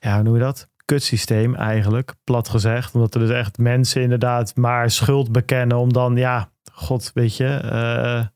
[0.00, 0.68] hoe noem je dat?
[0.84, 2.94] Kutsysteem eigenlijk, plat gezegd.
[2.94, 7.60] Omdat er dus echt mensen inderdaad maar schuld bekennen om dan, ja, god, weet je...
[7.64, 8.26] Uh,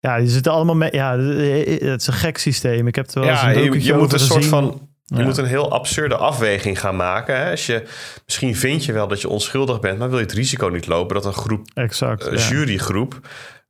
[0.00, 0.92] ja, die zitten allemaal mee.
[0.92, 2.86] Ja, het is een gek systeem.
[2.86, 4.88] Ik heb het wel ja, eens een je, je moet een soort van.
[5.04, 5.22] Je ja.
[5.22, 7.36] moet een heel absurde afweging gaan maken.
[7.36, 7.50] Hè?
[7.50, 7.82] Als je,
[8.24, 11.14] misschien vind je wel dat je onschuldig bent, maar wil je het risico niet lopen
[11.14, 13.20] dat een groep, exact, uh, jurygroep,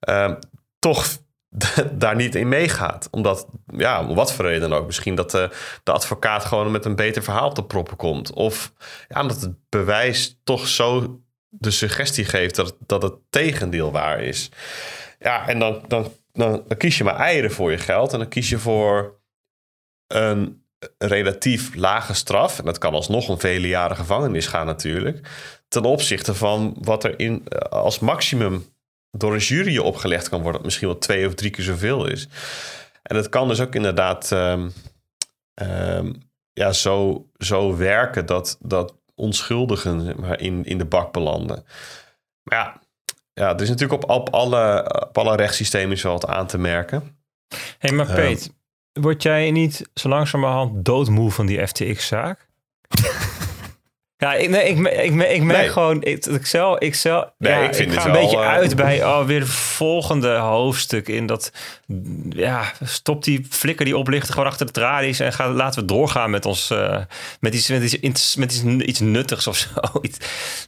[0.08, 0.32] uh,
[0.78, 1.06] toch
[1.92, 3.08] daar niet in meegaat.
[3.10, 4.86] Omdat, ja, om wat voor reden dan ook.
[4.86, 5.50] Misschien dat de,
[5.82, 8.32] de advocaat gewoon met een beter verhaal te proppen komt.
[8.32, 8.72] Of
[9.08, 14.22] ja, omdat het bewijs toch zo de suggestie geeft dat het, dat het tegendeel waar
[14.22, 14.50] is.
[15.18, 18.12] Ja, en dan, dan, dan, kies je maar eieren voor je geld.
[18.12, 19.20] En dan kies je voor
[20.06, 20.64] een
[20.98, 22.58] relatief lage straf.
[22.58, 25.28] En dat kan alsnog een vele jaren gevangenis gaan natuurlijk.
[25.68, 28.66] Ten opzichte van wat er in, als maximum
[29.10, 32.28] door een jury opgelegd kan worden, dat misschien wel twee of drie keer zoveel is.
[33.02, 34.72] En het kan dus ook inderdaad um,
[35.62, 41.64] um, ja, zo, zo werken dat, dat onschuldigen in, in de bak belanden.
[42.42, 42.80] Maar ja,
[43.38, 46.58] ja, er is natuurlijk op, op, alle, op alle rechtssystemen is wel wat aan te
[46.58, 47.16] merken.
[47.78, 48.16] hey, maar Ehm.
[48.16, 48.54] Peet,
[48.92, 52.46] word jij niet zo langzamerhand doodmoe van die FTX-zaak?
[54.20, 55.68] Ja, ik, nee, ik, ik, ik, ik merk Nee.
[55.68, 58.36] gewoon, ik, ik, zelf, ik, zelf, Nee, ja, ik vind ik ga een wel, beetje
[58.36, 61.52] eh, uit bij oh, weer het volgende hoofdstuk in dat,
[62.30, 66.30] ja, stop die flikker die oplichten gewoon achter de tralies en ga, laten we doorgaan
[66.30, 67.02] met ons, eh,
[67.40, 69.70] met, iets, met, iets, met iets, iets nuttigs of zo.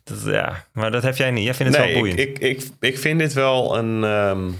[0.05, 1.45] Dat, ja, maar dat heb jij niet.
[1.45, 2.39] Jij vindt het nee, wel ik, boeiend.
[2.43, 4.05] ik, ik, ik vind dit wel een.
[4.05, 4.51] ehm,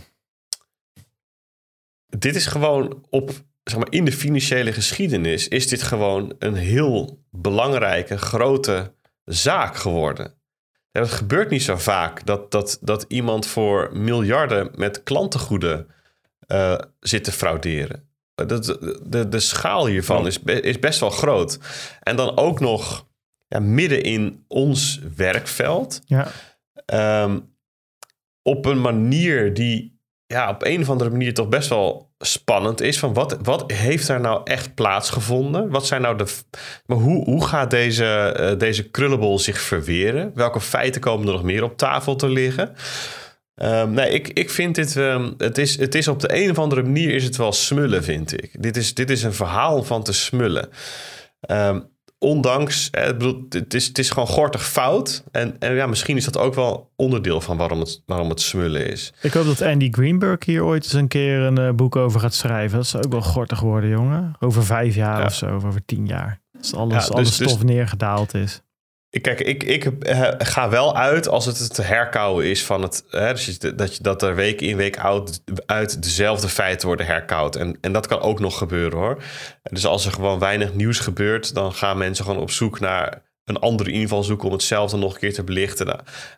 [2.19, 3.31] dit is gewoon op.
[3.71, 8.95] Zeg maar, in de financiële geschiedenis is dit gewoon een heel belangrijke, grote
[9.25, 10.35] zaak geworden.
[10.93, 15.87] Het gebeurt niet zo vaak dat, dat, dat iemand voor miljarden met klantengoeden
[16.47, 18.09] eh, zit te frauderen.
[18.35, 18.65] Dat,
[19.05, 21.59] de, de schaal hiervan is, is best wel groot.
[22.01, 23.07] En dan ook nog
[23.49, 26.01] ja, midden in ons werkveld.
[26.05, 26.29] Ja.
[26.87, 27.41] Ehm,
[28.43, 30.00] op een manier die
[30.31, 32.99] ja, op een of andere manier toch best wel spannend is.
[32.99, 35.71] Van wat, wat heeft daar nou echt plaatsgevonden?
[35.71, 36.27] Wat zijn nou de.
[36.87, 40.33] Maar hoe, hoe gaat deze, eh, deze krullenbol zich verweren?
[40.35, 42.75] Welke feiten komen er nog meer op tafel te liggen?
[43.55, 44.97] Ehm, nee, ik, ik vind dit.
[44.97, 48.05] ehm, het, is, het is op de een of andere manier is het wel smullen,
[48.05, 48.63] vind ik.
[48.63, 50.69] Dit is, dit is een verhaal van te smullen.
[51.41, 51.81] Ehm,
[52.25, 55.25] ondanks, ik bedoel, het, is, het is gewoon gortig fout.
[55.33, 58.87] En, en ja, misschien is dat ook wel onderdeel van waarom het, waarom het smullen
[58.91, 59.13] is.
[59.23, 62.35] Ik hoop dat Andy Greenberg hier ooit eens een keer een eh, boek over gaat
[62.35, 62.77] schrijven.
[62.79, 64.33] Dat zou ook wel gortig worden, jongen.
[64.41, 65.25] Over vijf jaar Ja.
[65.25, 66.41] of zo, of over tien jaar.
[66.59, 68.63] Als alles, Ja, dus- alle dus- stof neergedaald is.
[69.11, 69.91] Kijk, ik, ik
[70.39, 73.05] ga wel uit als het het herkauwen is van het.
[73.11, 77.57] Hè, dus dat, je, dat er week in, week uit, uit dezelfde feiten worden herkauwd.
[77.57, 79.23] En, en dat kan ook nog gebeuren hoor.
[79.63, 83.59] Dus als er gewoon weinig nieuws gebeurt, dan gaan mensen gewoon op zoek naar een
[83.59, 85.87] andere inval zoeken om hetzelfde nog een keer te belichten.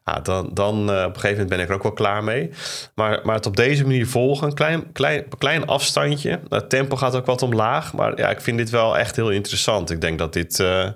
[0.04, 2.50] Nou, dan dan eh, op een gegeven moment ben ik er ook wel klaar mee.
[2.94, 6.40] Maar, maar het op deze manier volgen, een klein, klein, klein afstandje.
[6.48, 7.92] Het tempo gaat ook wat omlaag.
[7.92, 9.90] Maar ja, ik vind dit wel echt heel interessant.
[9.90, 10.60] Ik denk dat dit.
[10.60, 10.88] eh,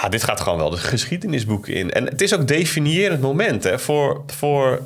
[0.00, 1.90] ja, dit gaat gewoon wel de geschiedenisboeken in.
[1.90, 4.80] En het is ook definiërend moment hè, voor, voor,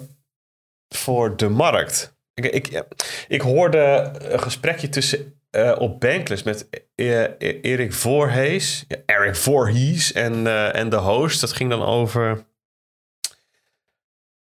[0.89, 2.16] voor de markt.
[2.35, 2.85] Ik, ik,
[3.28, 7.22] ik hoorde een gesprekje tussen eh, op Bankless met eh,
[7.62, 11.40] Erik Voorhees, Eric Voorhees en, eh, en de host.
[11.40, 12.47] Dat ging dan over.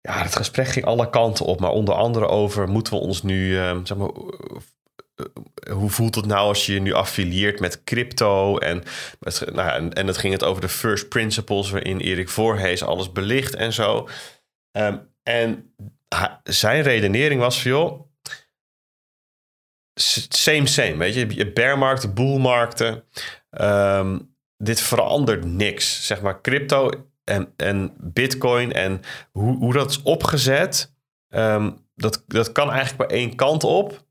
[0.01, 3.55] Ja, het gesprek ging alle kanten op, maar onder andere over moeten we ons nu,
[3.84, 4.10] zeg maar,
[5.72, 8.59] hoe voelt het nou als je je nu affilieert met crypto?
[8.59, 8.82] En,
[9.20, 13.55] nou, ja, en, het ging het over de first principles, waarin Erik Voorhees alles belicht
[13.55, 14.09] en zo.
[14.70, 15.74] Ehm, en
[16.43, 18.01] zijn redenering was van, joh,
[20.28, 20.97] same, same.
[20.97, 23.05] Weet je, je bearmarkten, boelmarkten.
[23.51, 24.18] ehm,
[24.56, 26.06] dit verandert niks.
[26.06, 26.90] Zeg maar, crypto
[27.24, 29.01] en, en bitcoin en
[29.32, 30.94] hoe, hoe dat is opgezet,
[31.28, 34.06] ehm, dat, dat kan eigenlijk maar één kant op.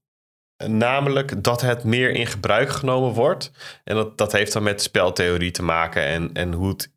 [0.57, 3.51] Namelijk dat het meer in gebruik genomen wordt.
[3.83, 6.93] En dat, dat heeft dan met speltheorie te maken en, en hoe het.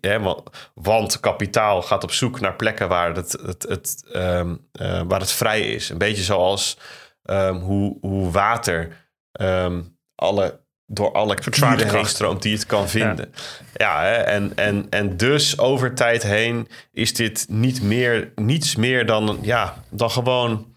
[0.00, 5.02] Hè, want, want kapitaal gaat op zoek naar plekken waar het, het, het, ehm, eh,
[5.06, 5.88] waar het vrij is.
[5.88, 6.78] Een beetje zoals
[7.22, 9.82] ehm, hoe, hoe water ehm,
[10.14, 13.34] alle, door alle kieren heen stroomt die het kan vinden.
[13.74, 19.06] Ja, hè, en, en, en dus over tijd heen is dit niet meer, niets meer
[19.06, 20.76] dan, ja, dan gewoon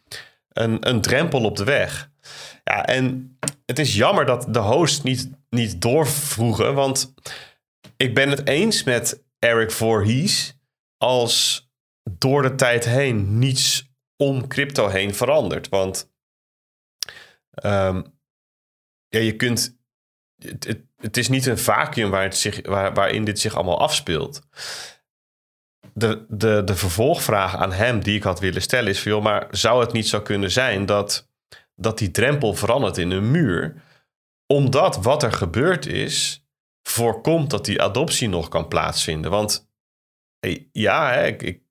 [0.49, 2.09] een, een drempel op de weg.
[2.69, 7.13] Ja, en het is jammer dat de host niet, niet doorvroegen, want
[7.97, 10.57] ik ben het eens met Eric Voorhees
[10.97, 11.69] als
[12.11, 15.69] door de tijd heen niets om crypto heen verandert.
[15.69, 16.11] Want
[17.49, 18.03] ehm,
[19.07, 19.77] ja, je kunt.
[20.35, 24.41] Het, het, is niet een vacuüm waar waar, waarin dit zich allemaal afspeelt.
[25.93, 29.81] De, de, de vervolgvraag aan hem die ik had willen stellen is: van, maar zou
[29.81, 31.29] het niet zo kunnen zijn dat,
[31.75, 33.83] dat die drempel verandert in een muur?
[34.47, 36.45] Omdat wat er gebeurd is,
[36.83, 39.31] voorkomt dat die adoptie nog kan plaatsvinden.
[39.31, 39.69] Want
[40.71, 41.61] ja, hè, ik,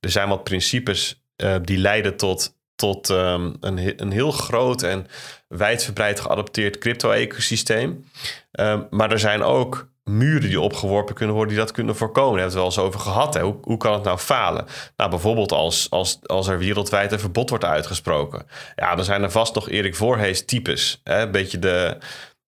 [0.00, 5.06] er zijn wat principes eh, die leiden tot, tot ehm, een, een heel groot en
[5.48, 8.10] wijdverbreid geadopteerd crypto-ecosysteem.
[8.50, 12.40] Ehm, maar er zijn ook muren die opgeworpen kunnen worden die dat kunnen voorkomen.
[12.40, 13.34] Hebben we het wel eens over gehad.
[13.34, 13.42] Hè?
[13.42, 14.66] Hoe, hoe kan het nou falen?
[14.96, 18.46] Nou, bijvoorbeeld als, als, als er wereldwijd een verbod wordt uitgesproken.
[18.76, 21.00] Ja, dan zijn er vast nog Erik Voorhees types.
[21.04, 21.20] Hè?
[21.20, 21.98] Een beetje de,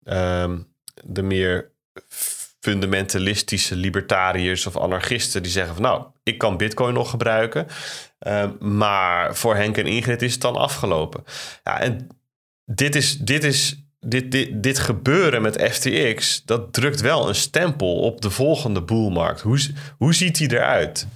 [0.03, 0.57] ehm,
[1.03, 1.71] de meer
[2.59, 7.67] fundamentalistische libertariërs of anarchisten die zeggen van nou, ik kan bitcoin nog gebruiken.
[8.19, 11.23] Ehm, maar voor Henk en Ingrid is het dan afgelopen.
[11.63, 12.07] Ja, en
[12.65, 18.21] dit is, dit is dit, dit, gebeuren met FTX, dat drukt wel een stempel op
[18.21, 19.41] de volgende boelmarkt.
[19.41, 19.59] Hoe,
[19.97, 21.07] hoe ziet die eruit?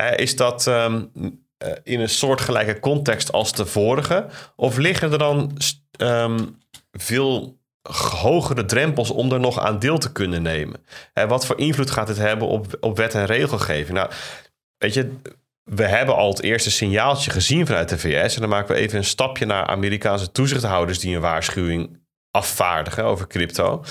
[0.00, 1.10] Uh, is dat um,
[1.82, 4.26] in een soortgelijke context als de vorige?
[4.56, 5.56] Of liggen er dan
[5.98, 6.58] um,
[6.92, 7.60] veel
[7.90, 10.84] hogere drempels om er nog aan deel te kunnen nemen?
[11.14, 13.98] Uh, wat voor invloed gaat het hebben op, op wet en regelgeving?
[13.98, 14.10] Nou,
[14.78, 15.12] weet je,
[15.64, 18.34] we hebben al het eerste signaaltje gezien vanuit de VS.
[18.34, 22.00] En dan maken we even een stapje naar Amerikaanse toezichthouders die een waarschuwing
[22.32, 23.84] afvaardigen over crypto.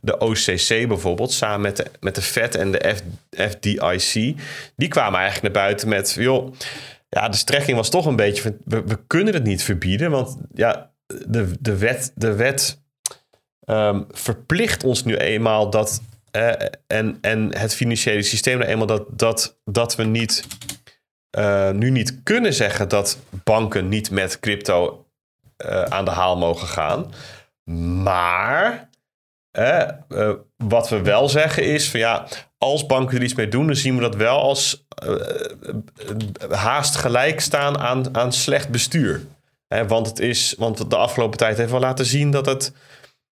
[0.00, 2.96] De OCC bijvoorbeeld, samen met de, met de Fed en de
[3.30, 4.36] FDIC,
[4.76, 6.54] die kwamen eigenlijk naar buiten met, joh,
[7.08, 10.90] ja, de strekking was toch een beetje we, kunnen het niet verbieden, want ja,
[11.26, 12.82] de, de wet, de wet
[13.66, 16.02] um, verplicht ons nu eenmaal dat,
[16.86, 20.46] en, en het financiële systeem nou eenmaal dat, dat, dat we niet,
[21.38, 25.06] uh, nu niet kunnen zeggen dat banken niet met crypto
[25.66, 27.12] uh, aan de haal mogen gaan.
[28.02, 28.88] Maar
[29.50, 29.88] eh,
[30.56, 32.28] wat we wel zeggen is van ja,
[32.58, 37.40] als banken er iets mee doen, dan zien we dat wel als uh, haast gelijk
[37.40, 39.26] staan aan, aan slecht bestuur.
[39.86, 42.72] Want het is, want de afgelopen tijd heeft wel laten zien dat het,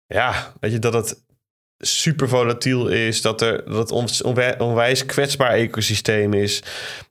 [0.07, 1.25] ja, weet je, dat het
[1.79, 4.23] super volatiel is, dat, er, dat het
[4.59, 6.63] onwijs, kwetsbaar ecosysteem is,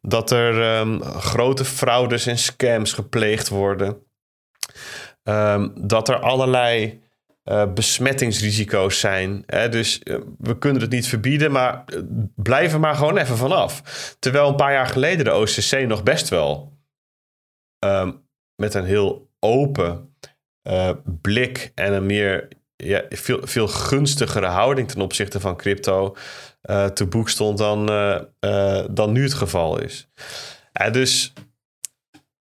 [0.02, 3.97] dat er um, grote fraudes en scams gepleegd worden,
[5.23, 7.03] um, dat er allerlei
[7.46, 9.44] uh, besmettingsrisico's zijn.
[9.46, 9.70] Hè?
[9.70, 12.00] Dus uh, we kunnen het niet verbieden, maar uh,
[12.36, 13.82] blijf er maar gewoon even vanaf.
[14.20, 16.78] Terwijl een paar jaar geleden de OCC nog best wel
[17.86, 18.24] um,
[18.56, 20.10] met een heel open
[21.22, 26.16] blik en een meer ja, veel, veel gunstigere houding ten opzichte van crypto
[26.94, 27.86] te boek stond dan,
[28.92, 30.08] dan nu het geval is.
[30.92, 31.34] dus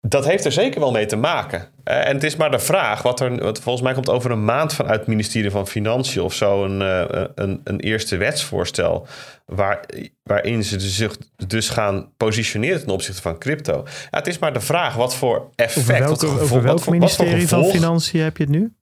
[0.01, 1.59] dat heeft er zeker wel mee te maken.
[1.61, 4.45] Uh, en het is maar de vraag, wat er, wat volgens mij komt over een
[4.45, 9.07] maand vanuit het ministerie van Financiën of zo een, uh, een, een eerste wetsvoorstel.
[9.47, 9.85] Waar,
[10.23, 11.17] waarin ze zich
[11.47, 13.85] dus gaan positioneren ten opzichte van crypto.
[13.85, 16.11] Ja, het is maar de vraag wat voor effect.
[16.11, 18.73] Over welk, wat welk ministerie van Financiën heb je het nu?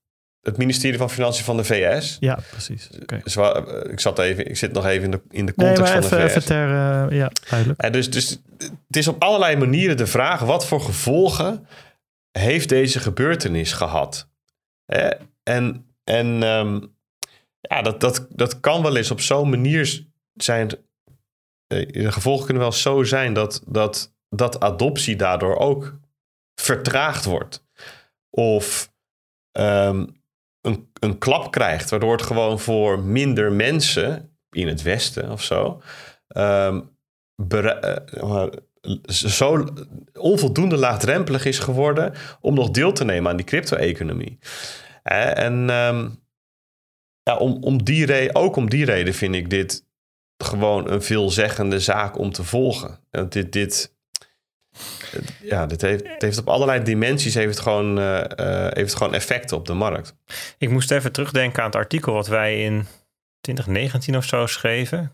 [0.42, 2.16] Het ministerie van Financiën van de VS.
[2.20, 2.88] Ja, precies.
[3.02, 3.20] Okay.
[3.24, 3.36] Dus,
[3.90, 6.18] ik, zat even, ik zit nog even in de, in de context nee, van even,
[6.18, 6.30] de VS.
[6.30, 7.80] Even ter, uh, ja, duidelijk.
[7.80, 10.40] En dus, dus het is op allerlei manieren de vraag...
[10.40, 11.66] wat voor gevolgen
[12.30, 14.28] heeft deze gebeurtenis gehad?
[14.84, 15.10] Eh,
[15.42, 16.96] en en um,
[17.60, 20.68] ja, dat, dat, dat kan wel eens op zo'n manier zijn...
[21.66, 25.98] De gevolgen kunnen wel zo zijn dat, dat, dat adoptie daardoor ook
[26.60, 27.64] vertraagd wordt.
[28.30, 28.92] Of...
[29.58, 30.16] Um,
[30.68, 35.82] een, een klap krijgt, waardoor het gewoon voor minder mensen in het Westen of zo,
[36.36, 36.90] um,
[37.54, 38.46] uh,
[39.06, 39.64] zo
[40.12, 44.38] onvoldoende laagdrempelig is geworden om nog deel te nemen aan die crypto-economie.
[45.02, 46.22] En um,
[47.22, 49.86] ja, om, om die reden, ook om die reden vind ik dit
[50.44, 52.98] gewoon een veelzeggende zaak om te volgen.
[53.28, 53.96] Dit, dit,
[55.42, 58.24] ja, dit heeft, het heeft op allerlei dimensies heeft het gewoon, uh,
[58.68, 60.14] heeft gewoon effecten op de markt.
[60.58, 62.86] Ik moest even terugdenken aan het artikel wat wij in
[63.40, 65.12] 2019 of zo schreven.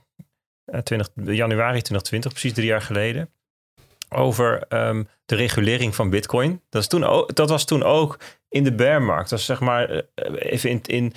[0.67, 3.31] Uh, 20, januari 2020, precies drie jaar geleden.
[4.09, 6.61] Over um, de regulering van Bitcoin.
[6.71, 8.19] Dat, is toen ook, dat was toen ook
[8.49, 9.31] in de bearmarkt.
[9.31, 10.03] Dat is zeg maar eh,
[10.35, 11.13] even in, in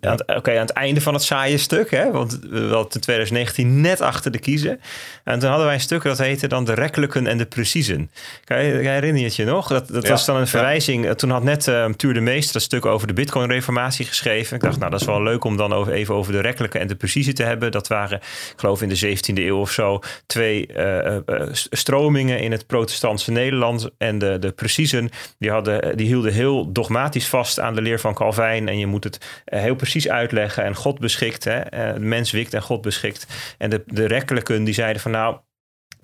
[0.00, 0.12] ja.
[0.12, 3.80] Oké, okay, aan het einde van het saaie stuk, hè, want we hadden in 2019
[3.80, 4.80] net achter de kiezen.
[5.24, 8.10] En toen hadden wij een stuk dat heette dan de rekkelijken en de preciezen.
[8.44, 9.68] Kan je, herinner je het je nog?
[9.68, 10.08] Dat, dat ja.
[10.08, 11.04] was dan een verwijzing.
[11.04, 11.14] Ja.
[11.14, 14.56] Toen had net uh, Tuur de Meester dat stuk over de Bitcoin-reformatie geschreven.
[14.56, 16.86] Ik dacht, nou, dat is wel leuk om dan over, even over de rekkelijke en
[16.86, 17.72] de preciezen te hebben.
[17.72, 21.20] Dat waren, ik geloof in de 17e eeuw of zo, twee uh, uh,
[21.52, 23.90] stromingen in het protestantse Nederland.
[23.98, 28.14] En de, de preciezen, die, hadden, die hielden heel dogmatisch vast aan de leer van
[28.14, 28.68] Calvijn.
[28.68, 30.64] En je moet het heel precies uitleggen.
[30.64, 31.60] En God beschikt, hè,
[31.94, 33.26] de mens wikt en God beschikt.
[33.58, 35.36] En de, de rekkelijken die zeiden van nou,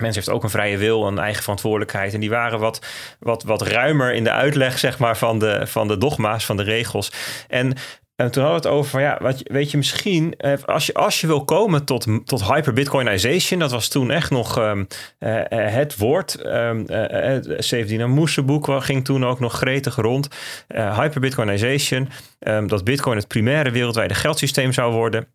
[0.00, 2.14] Mens heeft ook een vrije wil, een eigen verantwoordelijkheid.
[2.14, 2.86] En die waren wat,
[3.18, 6.62] wat, wat ruimer in de uitleg zeg maar, van, de, van de dogma's, van de
[6.62, 7.12] regels.
[7.48, 7.74] En
[8.20, 10.34] en toen hadden we het over ja, wat, weet je, misschien
[10.64, 14.86] als je, als je wil komen tot, tot hyper-Bitcoinization, dat was toen echt nog um,
[15.18, 16.46] uh, het woord.
[16.46, 20.28] Um, uh, Sevdina boek ging toen ook nog gretig rond.
[20.68, 25.26] Uh, hyper-Bitcoinization, um, dat Bitcoin het primaire wereldwijde geldsysteem zou worden.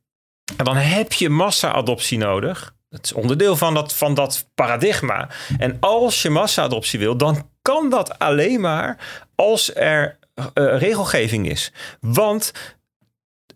[0.58, 2.74] En dan heb je massa-adoptie nodig.
[2.90, 5.30] Het is onderdeel van dat, van dat paradigma.
[5.58, 8.98] En als je massa-adoptie wil, dan kan dat alleen maar
[9.36, 10.18] als er
[10.54, 11.72] regelgeving is.
[12.00, 12.52] Want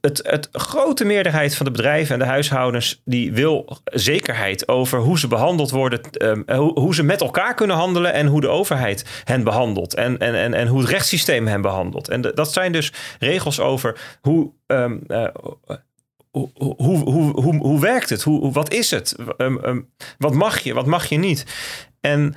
[0.01, 5.19] het, het grote meerderheid van de bedrijven en de huishoudens die wil zekerheid over hoe
[5.19, 9.21] ze behandeld worden, um, hoe, hoe, ze met elkaar kunnen handelen en hoe de overheid
[9.23, 12.09] hen behandelt en, en, en, en hoe het rechtssysteem hen behandelt.
[12.09, 14.51] En dat zijn dus regels over hoe.
[14.67, 15.03] Um,
[16.31, 18.21] hoe, hoe, hoe, hoe, hoe werkt het?
[18.21, 19.15] Hoe, wat is het?
[19.37, 21.45] Um, wat mag je, wat mag je niet?
[22.01, 22.35] En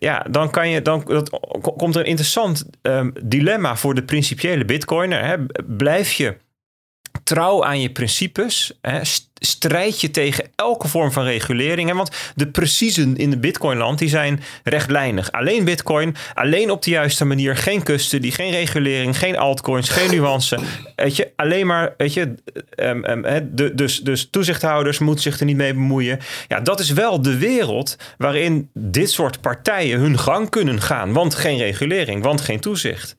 [0.00, 1.30] ja, dan, kan je, dan dat,
[1.76, 5.24] komt er een interessant um, dilemma voor de principiële bitcoiner.
[5.24, 5.36] Hè.
[5.66, 6.36] Blijf je
[7.30, 8.72] trouw aan je principes?
[8.80, 9.00] Hè?
[9.34, 11.92] Strijd je tegen elke vorm van regulering?
[11.92, 15.32] Want de preciezen in de Bitcoinland die zijn rechtlijnig.
[15.32, 17.56] Alleen Bitcoin, alleen op de juiste manier.
[17.56, 20.58] Geen custody, geen regulering, geen altcoins, geen nuance.
[20.96, 22.34] Weet je, alleen maar, weet je,
[22.76, 26.18] um, um, de, dus, dus toezichthouders moeten zich er niet mee bemoeien.
[26.48, 31.12] Ja, dat is wel de wereld waarin dit soort partijen hun gang kunnen gaan.
[31.12, 33.16] Want geen regulering, want geen toezicht.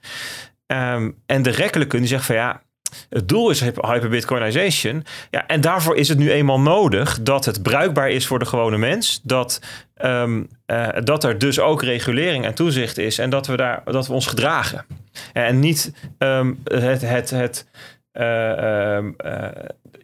[0.67, 2.61] Um, en de rekkelijke die zegt van ja,
[3.09, 5.05] het doel is hyperbitcoinization.
[5.29, 8.77] Ja, en daarvoor is het nu eenmaal nodig dat het bruikbaar is voor de gewone
[8.77, 9.19] mens.
[9.23, 9.61] Dat,
[10.05, 13.17] um, uh, dat er dus ook regulering en toezicht is.
[13.17, 14.85] En dat we, daar, dat we ons gedragen.
[15.33, 17.65] En niet um, het, het, het
[18.13, 19.47] uh, um, uh,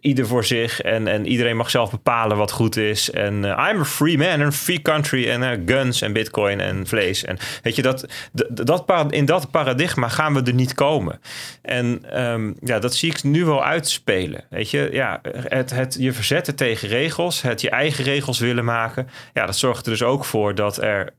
[0.02, 3.12] ieder voor zich en, en iedereen mag zelf bepalen wat goed is.
[3.12, 6.88] En uh, I'm a free man, een free country en uh, guns en bitcoin en
[6.88, 7.24] vlees.
[7.24, 8.06] En weet je, dat,
[8.50, 11.20] dat, in dat paradigma gaan we er niet komen.
[11.62, 14.46] En um, ja, dat zie ik nu wel uitspelen.
[14.50, 19.08] Weet je, ja, het, het je verzetten tegen regels, het je eigen regels willen maken.
[19.34, 21.14] Ja, dat zorgt er dus ook voor dat er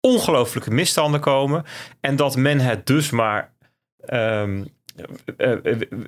[0.00, 1.64] ongelooflijke misstanden komen.
[2.00, 3.52] En dat men het dus maar
[4.12, 4.66] um,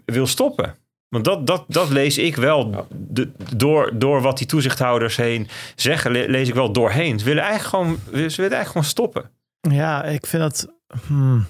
[0.05, 0.75] wil stoppen.
[1.11, 6.11] Want dat, dat, dat lees ik wel de, door, door wat die toezichthouders heen zeggen,
[6.11, 7.19] lees ik wel doorheen.
[7.19, 9.31] Ze willen eigenlijk gewoon, ze willen eigenlijk gewoon stoppen.
[9.61, 10.69] Ja, ik vind dat
[11.07, 11.47] hmm,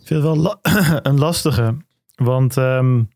[0.00, 0.58] ik vind wel
[1.02, 1.76] een lastige.
[2.14, 3.08] Want um,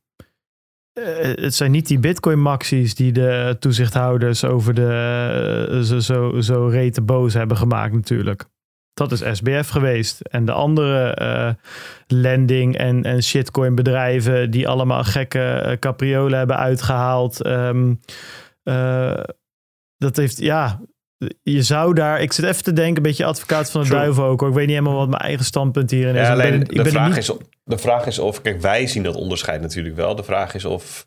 [1.40, 7.02] het zijn niet die bitcoin-maxies die de toezichthouders over de uh, zo, zo, zo rete
[7.02, 8.46] boos hebben gemaakt natuurlijk.
[8.94, 10.20] Dat is SBF geweest.
[10.20, 11.50] En de andere uh,
[12.06, 17.46] lending en, en shitcoin bedrijven die allemaal gekke uh, capriolen hebben uitgehaald.
[17.46, 18.00] Um,
[18.64, 19.20] uh,
[19.96, 20.80] dat heeft, ja,
[21.42, 24.00] je zou daar, ik zit even te denken, een beetje advocaat van de True.
[24.00, 24.40] duivel ook.
[24.40, 24.48] Hoor.
[24.48, 26.26] Ik weet niet helemaal wat mijn eigen standpunt hierin is.
[26.26, 27.16] Ja, alleen, ik ben, ik de, ben vraag niet...
[27.16, 27.32] is,
[27.64, 30.14] de vraag is of, kijk, wij zien dat onderscheid natuurlijk wel.
[30.14, 31.06] De vraag is of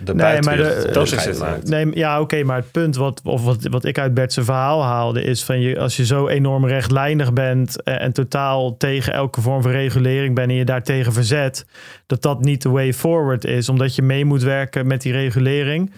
[0.00, 1.68] de nee, maar de, dat is het.
[1.68, 4.44] Nee, ja, oké, okay, maar het punt wat, of wat, wat ik uit Bert zijn
[4.44, 9.12] verhaal haalde, is van je, als je zo enorm rechtlijnig bent en, en totaal tegen
[9.12, 11.66] elke vorm van regulering bent en je daartegen verzet,
[12.06, 15.92] dat dat niet de way forward is, omdat je mee moet werken met die regulering.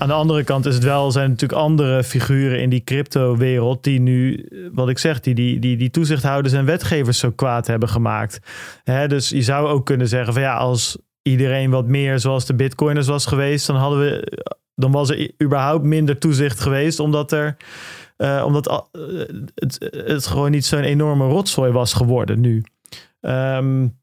[0.00, 4.00] Aan de andere kant is het wel, zijn natuurlijk andere figuren in die crypto-wereld die
[4.00, 8.38] nu, wat ik zeg, die, die, die, die toezichthouders en wetgevers zo kwaad hebben gemaakt.
[8.84, 12.54] Hè, dus je zou ook kunnen zeggen van ja, als iedereen wat meer zoals de
[12.54, 14.42] bitcoiners was geweest, dan hadden we,
[14.74, 17.56] dan was er überhaupt minder toezicht geweest, omdat er,
[18.18, 19.20] uh, omdat uh,
[19.54, 22.64] het, het gewoon niet zo'n enorme rotzooi was geworden nu.
[23.20, 23.98] Um,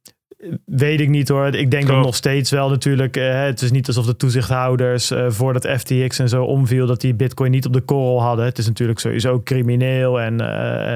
[0.66, 1.48] Weet ik niet hoor.
[1.48, 3.18] Ik denk dat nog steeds wel natuurlijk.
[3.18, 7.52] Uh, het is niet alsof de toezichthouders voordat FTX en zo omviel, dat die Bitcoin
[7.52, 8.46] niet op de korrel hadden.
[8.46, 10.42] Het is natuurlijk sowieso crimineel en,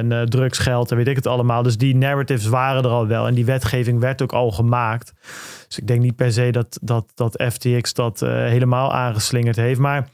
[0.09, 1.63] en drugsgeld en weet ik het allemaal.
[1.63, 5.13] Dus die narratives waren er al wel en die wetgeving werd ook al gemaakt.
[5.67, 9.79] Dus ik denk niet per se dat, dat, dat FTX dat helemaal aangeslingerd heeft.
[9.79, 10.09] Maar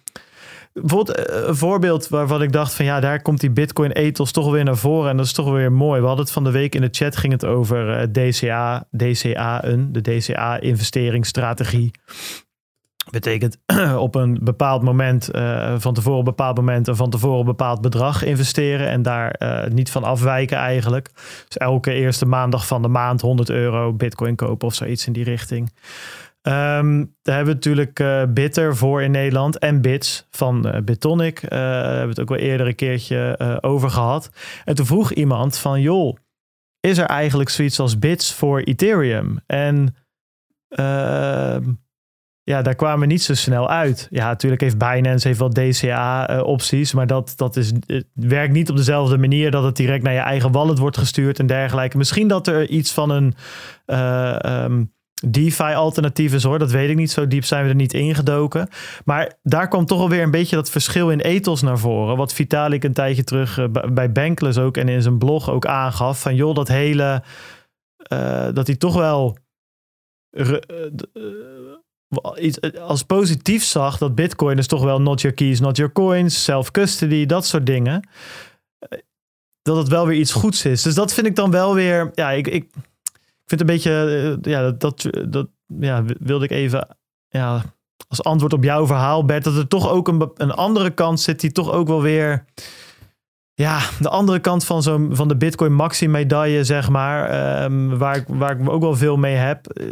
[0.74, 4.52] Bijvoorbeeld eh, een voorbeeld waarvan ik dacht van ja, daar komt die Bitcoin ethos toch
[4.52, 5.10] weer naar voren.
[5.10, 6.00] En dat is toch weer mooi.
[6.00, 9.92] We hadden het van de week in de chat, ging het over eh, DCA, DCA'en,
[9.92, 11.92] de DCA investeringsstrategie.
[13.14, 13.58] Betekent
[13.98, 17.82] op een bepaald moment, uh, van tevoren een bepaald moment en van tevoren een bepaald
[17.82, 21.10] bedrag investeren en daar uh, niet van afwijken eigenlijk.
[21.48, 25.24] Dus elke eerste maandag van de maand 100 euro bitcoin kopen of zoiets in die
[25.24, 25.72] richting.
[26.42, 31.44] Um, daar hebben we natuurlijk uh, Bitter voor in Nederland en Bits van uh, Bitonic.
[31.44, 34.30] Uh, daar hebben we het ook wel eerder een keertje over gehad.
[34.66, 36.18] En toen vroeg iemand van, joh,
[36.80, 39.40] is er eigenlijk zoiets als Bits voor Ethereum?
[39.46, 39.96] En
[40.68, 41.64] ehm,
[42.44, 44.08] ja, daar kwamen we niet zo snel uit.
[44.10, 48.76] Ja, natuurlijk heeft Binance heeft wel DCA-opties, maar dat, dat is, het werkt niet op
[48.76, 51.98] dezelfde manier dat het direct naar je eigen wallet wordt gestuurd en dergelijke.
[51.98, 53.34] Misschien dat er iets van een...
[54.46, 54.92] Um,
[55.28, 56.60] DeFi-alternatief is hoor.
[56.60, 57.12] Dat weet ik niet.
[57.12, 58.68] Zo diep zijn we er niet ingedoken.
[59.06, 62.18] Maar daar kwam toch alweer een beetje dat verschil in ethos naar voren.
[62.18, 66.22] Wat Vitalik een tijdje terug uh, bij Bankless ook en in zijn blog ook aangaf.
[66.22, 67.24] Van joh, dat hele...
[68.54, 69.38] Dat hij toch wel...
[72.40, 76.44] Iets als positief zag dat Bitcoin is toch wel not your keys, not your coins,
[76.44, 78.08] self-custody, dat soort dingen.
[79.62, 80.82] Dat het wel weer iets goeds is.
[80.82, 82.12] Dus dat vind ik dan wel weer.
[82.14, 82.68] Ja, ik, ik,
[83.46, 83.92] vind het een beetje,
[84.44, 85.48] eh, ja, dat, dat,
[85.80, 86.88] ja, wilde ik even
[87.30, 87.64] ja,
[88.08, 91.40] als antwoord op jouw verhaal, Bert, dat er toch ook een, een andere kant zit
[91.40, 92.46] die toch ook wel weer.
[93.54, 97.30] Ja, de andere kant van, zo, van de Bitcoin Maxi medaille, zeg maar.
[97.30, 99.68] ehm, waar, ik, waar ik ook wel veel mee heb.
[99.68, 99.86] Eh,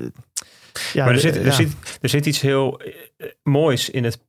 [0.94, 1.42] ja, maar er de- zit, ja.
[1.42, 1.72] er, zit,
[2.02, 2.82] er zit iets heel
[3.18, 4.20] eh, moois in het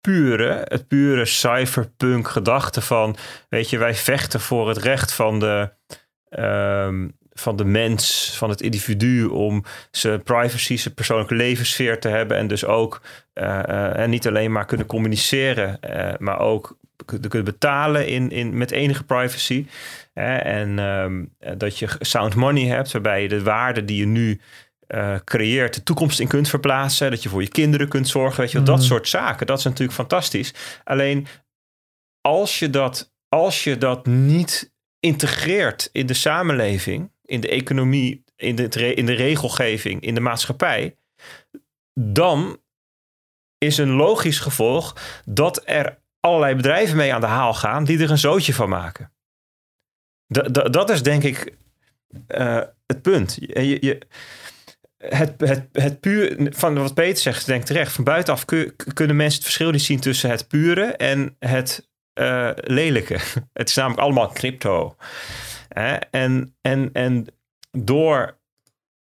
[0.00, 3.16] pure, het pure cypherpunk gedachte van,
[3.48, 5.70] weet je, wij vechten voor het recht van de,
[6.28, 12.36] ehm, van de mens, van het individu, om zijn privacy, zijn persoonlijke levenssfeer te hebben
[12.36, 13.00] en dus ook
[13.32, 18.30] eh, eh, en niet alleen maar kunnen communiceren, eh, maar ook kun- kunnen betalen in,
[18.30, 19.66] in, met enige privacy.
[20.12, 20.36] Hè?
[20.36, 21.24] en ehm,
[21.58, 24.40] dat je sound money hebt, waarbij je de waarde die je nu
[24.86, 27.10] eh, creëert, de toekomst in kunt verplaatsen.
[27.10, 28.40] Dat je voor je kinderen kunt zorgen.
[28.40, 28.86] Weet je, dat Mhm.
[28.86, 29.46] soort zaken.
[29.46, 30.54] Dat is natuurlijk fantastisch.
[30.84, 31.26] Alleen
[32.20, 38.56] als je dat, als je dat niet integreert in de samenleving, in de economie, in
[38.56, 40.96] de, in de regelgeving, in de maatschappij,
[42.00, 42.60] dan
[43.58, 48.10] is een logisch gevolg dat er allerlei bedrijven mee aan de haal gaan die er
[48.10, 49.12] een zootje van maken.
[50.26, 51.54] Da- dat is denk ik
[52.26, 53.36] eh, het punt.
[53.40, 54.00] Je, je-
[55.08, 57.92] het, het, het puur, van wat Peter zegt, denk terecht.
[57.92, 62.50] Van buitenaf kun- kunnen mensen het verschil niet zien tussen het pure en het eh,
[62.54, 63.18] lelijke.
[63.52, 64.96] Het is namelijk allemaal crypto.
[66.10, 67.26] En, en, en
[67.70, 68.38] door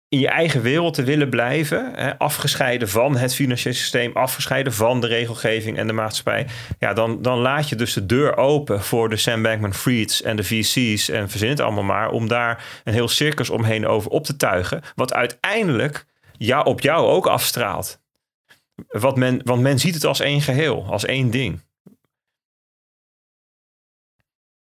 [0.09, 5.01] in je eigen wereld te willen blijven, hè, afgescheiden van het financiële systeem, afgescheiden van
[5.01, 6.47] de regelgeving en de maatschappij,
[6.79, 10.43] ja, dan, dan laat je dus de deur open voor de Sam Bankman-Frieds en de
[10.43, 14.35] VC's en verzin het allemaal maar, om daar een heel circus omheen over op te
[14.35, 16.05] tuigen, wat uiteindelijk
[16.37, 18.01] ja, op jou ook afstraalt.
[18.87, 21.61] Wat men, want men ziet het als één geheel, als één ding.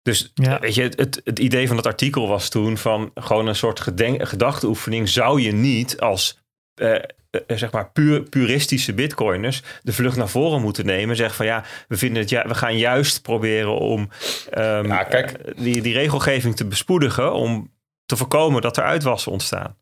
[0.02, 0.58] Dus Ja.
[0.60, 4.28] weet je, het, het idee van dat artikel was toen van gewoon een soort gedenk,
[4.28, 5.08] gedachteoefening.
[5.08, 6.38] Zou je niet als
[6.74, 7.02] eh, eh,
[7.46, 11.16] zeg maar puur, puristische bitcoiners de vlucht naar voren moeten nemen?
[11.16, 14.08] Zeg van ja, we, vinden het, ja, we gaan juist proberen om
[14.50, 15.30] ehm, Ja, kijk.
[15.30, 17.72] eh, die, die regelgeving te bespoedigen om
[18.06, 19.78] te voorkomen dat er uitwassen ontstaan.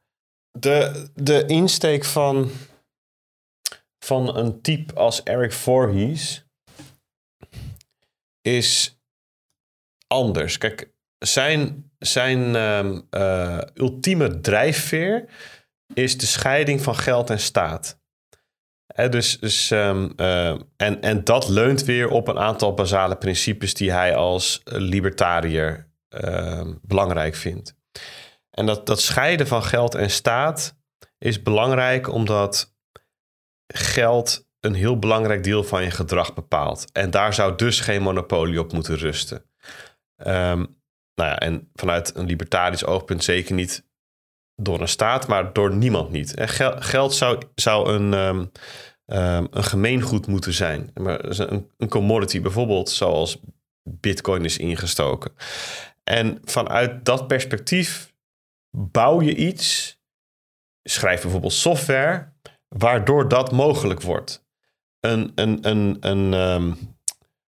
[0.59, 2.51] De, de insteek van,
[3.99, 6.45] van een type als Eric Voorhees
[8.41, 8.98] is
[10.09, 10.59] anders.
[10.59, 15.25] Kijk, zijn, zijn ehm, eh, ultieme drijfveer
[15.95, 18.01] is de scheiding van geld en staat.
[19.11, 23.93] Dus, dus, ehm, eh, en, en dat leunt weer op een aantal basale principes die
[23.93, 27.77] hij als libertariër ehm, belangrijk vindt.
[28.51, 30.77] En dat, dat scheiden van geld en staat
[31.19, 32.75] is belangrijk omdat
[33.67, 36.93] geld een heel belangrijk deel van je gedrag bepaalt.
[36.93, 39.48] En daar zou dus geen monopolie op moeten rusten.
[40.19, 40.65] Ehm,
[41.15, 43.87] nou ja, en vanuit een libertarisch oogpunt zeker niet
[44.55, 46.33] door een staat, maar door niemand niet.
[46.37, 48.15] Gel- geld zou, zou een,
[49.07, 50.91] ehm, een gemeengoed moeten zijn.
[50.95, 53.41] Maar een, een commodity bijvoorbeeld, zoals
[53.83, 55.33] bitcoin is ingestoken.
[56.05, 58.15] En vanuit dat perspectief
[58.71, 59.99] bouw je iets,
[60.83, 62.33] schrijf bijvoorbeeld software,
[62.69, 64.47] waardoor dat mogelijk wordt.
[65.01, 66.98] Een, een, een, een,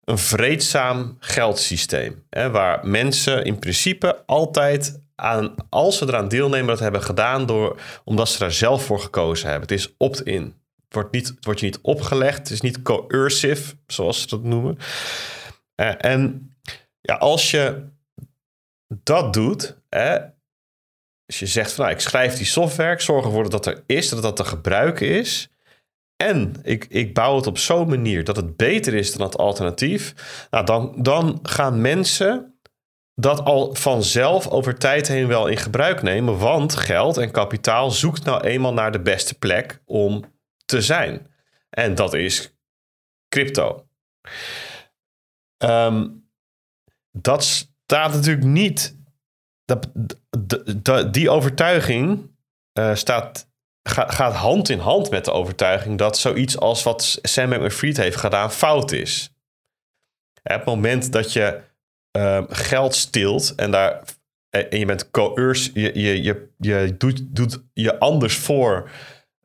[0.04, 2.26] een vreedzaam geldsysteem.
[2.30, 7.80] Hè, waar mensen in principe altijd aan, als ze eraan deelnemen, dat hebben gedaan door,
[8.04, 9.68] omdat ze daar zelf voor gekozen hebben.
[9.68, 10.42] Het is opt-in.
[10.42, 12.38] Het wordt, niet, wordt je niet opgelegd.
[12.38, 14.78] Het is niet coercive, zoals ze dat noemen.
[15.74, 16.50] Eh, en
[17.00, 17.90] ja, als je
[19.02, 20.18] dat doet, hè,
[21.26, 23.82] als je zegt van nou, ik schrijf die software, ik zorg ervoor dat dat er
[23.86, 25.51] is, dat dat te gebruiken is.
[26.28, 30.14] En ik, ik bouw het op zo'n manier dat het beter is dan het alternatief.
[30.50, 32.58] Nou, dan, dan gaan mensen
[33.14, 36.38] dat al vanzelf over tijd heen wel in gebruik nemen.
[36.38, 40.24] Want geld en kapitaal zoekt nou eenmaal naar de beste plek om
[40.64, 41.26] te zijn.
[41.70, 42.56] En dat is
[43.28, 43.86] crypto.
[45.56, 46.08] Ehm,
[47.10, 49.00] dat staat natuurlijk niet.
[49.64, 49.88] Dat,
[51.14, 52.30] die overtuiging
[52.72, 53.50] eh, staat,
[53.82, 58.52] gaat hand in hand met de overtuiging dat zoiets als wat Sam Bankman-Fried heeft gedaan
[58.52, 59.34] fout is.
[60.42, 61.60] Het moment dat je
[62.10, 64.02] ehm, geld stilt en, daar,
[64.50, 68.90] en je bent coerce, je, je, je, je doet, doet je anders voor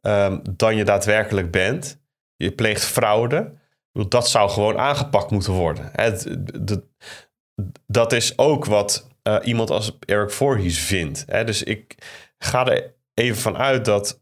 [0.02, 2.00] ehm, dan je daadwerkelijk bent.
[2.36, 3.54] Je pleegt fraude.
[4.08, 5.90] Dat zou gewoon aangepakt moeten worden.
[5.92, 6.38] Het-
[7.88, 11.24] dat is ook wat eh, iemand als Eric Voorhees vindt.
[11.28, 11.44] Hè?
[11.44, 11.96] Dus ik
[12.38, 14.22] ga er even van uit dat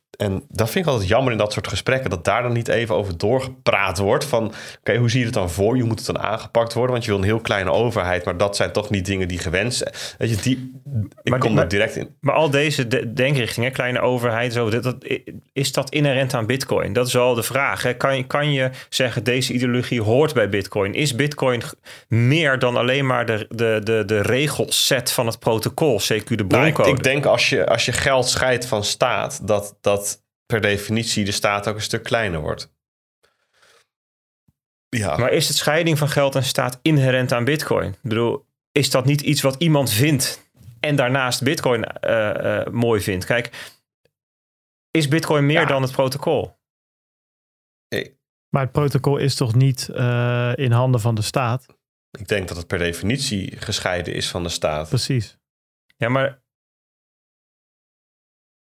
[0.21, 2.95] en dat vind ik altijd jammer in dat soort gesprekken, dat daar dan niet even
[2.95, 4.25] over doorgepraat wordt.
[4.25, 5.77] Van oké, hoe zie je het dan voor?
[5.77, 6.91] Je moet het dan aangepakt worden?
[6.91, 9.77] Want je wil een heel kleine overheid, maar dat zijn toch niet dingen die gewenst
[9.77, 9.93] zijn.
[10.17, 10.71] Weet je, die,
[11.23, 12.15] ik Maar kom daar direct in.
[12.19, 14.95] Maar al deze de- denkrichtingen, kleine overheid, zo, dat, dat,
[15.53, 16.93] is dat inherent aan Bitcoin?
[16.93, 17.83] Dat is al de vraag.
[17.83, 17.93] Hè?
[17.93, 20.93] Kan, je, kan je zeggen, deze ideologie hoort bij Bitcoin?
[20.93, 21.61] Is Bitcoin
[22.07, 26.65] meer dan alleen maar de, de, de, de regelset van het protocol, CQ de Nou,
[26.65, 26.89] ik, broncode?
[26.89, 30.10] ik denk als je, als je geld scheidt van staat, dat, dat
[30.51, 32.73] per definitie de staat ook een stuk kleiner wordt.
[34.89, 37.91] Ja, Maar is het scheiding van geld en staat inherent aan Bitcoin?
[37.91, 43.01] Ik bedoel, is dat niet iets wat iemand vindt en daarnaast Bitcoin eh, eh, mooi
[43.01, 43.25] vindt?
[43.25, 43.73] Kijk,
[44.91, 45.65] is Bitcoin meer Ja.
[45.65, 46.59] dan het protocol?
[48.49, 51.65] Maar het protocol is toch niet eh, in handen van de staat?
[52.19, 54.89] ik denk dat het per definitie gescheiden is van de staat.
[54.89, 55.37] Precies.
[55.97, 56.40] Ja, maar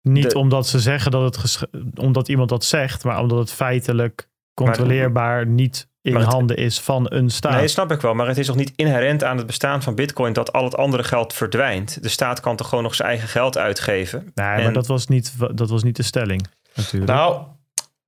[0.09, 1.59] Niet De- omdat ze zeggen dat het
[1.95, 7.05] omdat iemand dat zegt, maar omdat het feitelijk controleerbaar niet in het- handen is van
[7.13, 7.51] een staat.
[7.51, 8.13] Nee, dat snap ik wel.
[8.13, 11.03] Maar het is toch niet inherent aan het bestaan van Bitcoin dat al het andere
[11.03, 12.03] geld verdwijnt?
[12.03, 14.31] De staat kan toch gewoon nog zijn eigen geld uitgeven?
[14.35, 17.11] nee, maar dat was, niet, dat was niet de stelling, natuurlijk.
[17.11, 17.45] Nou,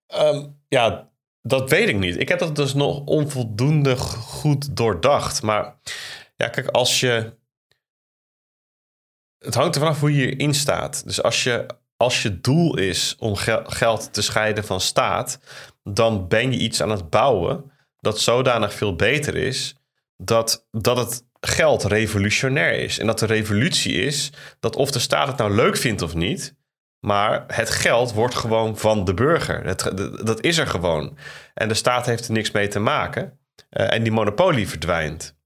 [0.07, 1.09] ehm, ja,
[1.41, 2.19] dat weet ik niet.
[2.19, 5.41] Ik heb dat dus nog onvoldoende goed doordacht.
[5.41, 5.75] Maar
[6.35, 7.33] ja, kijk, als je.
[9.39, 11.03] Het hangt er vanaf hoe je erin staat.
[11.05, 11.65] Dus als je,
[11.97, 15.39] als je doel is om gel- geld te scheiden van staat,
[15.83, 19.75] dan ben je iets aan het bouwen dat zodanig veel beter is
[20.17, 22.99] dat, dat het geld revolutionair is.
[22.99, 26.55] En dat de revolutie is dat of de staat het nou leuk vindt of niet,
[26.99, 29.63] maar het geld wordt gewoon van de burger.
[30.25, 31.17] Dat is er gewoon.
[31.53, 33.39] En de staat heeft er niks mee te maken.
[33.69, 35.37] Eh, en die monopolie verdwijnt.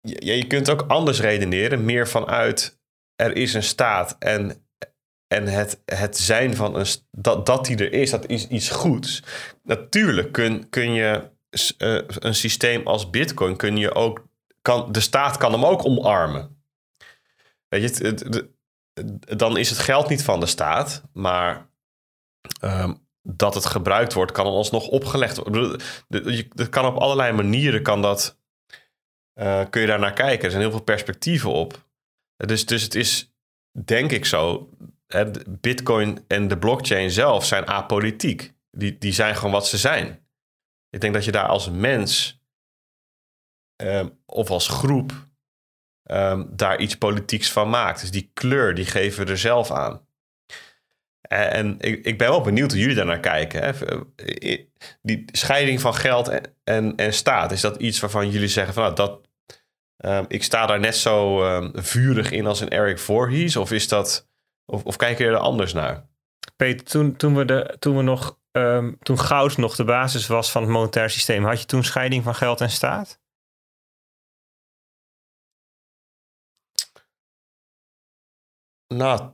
[0.00, 1.84] Je, je kunt ook anders redeneren.
[1.84, 2.79] Meer vanuit
[3.20, 4.66] er is een staat en,
[5.26, 9.22] en het, het zijn van een dat, dat die er is, dat is iets goeds.
[9.62, 11.30] Natuurlijk kun, kun je
[11.78, 14.28] eh, een systeem als Bitcoin kun je ook.
[14.62, 16.62] Kan, de staat kan hem ook omarmen.
[17.68, 18.48] Weet je,
[19.36, 21.68] dan is het geld niet van de staat, maar
[22.60, 25.80] ehm, dat het gebruikt wordt, kan alsnog opgelegd worden.
[26.48, 28.38] Dat kan op allerlei manieren, kan dat,
[29.32, 30.44] eh, kun je daar naar kijken.
[30.44, 31.88] Er zijn heel veel perspectieven op.
[32.46, 33.32] Dus, dus het is,
[33.84, 34.70] denk ik zo,
[35.48, 38.52] Bitcoin en de blockchain zelf zijn apolitiek.
[38.70, 40.26] Die, die zijn gewoon wat ze zijn.
[40.90, 42.40] Ik denk dat je daar als mens
[43.76, 45.28] ehm, of als groep
[46.02, 48.00] ehm, daar iets politieks van maakt.
[48.00, 50.08] Dus die kleur, die geven we er zelf aan.
[51.20, 53.62] En, en ik, ik ben wel benieuwd hoe jullie daar naar kijken.
[53.62, 54.02] Hè.
[54.14, 54.64] Eh,
[55.02, 58.82] Die scheiding van geld en, en, en staat, is dat iets waarvan jullie zeggen van
[58.82, 59.28] nou, dat,
[60.00, 63.56] ehm, ik sta daar net zo ehm, vurig in als een Eric Voorhees?
[63.56, 64.28] Of is dat,
[64.64, 66.08] of, of kijken jullie er anders naar?
[66.56, 70.50] Peter, toen, toen, we de, toen we nog, ehm, toen goud nog de basis was
[70.50, 73.20] van het monetair systeem, had je toen scheiding van geld en staat?
[78.94, 79.30] Nou,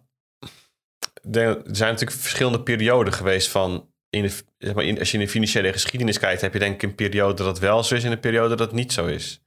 [1.32, 3.94] er zijn natuurlijk verschillende perioden geweest van.
[4.10, 6.74] In de, zeg maar, in, als je in de financiële geschiedenis kijkt, heb je denk
[6.74, 9.06] ik een periode dat het wel zo is en een periode dat het niet zo
[9.06, 9.45] is.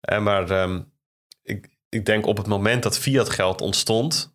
[0.00, 0.80] En maar ehm,
[1.42, 4.34] ik, ik denk op het moment dat fiat geld ontstond,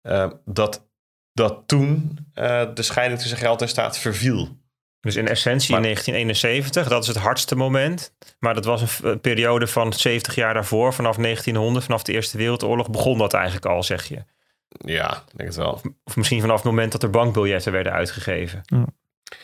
[0.00, 0.86] eh, dat,
[1.32, 4.62] dat toen eh, de scheiding tussen geld en staat verviel.
[5.00, 8.14] Dus in essentie Maar- in 1971, dat is het hardste moment.
[8.38, 12.90] Maar dat was een, periode van 70 jaar daarvoor, vanaf 1900, vanaf de Eerste Wereldoorlog,
[12.90, 14.24] begon dat eigenlijk al, zeg je.
[14.68, 15.80] Ja, ik denk het wel.
[16.04, 18.60] Of misschien vanaf het moment dat er bankbiljetten werden uitgegeven.
[18.64, 18.84] Ja.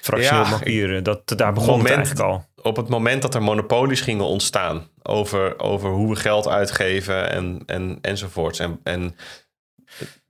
[0.01, 2.45] Fractioneel Ja, papieren, dat, daar begon het eigenlijk al.
[2.63, 7.63] op het moment dat er monopolies gingen ontstaan over, over hoe we geld uitgeven en,
[7.67, 8.59] en, enzovoorts.
[8.59, 9.17] En, en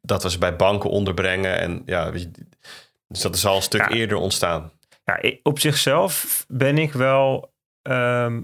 [0.00, 1.58] dat we ze bij banken onderbrengen.
[1.58, 3.90] En ja, dus dat is al een stuk Ja.
[3.90, 4.72] eerder ontstaan.
[5.04, 7.52] Ja, op zichzelf ben ik wel
[7.82, 8.40] ehm,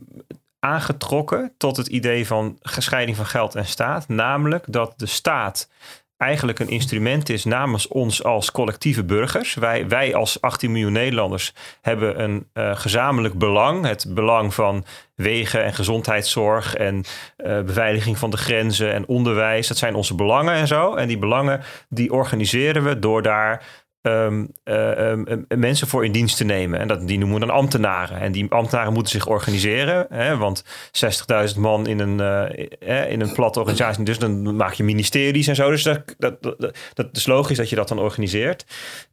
[0.58, 4.08] aangetrokken tot het idee van gescheiding van geld en staat.
[4.08, 5.70] Namelijk dat de staat
[6.16, 9.54] eigenlijk een instrument is namens ons als collectieve burgers.
[9.54, 13.86] Wij, wij als 18 miljoen Nederlanders hebben een eh, gezamenlijk belang.
[13.86, 14.84] Het belang van
[15.14, 17.04] wegen en gezondheidszorg en
[17.36, 19.68] eh, beveiliging van de grenzen en onderwijs.
[19.68, 20.94] Dat zijn onze belangen en zo.
[20.94, 26.12] En die belangen die organiseren we door daar ehm, eh, ehm, eh, mensen voor in
[26.12, 26.80] dienst te nemen.
[26.80, 28.20] En dat, die noemen we dan ambtenaren.
[28.20, 30.06] En die ambtenaren moeten zich organiseren.
[30.08, 34.04] Hè, want 60.000 man in een, eh, eh, in een platte organisatie.
[34.04, 35.70] Dus dan maak je ministeries en zo.
[35.70, 38.66] Dus dat, dat, dat, dat is logisch dat je dat dan organiseert.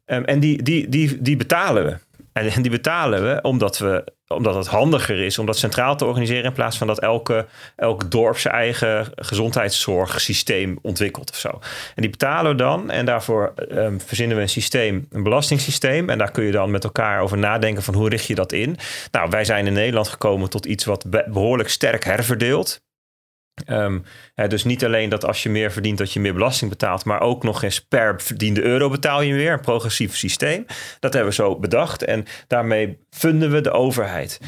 [0.04, 1.96] Ehm, en die, die, die, die betalen we.
[2.34, 6.44] En, die betalen we omdat we omdat het handiger is om dat centraal te organiseren
[6.44, 7.46] in plaats van dat elke,
[7.76, 11.48] elk dorp zijn eigen gezondheidszorgsysteem ontwikkelt of zo.
[11.94, 16.10] En die betalen we dan en daarvoor um, verzinnen we een systeem, een belastingssysteem.
[16.10, 18.76] En daar kun je dan met elkaar over nadenken van hoe richt je dat in.
[19.10, 22.83] Nou, wij zijn in Nederland gekomen tot iets wat behoorlijk sterk herverdeelt.
[23.66, 24.04] Um,
[24.48, 27.42] dus niet alleen dat als je meer verdient dat je meer belasting betaalt, maar ook
[27.42, 29.52] nog eens per verdiende euro betaal je meer.
[29.52, 30.64] Een progressief systeem.
[31.00, 34.40] Dat hebben we zo bedacht en daarmee funden we de overheid.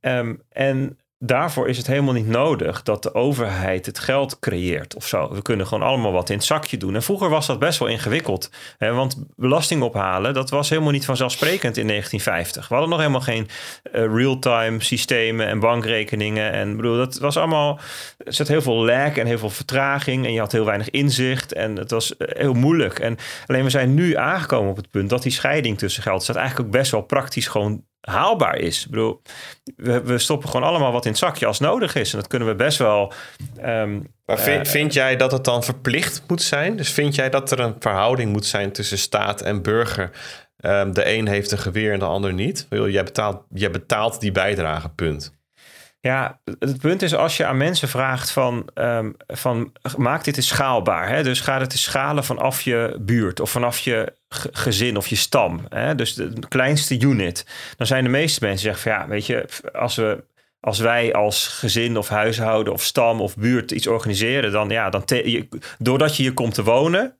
[0.00, 5.06] Um, en daarvoor is het helemaal niet nodig dat de overheid het geld creëert of
[5.06, 5.34] zo.
[5.34, 6.94] We kunnen gewoon allemaal wat in het zakje doen.
[6.94, 8.50] En vroeger was dat best wel ingewikkeld.
[8.78, 12.68] Hè, want belasting ophalen, dat was helemaal niet vanzelfsprekend in 1950.
[12.68, 13.48] We hadden nog helemaal geen
[13.92, 16.52] uh, real-time systemen en bankrekeningen.
[16.52, 17.80] En bedoel, dat was allemaal.
[18.18, 20.26] Er zat heel veel lag en heel veel vertraging.
[20.26, 21.52] En je had heel weinig inzicht.
[21.52, 22.98] En het was eh, heel moeilijk.
[22.98, 23.16] En
[23.46, 26.66] alleen we zijn nu aangekomen op het punt dat die scheiding tussen geld staat eigenlijk
[26.66, 28.84] ook best wel praktisch gewoon haalbaar is.
[28.84, 29.22] Ik bedoel,
[29.76, 32.12] we, we, stoppen gewoon allemaal wat in het zakje als nodig is.
[32.12, 33.12] En dat kunnen we best wel.
[33.64, 36.76] Um, maar vind, uh, vind, jij dat het dan verplicht moet zijn?
[36.76, 40.10] Dus vind jij dat er een verhouding moet zijn tussen staat en burger?
[40.60, 42.66] Um, de een heeft een geweer en de ander niet.
[42.70, 45.37] Jij betaalt, jij betaalt die bijdrage, punt.
[46.00, 50.46] Ja, het punt is als je aan mensen vraagt van, um, van maak dit eens
[50.46, 51.08] schaalbaar.
[51.08, 51.22] Hè?
[51.22, 54.12] Dus ga het eens schalen vanaf je buurt of vanaf je
[54.52, 55.66] gezin of je stam.
[55.68, 55.94] Hè?
[55.94, 57.46] Dus de kleinste unit.
[57.76, 60.24] Dan zijn de meeste mensen zeggen van ja, weet je, als we
[60.60, 65.04] als wij als gezin of huishouden of stam of buurt iets organiseren, dan ja, dan
[65.78, 67.17] doordat je hier komt te wonen,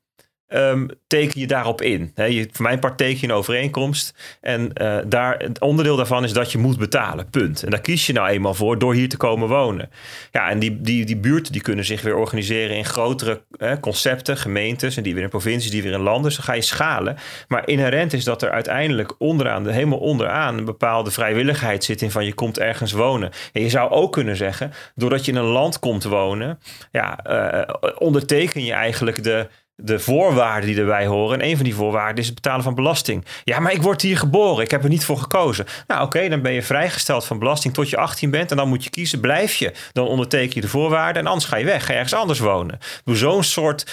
[0.48, 2.12] um, teken je daarop in.
[2.14, 4.14] je, voor mijn part teken je een overeenkomst.
[4.40, 7.30] En uh, daar, het onderdeel daarvan is dat je moet betalen.
[7.30, 7.62] Punt.
[7.62, 9.90] En daar kies je nou eenmaal voor door hier te komen wonen.
[10.32, 13.42] Ja, en die, die, die buurten die kunnen zich weer organiseren in grotere
[13.80, 14.96] concepten, gemeentes.
[14.96, 16.22] En die weer in provincies, die weer in landen.
[16.22, 17.16] Dus dan ga je schalen.
[17.48, 22.24] Maar inherent is dat er uiteindelijk onderaan, helemaal onderaan, een bepaalde vrijwilligheid zit in van
[22.24, 23.30] je komt ergens wonen.
[23.52, 26.58] En je zou ook kunnen zeggen, doordat je in een land komt wonen,
[26.92, 29.48] ja, uh, onderteken je eigenlijk de
[29.80, 31.40] de voorwaarden die erbij horen.
[31.40, 33.24] En een van die voorwaarden is het betalen van belasting.
[33.44, 34.64] Ja, maar ik word hier geboren.
[34.64, 35.66] Ik heb er niet voor gekozen.
[35.86, 38.50] Nou, oké, dan ben je vrijgesteld van belasting tot je 18 bent.
[38.50, 39.72] En dan moet je kiezen, blijf je.
[39.92, 41.22] Dan onderteken je de voorwaarden.
[41.22, 41.84] En anders ga je weg.
[41.84, 42.78] Ga ergens anders wonen.
[43.04, 43.86] Zo'n soort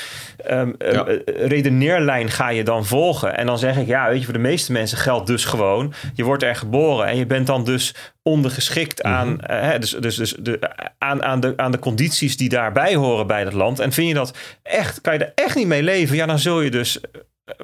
[0.51, 0.75] um,
[1.25, 3.37] redeneerlijn ga je dan volgen.
[3.37, 5.93] En dan zeg ik, ja, weet je, voor de meeste mensen geldt dus gewoon.
[6.13, 7.07] Je wordt er geboren.
[7.07, 10.59] En je bent dan dus ondergeschikt aan, mm dus, dus, dus de,
[10.97, 13.79] aan, aan, de, aan de condities die daarbij horen bij dat land.
[13.79, 16.15] En vind je dat echt, kan je er echt niet mee leven?
[16.15, 16.99] Ja, dan zul je dus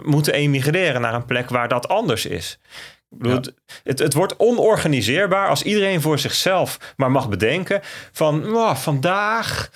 [0.03, 2.59] moeten emigreren naar een plek waar dat anders is.
[3.83, 7.81] het, het, wordt onorganiseerbaar als iedereen voor zichzelf maar mag bedenken
[8.11, 9.69] van oh, vandaag.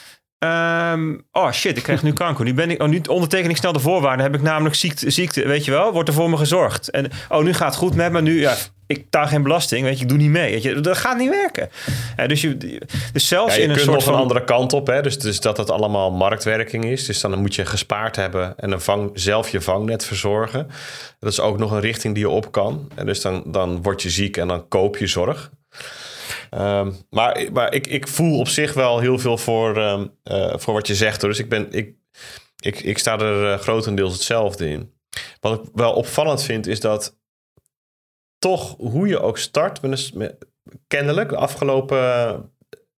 [0.93, 2.45] Um, oh shit, ik krijg nu kanker.
[2.45, 4.25] Nu, ben ik, oh, nu onderteken ik snel de voorwaarden.
[4.25, 5.91] Heb ik namelijk ziekte, ziekte, weet je wel?
[5.91, 6.89] Wordt er voor me gezorgd.
[6.89, 8.21] En oh, nu gaat het goed met me.
[8.21, 8.55] Nu, ja,
[8.87, 10.51] ik taal geen belasting, weet je, ik doe niet mee.
[10.51, 11.69] Weet je, dat gaat niet werken.
[12.27, 12.79] Dus, je,
[13.13, 14.13] dus zelfs ja, in een soort van...
[14.13, 15.01] een andere kant op, hè?
[15.01, 17.05] Dus, dus dat het allemaal marktwerking is.
[17.05, 20.67] Dus dan moet je gespaard hebben en een vang, zelf je vangnet verzorgen.
[21.19, 22.91] Dat is ook nog een richting die je op kan.
[22.95, 25.51] En dus dan, dan word je ziek en dan koop je zorg.
[26.57, 30.73] Um, maar maar ik, ik voel op zich wel heel veel voor, um, uh, voor
[30.73, 31.21] wat je zegt.
[31.21, 31.29] Hoor.
[31.29, 31.95] Dus ik, ben, ik,
[32.59, 34.93] ik, ik sta er uh, grotendeels hetzelfde in.
[35.39, 37.17] Wat ik wel opvallend vind is dat
[38.37, 40.11] toch hoe je ook start, met,
[40.87, 42.53] kennelijk de afgelopen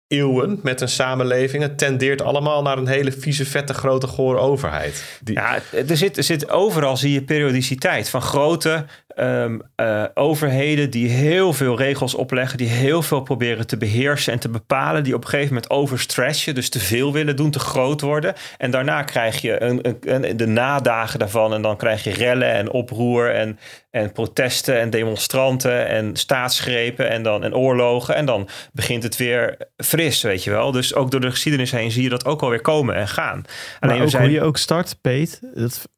[0.07, 1.63] eeuwen met een samenleving.
[1.63, 5.19] Het tendeert allemaal naar een hele vieze, vette, grote, gore overheid.
[5.23, 8.85] Ja, er zit, er zit overal zie je periodiciteit van grote
[9.19, 14.39] um, uh, overheden die heel veel regels opleggen, die heel veel proberen te beheersen en
[14.39, 18.01] te bepalen, die op een gegeven moment overstretchen, dus te veel willen doen, te groot
[18.01, 18.33] worden.
[18.57, 22.71] En daarna krijg je een, een, de nadagen daarvan en dan krijg je rellen en
[22.71, 23.59] oproer en,
[23.91, 28.15] en protesten en demonstranten en staatsgrepen en, dan, en oorlogen.
[28.15, 30.71] En dan begint het weer fris, weet je wel.
[30.71, 33.43] Dus ook door de geschiedenis heen zie je dat ook alweer komen en gaan.
[33.79, 34.23] Alleen maar ook zijn...
[34.23, 35.39] hoe je ook start, Peet.
[35.53, 35.89] Dat,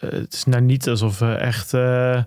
[0.00, 1.72] uh, het is nou niet alsof we echt...
[1.72, 2.22] Uh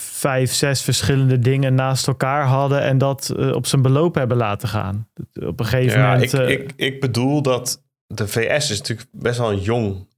[0.00, 4.68] vijf, zes verschillende dingen naast elkaar hadden en dat uh, op zijn beloop hebben laten
[4.68, 5.08] gaan.
[5.40, 6.32] Op een gegeven ja, moment.
[6.32, 10.08] Ik, uh, ik, ik bedoel dat de VS is natuurlijk best wel een jong,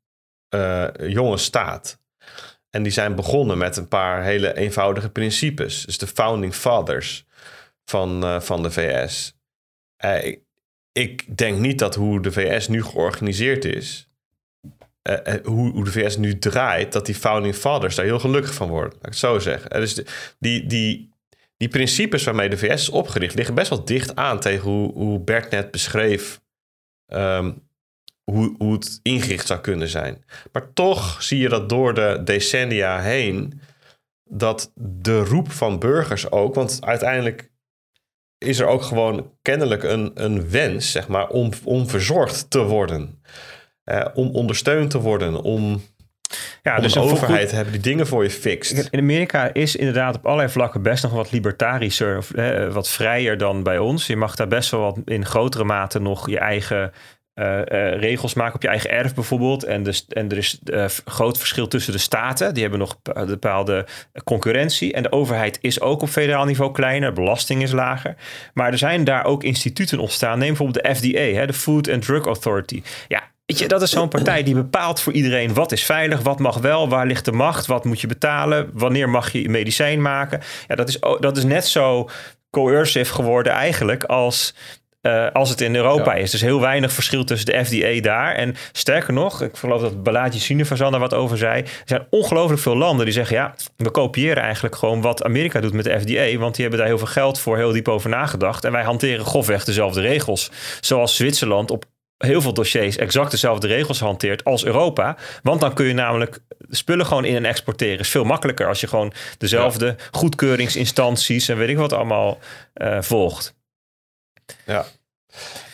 [0.54, 2.02] uh, jonge staat.
[2.70, 5.84] En die zijn begonnen met een paar hele eenvoudige principes.
[5.84, 7.26] Dus de founding fathers
[7.84, 9.36] van, van de VS.
[10.22, 10.40] Ik,
[10.92, 14.08] ik denk niet dat hoe de VS nu georganiseerd is,
[15.10, 18.68] uh, hoe, hoe, de VS nu draait, dat die founding fathers daar heel gelukkig van
[18.68, 18.92] worden.
[18.92, 19.70] Laat ik het zo zeggen.
[19.70, 20.02] dus
[20.38, 21.10] die, die,
[21.56, 25.20] die principes waarmee de VS is opgericht, liggen best wel dicht aan tegen hoe, hoe
[25.20, 26.42] Bert net beschreef.
[27.06, 27.62] Um,
[28.24, 30.24] hoe, hoe het ingericht zou kunnen zijn.
[30.52, 33.60] Maar toch zie je dat door de decennia heen.
[34.24, 36.54] dat de roep van burgers ook.
[36.54, 37.50] Want uiteindelijk
[38.38, 43.22] is er ook gewoon kennelijk een, een wens, zeg maar, om, om verzorgd te worden.
[43.84, 45.82] Eh, om ondersteund te worden, om,
[46.62, 48.88] Ja, om dus een overheid goed- hebben die dingen voor je fixt.
[48.90, 53.38] In Amerika is inderdaad op allerlei vlakken best nog wat libertarischer, of, eh, wat vrijer
[53.38, 54.06] dan bij ons.
[54.06, 56.92] Je mag daar best wel wat in grotere mate nog je eigen
[57.34, 57.60] eh,
[57.98, 59.64] regels maken op je eigen erf bijvoorbeeld.
[59.64, 62.52] En, dus, en er is eh, groot verschil tussen de staten.
[62.52, 63.86] Die hebben nog bepa- bepaalde
[64.24, 64.92] concurrentie.
[64.92, 67.08] En de overheid is ook op federaal niveau kleiner.
[67.08, 68.14] De belasting is lager.
[68.52, 70.38] Maar er zijn daar ook instituten ontstaan.
[70.38, 72.82] Neem bijvoorbeeld de FDA, hè, de Food and Drug Authority.
[73.08, 76.38] Ja, weet je, dat is zo'n partij die bepaalt voor iedereen wat is veilig, wat
[76.38, 80.40] mag wel, waar ligt de macht, wat moet je betalen, wanneer mag je medicijn maken.
[80.68, 82.08] Ja, dat is, dat is net zo
[82.50, 84.54] coercive geworden eigenlijk als,
[85.00, 86.20] eh, als het in Europa Ja.
[86.22, 86.30] is.
[86.30, 88.34] Dus heel weinig verschil tussen de FDA daar.
[88.34, 91.62] En sterker nog, ik geloof dat Balaji Srinivasan daar wat over zei.
[91.62, 93.36] Er zijn ongelooflijk veel landen die zeggen...
[93.36, 96.38] ja, we kopiëren eigenlijk gewoon wat Amerika doet met de FDA...
[96.38, 98.64] want die hebben daar heel veel geld voor heel diep over nagedacht.
[98.64, 100.50] En wij hanteren grofweg dezelfde regels.
[100.80, 101.84] Zoals Zwitserland op
[102.24, 105.16] heel veel dossiers exact dezelfde regels hanteert als Europa.
[105.42, 106.38] Want dan kun je namelijk
[106.68, 107.98] spullen gewoon in en exporteren.
[107.98, 111.48] Is veel makkelijker als je gewoon dezelfde goedkeuringsinstanties...
[111.48, 112.38] en weet ik wat allemaal
[112.72, 113.54] eh, volgt.
[114.66, 114.84] Ja,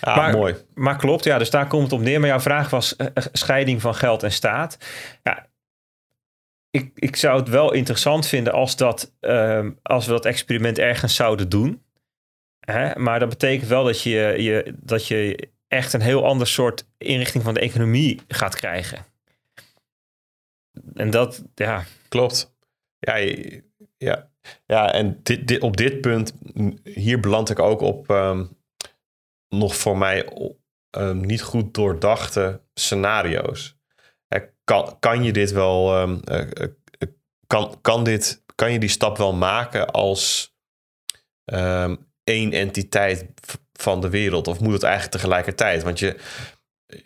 [0.01, 0.55] ja Maar- mooi.
[0.75, 2.21] Maar klopt, ja, dus daar komt het op neer.
[2.21, 4.79] Maar jouw vraag was eh, eh, scheiding van geld en staat.
[5.23, 5.47] Ja,
[6.71, 11.15] ik, ik zou het wel interessant vinden als, dat, ehm, als we dat experiment ergens
[11.15, 11.83] zouden doen.
[12.61, 12.99] Hè?
[12.99, 17.45] Maar dat betekent wel dat je, je, dat je echt een heel ander soort inrichting
[17.45, 19.05] van de economie gaat krijgen.
[20.95, 22.55] En dat, ja, Klopt.
[22.99, 23.17] Ja,
[23.97, 24.31] ja.
[24.67, 26.35] ja en dit, dit, op dit punt,
[26.85, 28.47] hier beland ik ook op ehm,
[29.49, 30.29] nog voor mij
[30.91, 33.79] ehm, niet goed doordachte scenario's.
[34.65, 36.69] Kan, kan je dit wel, ehm, eh, eh,
[36.99, 37.09] eh,
[37.47, 40.55] kan, kan, dit, kan je die stap wel maken als
[42.25, 43.25] één entiteit
[43.81, 44.49] van de wereld?
[44.49, 45.83] Of moet het eigenlijk tegelijkertijd?
[45.83, 46.17] Want je,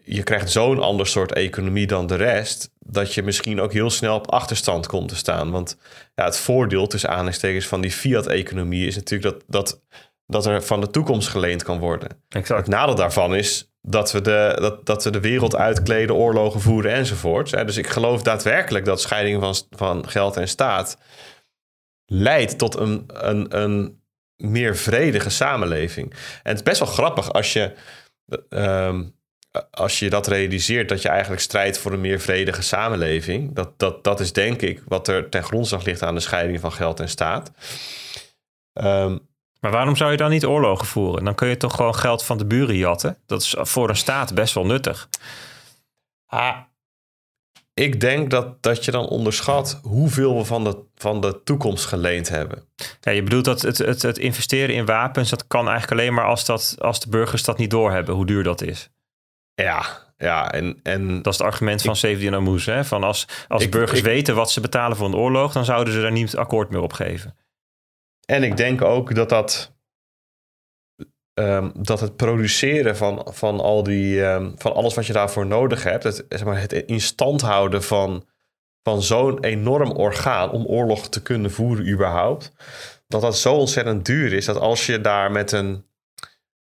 [0.05, 4.17] je krijgt zo'n ander soort economie dan de rest, dat je misschien ook heel snel
[4.17, 5.51] op achterstand komt te staan.
[5.51, 5.77] Want
[6.15, 9.83] ja, het voordeel tussen aanhalingstekens van die fiat-economie is natuurlijk dat, dat,
[10.27, 12.09] dat er van de toekomst geleend kan worden.
[12.09, 12.69] Het exact.
[12.69, 17.51] nadeel daarvan is dat we de, dat, dat we de wereld uitkleden, oorlogen voeren enzovoort.
[17.51, 20.99] Dus ik geloof daadwerkelijk dat scheiding van, van geld en staat
[22.07, 24.03] leidt tot een, een, een
[24.37, 26.11] meer vredige samenleving.
[26.11, 27.73] En het is best wel grappig als je,
[28.49, 29.05] ehm,
[29.71, 33.55] als je dat realiseert, dat je eigenlijk strijdt voor een meer vredige samenleving.
[33.55, 36.73] Dat, dat, dat is denk ik wat er ten grondslag ligt aan de scheiding van
[36.73, 37.51] geld en staat.
[38.73, 39.19] Ehm,
[39.61, 41.25] Maar waarom zou je dan niet oorlogen voeren?
[41.25, 43.17] Dan kun je toch gewoon geld van de buren jatten?
[43.27, 45.09] Dat is voor een staat best wel nuttig.
[46.27, 46.59] Ah,
[47.75, 52.29] ik denk dat, dat je dan onderschat hoeveel we van de, van de toekomst geleend
[52.29, 52.69] hebben.
[53.01, 56.25] Ja, je bedoelt dat het, het, het investeren in wapens, dat kan eigenlijk alleen maar
[56.27, 58.91] als, dat, als de burgers dat niet doorhebben, hoe duur dat is.
[59.55, 59.85] Ja,
[60.17, 62.67] ja en, en Dat is het argument van Sevdien Amoes.
[62.67, 62.85] Hè?
[62.85, 65.95] Van als, als Ik- burgers ik- weten wat ze betalen voor een oorlog, dan zouden
[65.95, 67.37] ze daar niet akkoord meer op geven.
[68.27, 69.74] En ik denk ook dat dat.
[71.35, 75.83] Ehm, dat het produceren van, van, al die, ehm, van alles wat je daarvoor nodig
[75.83, 78.27] hebt, het, zeg maar, het in stand houden van,
[78.83, 82.53] van zo'n enorm orgaan om oorlog te kunnen voeren, überhaupt,
[83.09, 85.85] dat dat zo ontzettend duur is dat als je daar met een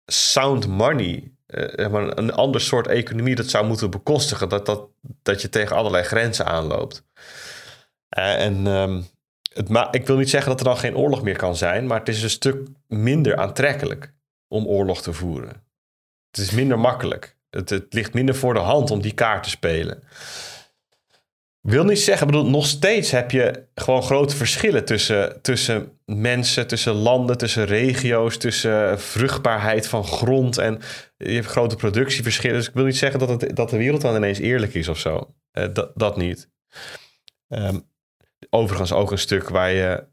[0.06, 4.88] sound money, eh, een ander soort economie dat zou moeten bekostigen, dat, dat,
[5.22, 7.04] dat je tegen allerlei grenzen aanloopt.
[8.08, 9.02] Eh, en ehm,
[9.52, 12.08] het ik wil niet zeggen dat er dan geen oorlog meer kan zijn, maar het
[12.08, 14.14] is een stuk minder aantrekkelijk
[14.48, 15.64] om oorlog te voeren.
[16.30, 17.36] Het is minder makkelijk.
[17.50, 20.02] Het, het ligt minder voor de hand om die kaart te spelen.
[21.60, 26.92] Wil niet zeggen, bedoel, nog steeds heb je gewoon grote verschillen tussen, tussen mensen, tussen
[26.92, 30.80] landen, tussen regio's, tussen vruchtbaarheid van grond en
[31.16, 32.56] je hebt grote productieverschillen.
[32.56, 34.98] Dus ik wil niet zeggen dat, het, dat de wereld dan ineens eerlijk is of
[34.98, 35.34] zo.
[35.50, 36.50] Eh, dat, dat niet.
[37.48, 37.78] Ehm,
[38.50, 40.06] overigens ook een stuk waar je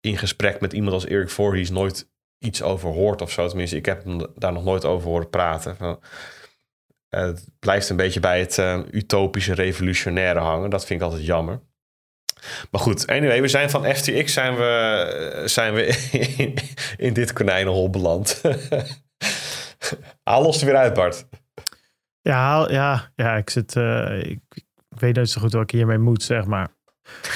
[0.00, 2.10] in gesprek met iemand als Erik Voorhees nooit
[2.40, 3.46] iets over hoort of zo.
[3.48, 5.98] Tenminste, ik heb hem daar nog nooit over horen praten.
[7.08, 10.70] Het blijft een beetje bij het eh, utopische revolutionaire hangen.
[10.70, 11.60] Dat vind ik altijd jammer.
[12.70, 14.64] Maar goed, anyway, we zijn van FTX zijn we,
[15.34, 16.08] eh, zijn we
[16.96, 18.42] in, dit konijnenhol beland.
[20.22, 21.26] Haal er weer uit, Bart.
[22.20, 24.40] Ja, ja, ja ik, zit, eh, ik,
[24.88, 26.68] weet niet zo goed wat ik hiermee moet, zeg maar.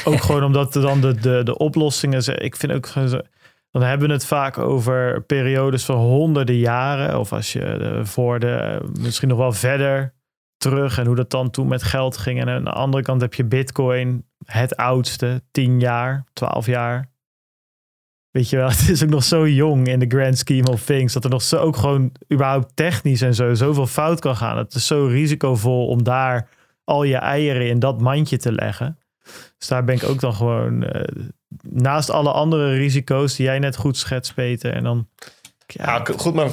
[0.05, 2.43] Ook gewoon omdat dan de, de, de oplossingen...
[2.43, 2.87] Ik vind ook...
[3.75, 7.19] Dan hebben we het vaak over periodes van honderden jaren.
[7.19, 8.81] Of als je eh, voor de...
[9.01, 10.15] Misschien nog wel verder
[10.57, 10.99] terug.
[10.99, 12.41] En hoe dat dan toen met geld ging.
[12.41, 14.27] En aan de andere kant heb je bitcoin.
[14.45, 15.43] Het oudste.
[15.51, 17.11] 10 jaar, 12 jaar.
[18.31, 21.13] weet je wel, het is ook nog zo jong in de grand scheme of things.
[21.13, 24.57] Dat er nog zo ook gewoon überhaupt technisch en zo zoveel fout kan gaan.
[24.57, 26.49] Het is zo risicovol om daar
[26.85, 28.99] al je eieren in dat mandje te leggen.
[29.59, 31.25] Dus daar ben ik ook dan gewoon eh,
[31.63, 34.73] naast alle andere risico's die jij net goed schetst, Peter.
[34.73, 35.09] En dan.
[35.67, 36.51] Ja, goed, maar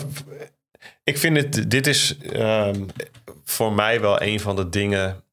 [1.03, 2.88] ik vind het, dit is um,
[3.44, 5.23] voor mij wel een van de dingen,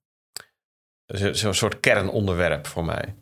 [1.06, 3.14] zo'n soort kernonderwerp voor mij.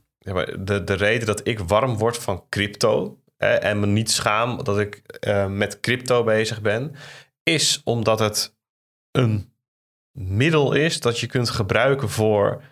[0.59, 5.02] De, de reden dat ik warm word van crypto en me niet schaam dat ik
[5.20, 6.94] uh, met crypto bezig ben,
[7.43, 8.55] is omdat het
[9.10, 9.52] een
[10.12, 12.62] middel is dat je kunt gebruiken voor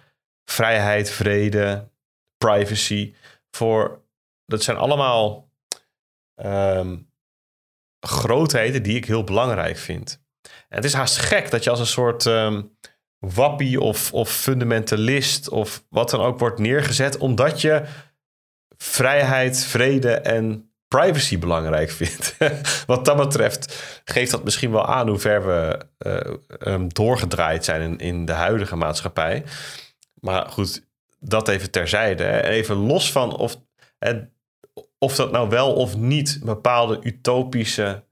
[0.44, 1.88] vrijheid, vrede,
[2.36, 3.14] privacy.
[3.54, 4.02] Voor,
[4.46, 5.50] dat zijn allemaal
[6.44, 7.10] um,
[8.00, 10.22] grootheden die ik heel belangrijk vind.
[10.42, 12.76] En het is haast gek dat je als een soort um,
[13.18, 17.82] wappie of, of fundamentalist of wat dan ook wordt neergezet, omdat je
[18.76, 22.36] vrijheid, vrede en privacy belangrijk vindt.
[22.86, 27.80] wat dat betreft geeft dat misschien wel aan hoe ver we uh, um, doorgedraaid zijn
[27.80, 29.44] in, in de huidige maatschappij.
[30.14, 30.82] Maar goed,
[31.28, 32.42] dat even terzijde.
[32.42, 33.60] Even los van of,
[34.98, 38.06] of dat nou wel of niet bepaalde utopische,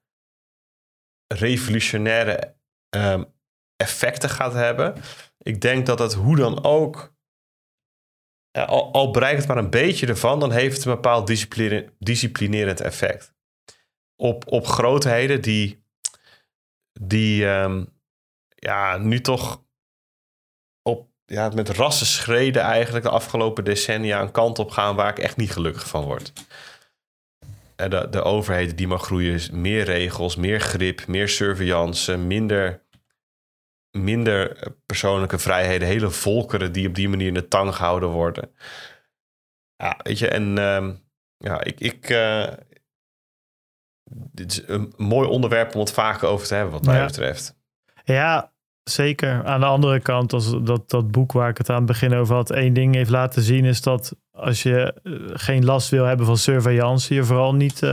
[1.35, 2.57] revolutionaire
[2.97, 3.35] um,
[3.77, 4.95] effecten gaat hebben.
[5.39, 7.15] Ik denk dat het hoe dan ook,
[8.51, 11.27] al, al bereikt het maar een beetje ervan, dan heeft het een bepaald
[11.99, 13.35] disciplinerend effect.
[14.17, 15.85] Op, op grootheden die,
[17.01, 18.01] die um,
[18.55, 19.65] ja, nu toch
[21.33, 25.53] ja, met rassenschreden eigenlijk de afgelopen decennia een kant op gaan waar ik echt niet
[25.53, 26.33] gelukkig van word.
[27.77, 32.83] De, de overheden die maar groeien, meer regels, meer grip, meer surveillance, minder
[33.91, 38.55] minder persoonlijke vrijheden, hele volkeren die op die manier in de tang gehouden worden.
[39.77, 40.89] Ja, weet je, en uh,
[41.37, 42.49] ja, ik, ik uh,
[44.11, 47.57] dit is een mooi onderwerp om het vaker over te hebben, wat mij betreft.
[48.05, 48.52] Ja,
[48.85, 49.45] zeker.
[49.45, 52.35] Aan de andere kant, als dat, dat boek waar ik het aan het begin over
[52.35, 56.27] had, één ding heeft laten zien, is dat als je eh, geen last wil hebben
[56.27, 57.91] van surveillance, je vooral niet uh,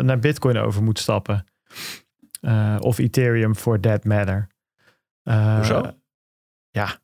[0.00, 1.44] naar Bitcoin over moet stappen.
[2.40, 4.48] Uh, of Ethereum for that matter.
[5.24, 5.92] Uh, Hoezo?
[6.70, 6.98] Ja,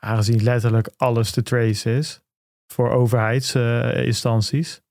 [0.00, 2.22] aangezien letterlijk alles te trace is
[2.66, 4.83] voor overheidsinstanties.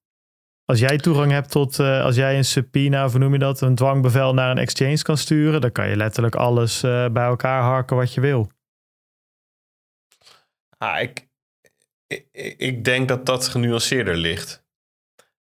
[0.66, 3.76] Als jij toegang hebt tot, uh, als jij een subpoena, of noem je dat, een
[3.76, 8.14] dwangbevel naar een exchange kan sturen, dan kan je letterlijk alles bij elkaar harken wat
[8.14, 8.52] je wil.
[10.78, 11.28] Ah, ik,
[12.08, 14.64] ik, ik denk dat dat genuanceerder ligt.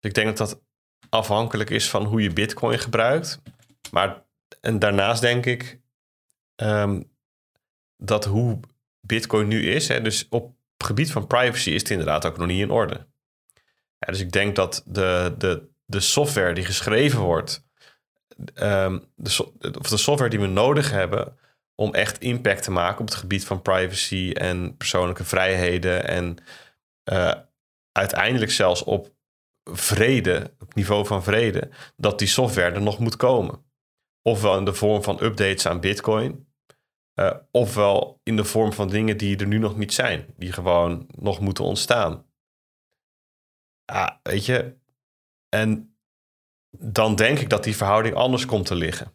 [0.01, 0.63] Ik denk dat dat
[1.09, 3.43] afhankelijk is van hoe je Bitcoin gebruikt.
[3.91, 4.25] Maar
[4.61, 5.81] en daarnaast denk ik
[6.63, 7.11] um,
[7.97, 8.61] dat hoe
[9.01, 12.47] Bitcoin nu is, hè, dus op het gebied van privacy is het inderdaad ook nog
[12.47, 13.07] niet in orde.
[14.07, 17.65] Dus ik denk dat de, de, de software die geschreven wordt,
[18.55, 21.37] um, de, of de software die we nodig hebben
[21.75, 26.37] om echt impact te maken op het gebied van privacy en persoonlijke vrijheden en
[27.13, 27.33] uh,
[27.93, 29.15] uiteindelijk zelfs op
[29.65, 33.65] vrede, op niveau van vrede, dat die software er nog moet komen.
[34.23, 36.49] Ofwel in de vorm van updates aan Bitcoin,
[37.15, 41.07] uh, ofwel in de vorm van dingen die er nu nog niet zijn, die gewoon
[41.15, 42.26] nog moeten ontstaan.
[43.87, 44.77] Ja, weet je.
[45.49, 45.97] En
[46.71, 49.13] dan denk ik dat die verhouding anders komt te liggen.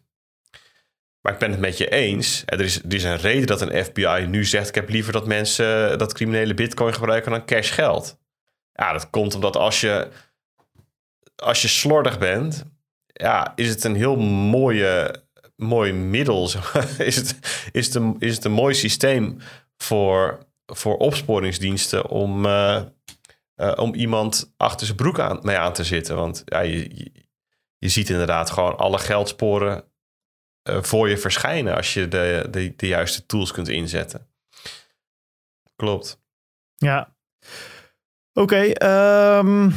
[1.20, 2.42] Maar ik ben het met je eens.
[2.46, 5.26] Er is, er is een reden dat een FBI nu zegt: ik heb liever dat
[5.26, 8.18] mensen dat criminele bitcoin gebruiken dan cash geld.
[8.72, 10.08] Ja, dat komt omdat als je,
[11.36, 12.64] als je slordig bent,
[13.06, 15.22] ja, is het een heel mooie
[15.62, 16.44] mooi middel.
[16.98, 17.38] is, het,
[17.72, 19.38] is, het een, is het een mooi systeem
[19.76, 22.82] voor, voor opsporingsdiensten om, uh,
[23.56, 26.16] uh, om iemand achter zijn broek aan, mee aan te zitten.
[26.16, 27.10] Want je,
[27.78, 29.84] je, ziet inderdaad gewoon alle geldsporen
[30.68, 34.26] uh, voor je verschijnen als je de, de, de juiste tools kunt inzetten.
[35.76, 36.20] Klopt.
[36.76, 37.16] Ja.
[38.32, 39.70] Oké, ehm,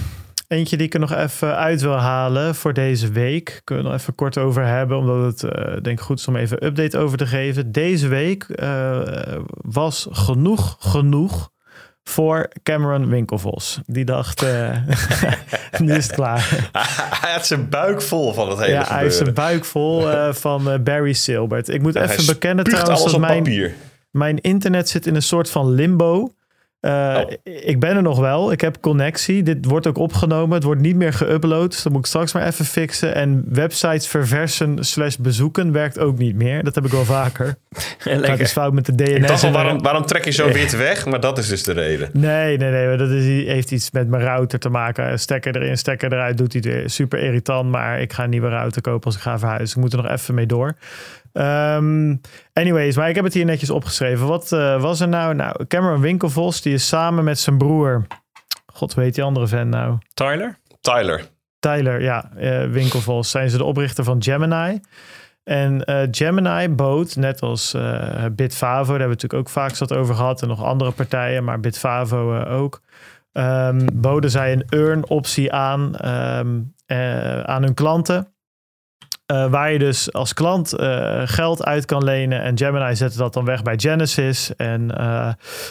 [0.48, 3.62] Eentje die ik er nog even uit wil halen voor deze week.
[3.64, 6.36] Kunnen we nog even kort over hebben, omdat het uh, denk ik goed is om
[6.36, 7.72] even een update over te geven.
[7.72, 8.48] Deze week
[9.62, 11.54] was genoeg, genoeg
[12.10, 13.80] voor Cameron Winkelvos.
[13.86, 14.78] Die dacht, uh,
[15.80, 16.70] nu is het klaar.
[17.22, 18.94] hij had zijn buik vol van het hele Ja, gebeuren.
[18.96, 21.70] hij heeft zijn buik vol uh, van Barry Silbert.
[21.70, 23.74] Ik moet even bekennen trouwens dat mijn,
[24.12, 26.34] mijn internet zit in een soort van limbo.
[26.86, 28.52] Uh, Ik ben er nog wel.
[28.52, 29.44] Ik heb connectie.
[29.44, 30.56] Dit wordt ook opgenomen.
[30.56, 31.68] Het wordt niet meer geüpload.
[31.68, 33.16] Dus dat moet ik straks maar even fixen.
[33.16, 36.64] En websites verversen slash bezoeken werkt ook niet meer.
[36.64, 37.56] Dat heb ik wel vaker.
[38.04, 39.10] Het is fout met de DNS.
[39.10, 41.06] Ik dacht al, waarom, waarom trek je zo wit weg?
[41.06, 42.10] Maar dat is dus de reden.
[42.14, 42.98] Nee, nee, nee.
[42.98, 45.20] Dat is, heeft iets met mijn router te maken.
[45.20, 46.38] Stekker erin, stekker eruit.
[46.38, 46.90] Doet hij weer.
[46.90, 47.72] Super irritant.
[47.72, 49.78] Maar ik ga een nieuwe router kopen als ik ga verhuizen.
[49.78, 50.76] Ik moet er nog even mee door.
[51.38, 52.22] Um,
[52.54, 54.28] anyways, maar ik heb het hier netjes opgeschreven.
[54.28, 55.36] Wat uh, was er nou?
[55.36, 58.06] Nou, Cameron Winkelvos, die is samen met zijn broer.
[58.66, 59.98] God weet die andere fan nou.
[60.14, 60.58] Tyler?
[60.82, 61.22] Tyler.
[61.60, 62.32] Tyler, ja.
[62.38, 63.30] Uh, Winkelvos.
[63.30, 64.80] Zijn ze de oprichter van Gemini.
[65.44, 67.78] En uh, Gemini bood, net als
[68.32, 70.42] Bitfavo, daar hebben we natuurlijk ook vaak zat over gehad.
[70.42, 72.82] En nog andere partijen, maar Bitfavo ook.
[73.34, 76.74] Um, boden zij een earn optie aan, um,
[77.46, 78.35] aan hun klanten.
[79.32, 82.42] Uh, waar je dus als klant uh, geld uit kan lenen.
[82.42, 84.56] En Gemini zette dat dan weg bij Genesis.
[84.56, 84.98] En uh,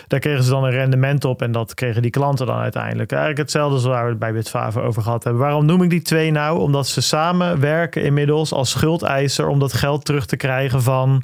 [0.06, 1.42] daar kregen ze dan een rendement op.
[1.42, 3.10] En dat kregen die klanten dan uiteindelijk.
[3.10, 5.42] Eigenlijk hetzelfde als waar we het bij Bitfavo over gehad hebben.
[5.42, 6.58] Waarom noem ik die twee nou?
[6.58, 9.48] Omdat ze samen werken inmiddels als schuldeiser.
[9.48, 11.22] Om dat geld terug te krijgen van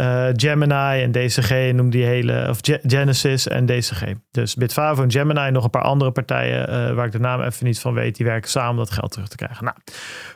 [0.00, 4.02] uh, Gemini en DCG noem die hele, of Genesis en DCG.
[4.30, 7.66] Dus Bitfavo en Gemini, nog een paar andere partijen uh, waar ik de naam even
[7.66, 9.64] niet van weet, die werken samen om dat geld terug te krijgen.
[9.64, 9.76] Nou,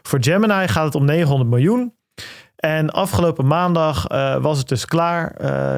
[0.03, 1.95] voor Gemini gaat het om 900 miljoen.
[2.57, 5.35] En afgelopen maandag uh, was het dus klaar.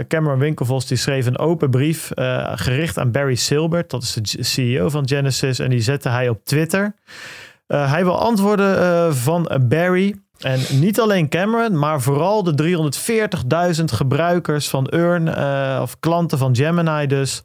[0.08, 2.10] Cameron Winkelvos die schreef een open brief
[2.54, 6.44] gericht aan Barry Silbert, dat is de CEO van Genesis, en die zette hij op
[6.44, 6.94] Twitter.
[7.66, 12.54] hij wil antwoorden van Barry en niet alleen Cameron, maar vooral de
[13.78, 17.44] 340.000 gebruikers van Earn, uh, of klanten van Gemini dus.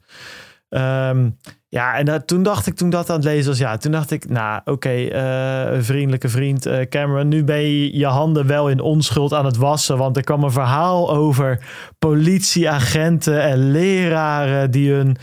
[0.68, 1.36] Um,
[1.68, 4.10] ja, en dat, toen dacht ik, toen dat aan het lezen was, ja, toen dacht
[4.10, 8.80] ik, nou oké, uh, vriendelijke vriend uh, Cameron, nu ben je je handen wel in
[8.80, 11.64] onschuld aan het wassen, want er kwam een verhaal over
[11.98, 15.16] politieagenten en leraren die hun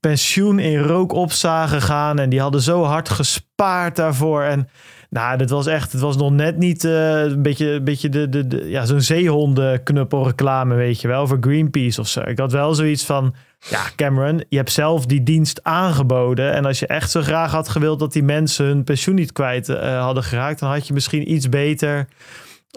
[0.00, 4.68] pensioen in rook op zagen gaan en die hadden zo hard gespaard daarvoor en
[5.10, 8.28] nou, dit was echt, het was nog net niet uh, een beetje, een beetje de,
[8.28, 12.20] de, ja, zo'n zeehondenknuppelreclame, weet je wel, voor Greenpeace of zo.
[12.20, 16.52] Ik had wel zoiets van, ja, Cameron, je hebt zelf die dienst aangeboden.
[16.52, 19.68] En als je echt zo graag had gewild dat die mensen hun pensioen niet kwijt
[19.68, 22.08] uh, hadden geraakt, dan had je misschien iets beter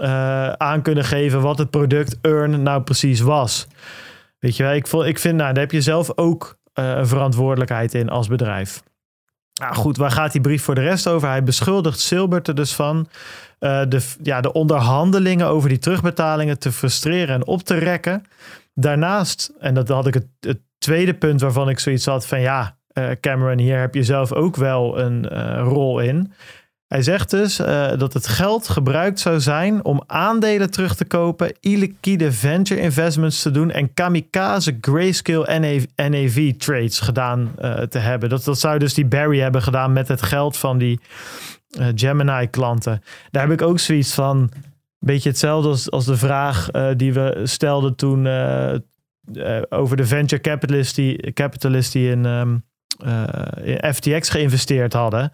[0.01, 3.67] uh, aan kunnen geven wat het product Earn nou precies was.
[4.39, 8.09] Weet je wel, ik, ik vind, nou, daar heb je zelf ook een verantwoordelijkheid in
[8.09, 8.83] als bedrijf.
[9.59, 11.29] Nou goed, waar gaat die brief voor de rest over?
[11.29, 13.07] Hij beschuldigt Silbert er dus van
[13.59, 18.23] uh, de, ja, de onderhandelingen over die terugbetalingen te frustreren en op te rekken.
[18.73, 22.77] Daarnaast, en dat had ik het, het tweede punt waarvan ik zoiets had van ja,
[22.93, 26.33] uh, Cameron, hier heb je zelf ook wel een uh, rol in.
[26.89, 31.55] Hij zegt dus uh, dat het geld gebruikt zou zijn om aandelen terug te kopen,
[31.59, 35.59] illiquide venture investments te doen en kamikaze grayscale
[35.95, 38.29] NAV trades gedaan uh, te hebben.
[38.29, 40.99] Dat, dat zou dus die Barry hebben gedaan met het geld van die
[41.79, 43.03] uh, Gemini klanten.
[43.31, 44.51] Daar heb ik ook zoiets van,
[44.99, 48.27] beetje hetzelfde als, als de vraag die we stelden toen
[49.69, 52.63] over de venture capitalist die, capitalist die in, um,
[53.63, 55.31] in FTX geïnvesteerd hadden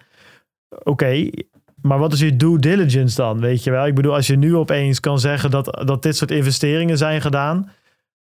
[0.69, 1.29] oké,
[1.81, 3.39] maar wat is je due diligence dan?
[3.39, 3.85] Weet je wel?
[3.85, 7.71] Ik bedoel, als je nu opeens kan zeggen dat, dat dit soort investeringen zijn gedaan.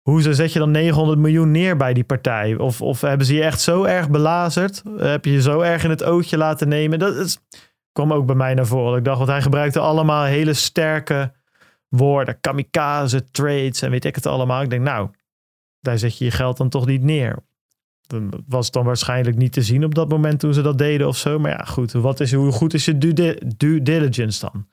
[0.02, 2.56] Hoezo zet je dan 900 miljoen neer bij die partij?
[2.56, 4.82] Of, of hebben ze je echt zo erg belazerd?
[4.96, 6.98] Heb je je zo erg in het ootje laten nemen?
[6.98, 7.40] Dat
[7.92, 8.98] kwam ook bij mij naar voren.
[8.98, 11.32] Ik dacht, want hij gebruikte allemaal hele sterke
[11.88, 12.40] woorden.
[12.40, 14.62] Kamikaze, trades en weet ik het allemaal.
[14.62, 15.10] Ik denk, nou,
[15.80, 17.38] daar zet je je geld dan toch niet neer
[18.46, 21.38] was dan waarschijnlijk niet te zien op dat moment toen ze dat deden of zo.
[21.38, 21.92] Maar ja, goed.
[21.92, 22.98] Wat is, hoe goed is je
[23.56, 24.66] due, diligence dan?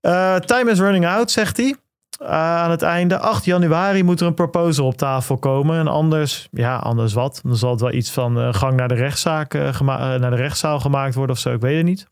[0.00, 1.76] Uh, time is running out, zegt hij.
[2.22, 5.78] Uh, aan het einde, 8 januari moet er een proposal op tafel komen.
[5.78, 7.40] En anders, ja, anders wat?
[7.42, 9.52] Dan zal het wel iets van uh, gang naar de, rechtszaak,
[9.82, 11.52] naar de rechtszaal gemaakt worden of zo.
[11.52, 12.06] Ik weet het niet.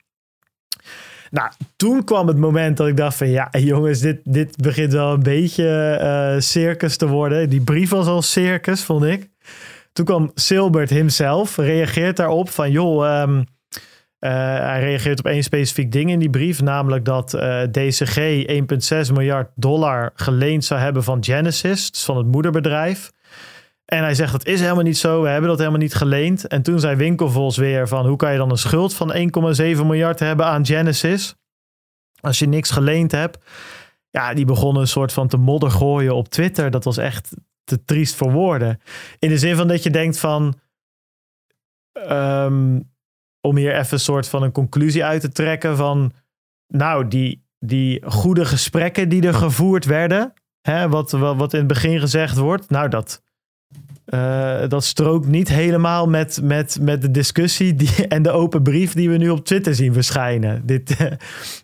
[1.31, 5.12] Nou, toen kwam het moment dat ik dacht van ja, jongens, dit, dit begint wel
[5.12, 7.48] een beetje circus te worden.
[7.48, 9.31] Die brief was al circus, vond ik.
[9.95, 15.93] Toen kwam Silbert himself, reageert daarop van joh, um, uh, hij reageert op één specifiek
[15.93, 18.45] ding in die brief, namelijk dat uh, DCG
[19.09, 23.12] 1,6 miljard dollar geleend zou hebben van Genesis, dus van het moederbedrijf.
[23.85, 26.47] En hij zegt dat is helemaal niet zo, we hebben dat helemaal niet geleend.
[26.47, 29.21] En toen zei Winkelvols weer van hoe kan je dan een schuld van 1,7
[29.62, 31.35] miljard hebben aan Genesis
[32.21, 33.39] als je niks geleend hebt.
[34.11, 36.71] Ja, die begonnen een soort van te modder gooien op Twitter.
[36.71, 37.35] Dat was echt
[37.65, 38.81] te triest voor woorden.
[39.19, 40.55] In de zin van dat je denkt van.
[42.11, 42.93] Um,
[43.41, 46.12] om hier even een soort van een conclusie uit te trekken van.
[46.66, 50.32] Nou, die, die goede gesprekken die er gevoerd werden.
[50.61, 52.70] Hè, wat, wat in het begin gezegd wordt.
[52.70, 53.23] Nou, dat,
[54.06, 58.93] uh, dat strookt niet helemaal met, met, met de discussie die, en de open brief
[58.93, 60.66] die we nu op Twitter zien verschijnen.
[60.66, 61.10] Dit, uh,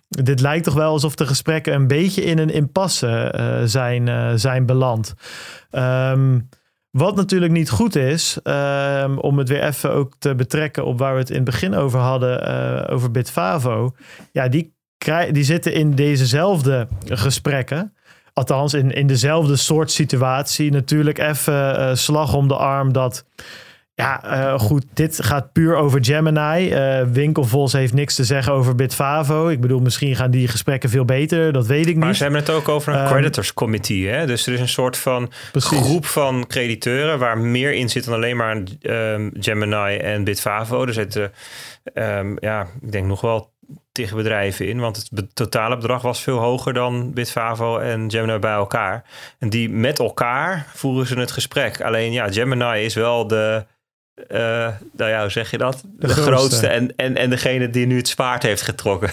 [0.08, 4.66] dit lijkt toch wel alsof de gesprekken een beetje in een impasse uh, zijn, zijn
[4.66, 5.14] beland.
[5.70, 6.48] Um,
[6.90, 11.12] wat natuurlijk niet goed is, um, om het weer even ook te betrekken op waar
[11.12, 13.94] we het in het begin over hadden, over Bitfavo.
[14.32, 14.74] Ja, die,
[15.30, 17.94] die zitten in dezezelfde gesprekken.
[18.40, 20.70] Althans, in, in dezelfde soort situatie.
[20.70, 23.24] Natuurlijk even uh, slag om de arm dat.
[23.94, 26.72] Ja, uh, goed, dit gaat puur over Gemini.
[26.72, 29.48] Uh, Winkelvols heeft niks te zeggen over Bitfavo.
[29.48, 31.52] Ik bedoel, misschien gaan die gesprekken veel beter.
[31.52, 32.04] Dat weet ik niet.
[32.04, 34.08] Maar ze hebben het ook over een um, creditors committee.
[34.08, 34.26] Hè?
[34.26, 35.78] Dus er is een soort van precies.
[35.78, 37.18] groep van crediteuren...
[37.18, 40.86] waar meer in zit dan alleen maar um, Gemini en Bitfavo.
[40.86, 41.32] Er zitten,
[41.94, 43.50] um, ja, ik denk nog wel
[44.00, 44.80] tegen bedrijven in.
[44.80, 49.04] Want het totale bedrag was veel hoger dan Bitfavo en Gemini bij elkaar.
[49.38, 51.80] En die met elkaar voeren ze het gesprek.
[51.80, 53.64] Alleen ja, Gemini is wel de
[54.28, 54.38] uh,
[54.96, 55.82] nou ja, hoe zeg je dat?
[55.98, 56.66] De, de grootste.
[56.66, 59.10] en, en, en degene die nu het zwaard heeft getrokken.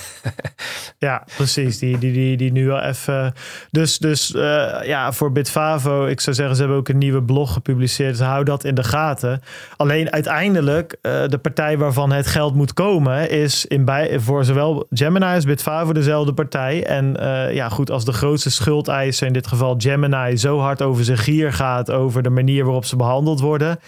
[0.97, 1.79] ja, precies.
[1.79, 3.33] Die, die, die, die nu al even.
[3.71, 4.41] Dus, dus uh,
[4.83, 8.17] ja, voor Bitfavo, ik zou zeggen, ze hebben ook een nieuwe blog gepubliceerd.
[8.17, 9.41] Dus hou dat in de gaten.
[9.77, 14.87] Alleen uiteindelijk, uh, de partij waarvan het geld moet komen, is in bij, voor zowel
[14.91, 16.85] Gemini als Bitfavo dezelfde partij.
[16.85, 17.15] En
[17.53, 21.53] ja, goed, als de grootste schuldeiser, in dit geval Gemini, zo hard over zijn gier
[21.53, 23.79] gaat, over de manier waarop ze behandeld worden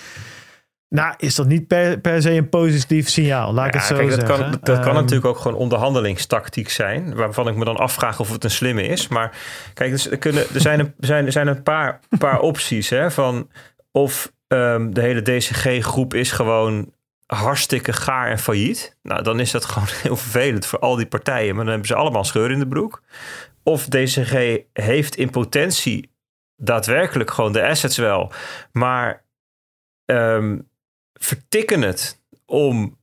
[0.89, 3.53] nou, is dat niet per, per se een positief signaal?
[3.53, 4.49] Laat ik het zo kijk, dat zeggen.
[4.49, 7.15] Kan, dat kan ehm, natuurlijk ook gewoon onderhandelingstactiek zijn.
[7.15, 9.07] Waarvan ik me dan afvraag of het een slimme is.
[9.07, 9.37] Maar
[9.73, 12.89] kijk, dus er, kunnen, er, zijn, een, zijn, er zijn een paar, paar opties.
[12.89, 13.49] Hè, van
[13.91, 16.93] of um, de hele DCG-groep is gewoon
[17.25, 18.97] hartstikke gaar en failliet.
[19.01, 21.55] Nou, dan is dat gewoon heel vervelend voor al die partijen.
[21.55, 23.01] Maar dan hebben ze allemaal scheur in de broek.
[23.63, 26.11] Of DCG heeft in potentie
[26.55, 28.31] daadwerkelijk gewoon de assets wel.
[28.71, 29.23] Maar
[30.05, 30.68] um,
[31.19, 32.99] vertikken het om,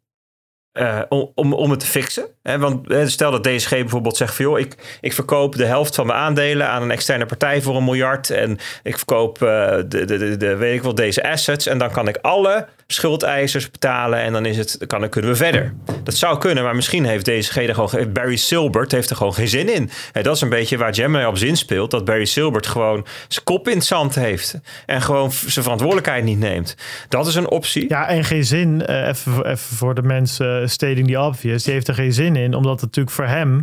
[0.73, 2.36] uh, om, om het te fixen.
[2.59, 6.19] Want stel dat DSG bijvoorbeeld zegt van joh, ik, ik verkoop de helft van mijn
[6.19, 8.31] aandelen aan een externe partij voor een miljard.
[8.31, 9.49] En ik verkoop uh,
[9.89, 11.67] de, de, de, weet ik wel, deze assets.
[11.67, 15.75] En dan kan ik alle schuldeisers betalen en dan is het, dan kunnen we verder.
[16.05, 19.49] Dat zou kunnen, maar misschien heeft DSG er gewoon, Barry Silbert heeft er gewoon geen
[19.49, 19.91] zin in.
[20.13, 23.45] En dat is een beetje waar Gemini op zin speelt, dat Barry Silbert gewoon zijn
[23.45, 26.77] kop in het zand heeft en gewoon zijn verantwoordelijkheid niet neemt.
[27.09, 27.89] Dat is een optie.
[27.89, 31.73] Ja, en geen zin, uh, even, even voor de mensen uh, stating the obvious, die
[31.73, 33.63] heeft er geen zin in, omdat het natuurlijk voor hem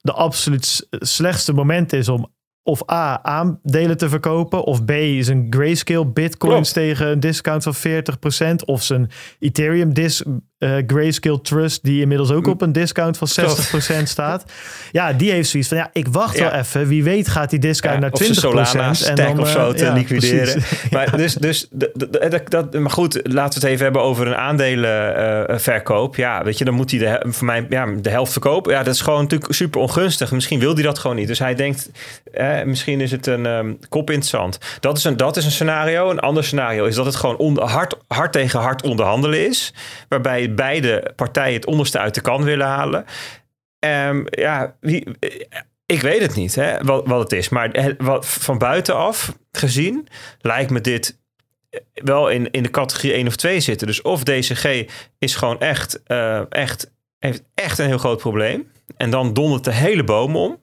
[0.00, 2.36] de absoluut slechtste moment is om
[2.68, 4.64] of A, aandelen te verkopen.
[4.64, 8.64] Of B, zijn grayscale bitcoins tegen een discount van 40%.
[8.64, 10.22] Of zijn Ethereum dis,
[10.58, 14.44] uh, Grayscale Trust, die inmiddels ook op een discount van 60% staat.
[14.92, 16.86] Ja, die heeft zoiets van, ja, ik wacht wel even.
[16.86, 18.30] Wie weet gaat die discount ja, naar 20%.
[18.30, 20.62] Solana en dan, of zo uh, te ja, liquideren.
[20.90, 26.12] maar, dus, dus, dat, dat, maar goed, laten we het even hebben over een aandelenverkoop.
[26.12, 28.72] Uh, ja, weet je, dan moet hij de, voor mij ja, de helft verkopen.
[28.72, 30.30] Ja, dat is gewoon natuurlijk super ongunstig.
[30.32, 31.28] Misschien wil hij dat gewoon niet.
[31.28, 31.90] Dus hij denkt,
[32.32, 34.58] eh, misschien is het een um, kop in het zand.
[34.80, 36.10] Dat is, een, dat is een scenario.
[36.10, 39.74] Een ander scenario is dat het gewoon on, hard, hard tegen hard onderhandelen is.
[40.08, 43.04] Waarbij beide partijen het onderste uit de kan willen halen.
[43.78, 45.06] Um, ja, wie,
[45.86, 47.48] ik weet het niet hè, wat, wat het is.
[47.48, 50.08] Maar wat, van buitenaf gezien
[50.40, 51.18] lijkt me dit
[51.94, 53.86] wel in, in de categorie 1 of 2 zitten.
[53.86, 54.84] Dus of DCG
[55.18, 58.70] is gewoon echt, uh, echt, heeft echt een heel groot probleem.
[58.96, 60.60] En dan dondert de hele boom om.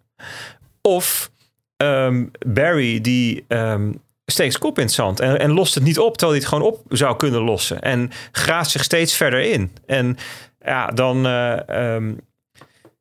[0.82, 1.32] Of
[1.78, 6.18] um, Barry die um, steekt kop in het zand en, en lost het niet op
[6.18, 7.82] terwijl hij het gewoon op zou kunnen lossen.
[7.82, 9.72] En graaft zich steeds verder in.
[9.86, 10.18] En
[10.66, 11.60] ja, dan, uh,
[11.96, 12.20] um,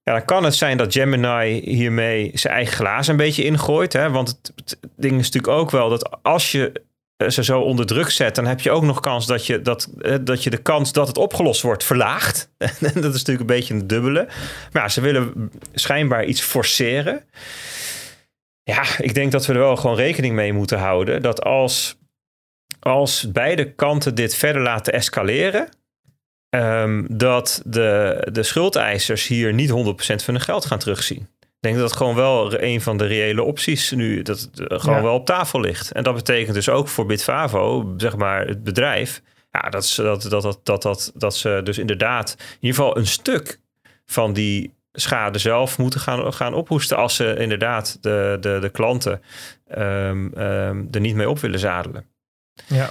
[0.02, 3.92] ja, dan kan het zijn dat Gemini hiermee zijn eigen glaas een beetje ingooit.
[3.92, 4.10] Hè?
[4.10, 6.82] Want het, ding is natuurlijk ook wel dat als je
[7.28, 9.88] ze zo onder druk zet, dan heb je ook nog kans dat je, dat,
[10.20, 12.48] dat je de kans dat het opgelost wordt verlaagt.
[12.80, 14.28] dat is natuurlijk een beetje een dubbele.
[14.72, 17.22] Maar ja, ze willen schijnbaar iets forceren.
[18.64, 21.22] Ja, ik denk dat we er wel gewoon rekening mee moeten houden.
[21.22, 21.98] Dat als,
[22.80, 25.68] als beide kanten dit verder laten escaleren.
[26.56, 31.28] Um, dat de, de schuldeisers hier niet 100% van hun geld gaan terugzien.
[31.40, 35.02] Ik denk dat het gewoon wel een van de reële opties nu dat het gewoon
[35.02, 35.92] wel op tafel ligt.
[35.92, 40.42] En dat betekent dus ook voor Bitfavo, zeg maar het bedrijf, ja, dat, dat, dat,
[40.42, 43.60] dat, dat, dat, dat ze dus inderdaad in ieder geval een stuk
[44.06, 49.20] van die schade zelf moeten gaan, gaan ophoesten als ze inderdaad de, de, de klanten
[49.78, 52.06] um, um, er niet mee op willen zadelen.
[52.66, 52.88] Ja.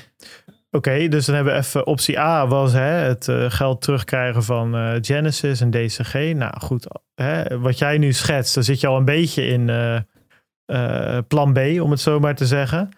[0.72, 4.76] Oké, dus dan hebben we even optie A was hè, het uh, geld terugkrijgen van
[4.76, 6.14] uh, Genesis en DCG.
[6.14, 9.68] Nou goed, hè, wat jij nu schetst, daar zit je al een beetje in
[10.66, 12.90] uh, plan B, om het zo maar te zeggen.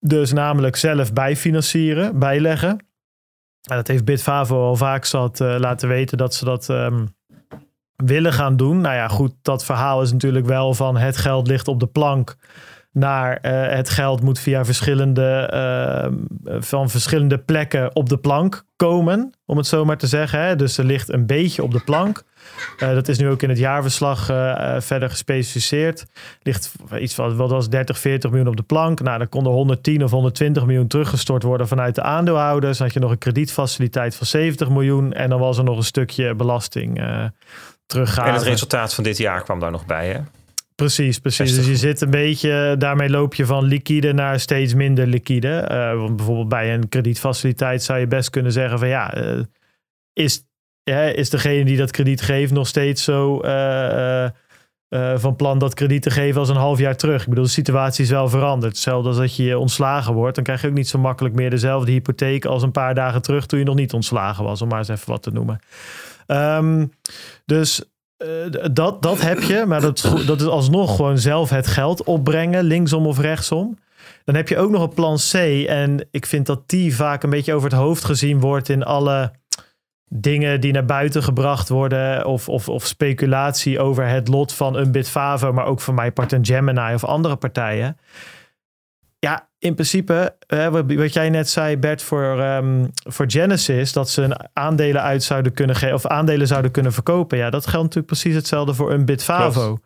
[0.00, 2.70] Dus namelijk zelf bijfinancieren, bijleggen.
[3.68, 7.16] En dat heeft Bitfavo al vaak zat laten weten dat ze dat um,
[8.04, 8.80] willen gaan doen.
[8.80, 12.36] Nou ja, goed, dat verhaal is natuurlijk wel van het geld ligt op de plank
[12.92, 19.34] naar uh, het geld moet via verschillende, uh, van verschillende plekken op de plank komen,
[19.46, 20.40] om het zo maar te zeggen.
[20.40, 20.56] Hè.
[20.56, 22.22] Dus er ligt een beetje op de plank.
[22.82, 24.24] Uh, dat is nu ook in het jaarverslag
[24.84, 26.06] verder gespecificeerd.
[26.42, 29.00] Ligt iets van wat was 30, 40 miljoen op de plank.
[29.00, 32.78] Nou, dan konden 110 of 120 miljoen teruggestort worden vanuit de aandeelhouders.
[32.78, 35.12] Dan had je nog een kredietfaciliteit van 70 miljoen.
[35.12, 37.00] En dan was er nog een stukje belasting
[37.88, 38.26] teruggaan.
[38.26, 40.20] En het resultaat van dit jaar kwam daar nog bij, hè?
[40.74, 41.54] Precies, precies.
[41.54, 45.68] Dus je zit een beetje, daarmee loop je van liquide naar steeds minder liquide.
[45.70, 49.42] Uh, want bijvoorbeeld bij een kredietfaciliteit zou je best kunnen zeggen van ja, uh,
[50.12, 50.42] is,
[50.82, 54.28] ja, is degene die dat krediet geeft nog steeds zo uh,
[55.14, 57.22] van plan dat krediet te geven als een half jaar terug?
[57.22, 58.72] Ik bedoel, de situatie is wel veranderd.
[58.72, 61.92] Hetzelfde als dat je ontslagen wordt, dan krijg je ook niet zo makkelijk meer dezelfde
[61.92, 64.88] hypotheek als een paar dagen terug toen je nog niet ontslagen was, om maar eens
[64.88, 65.60] even wat te noemen.
[66.30, 66.92] Um,
[67.44, 67.84] dus
[68.18, 72.64] uh, dat, dat heb je, maar dat, dat is alsnog gewoon zelf het geld opbrengen,
[72.64, 73.78] linksom of rechtsom.
[74.24, 75.34] Dan heb je ook nog een plan C.
[75.66, 79.32] En ik vind dat die vaak een beetje over het hoofd gezien wordt in alle
[80.08, 82.26] dingen die naar buiten gebracht worden.
[82.26, 86.32] Of, of, of speculatie over het lot van een Bitfavo, maar ook van mij part
[86.32, 87.98] en Gemini of andere partijen.
[89.18, 90.34] Ja, in principe,
[90.96, 95.52] wat jij net zei, Bert, voor, um, voor Genesis, dat ze een aandelen uit zouden
[95.52, 97.38] kunnen geven of aandelen zouden kunnen verkopen.
[97.38, 99.78] Ja, dat geldt natuurlijk precies hetzelfde voor een Bitfavo.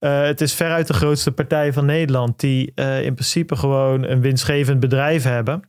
[0.00, 4.20] Uh, het is veruit de grootste partij van Nederland, die uh, in principe gewoon een
[4.20, 5.62] winstgevend bedrijf hebben.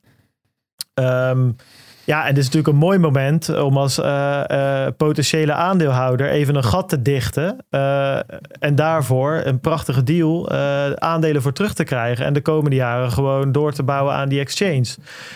[0.93, 1.55] Um,
[2.09, 6.55] ja, en dit is natuurlijk een mooi moment om als uh, uh, potentiële aandeelhouder even
[6.55, 7.65] een gat te dichten.
[7.71, 8.15] Uh,
[8.59, 10.49] en daarvoor een prachtige deal
[10.99, 12.25] aandelen voor terug te krijgen.
[12.25, 14.85] En de komende jaren gewoon door te bouwen aan die exchange.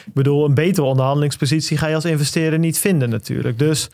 [0.05, 3.59] Ik bedoel, een betere onderhandelingspositie ga je als investeerder niet vinden natuurlijk.
[3.59, 3.89] Dus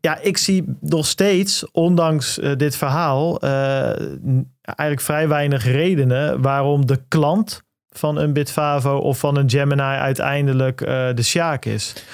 [0.00, 7.62] ja, ik zie nog steeds, ondanks dit verhaal, eigenlijk vrij weinig redenen waarom de klant
[7.98, 12.04] van een Bitfavo of van een Gemini uiteindelijk uh, de Sjaak is.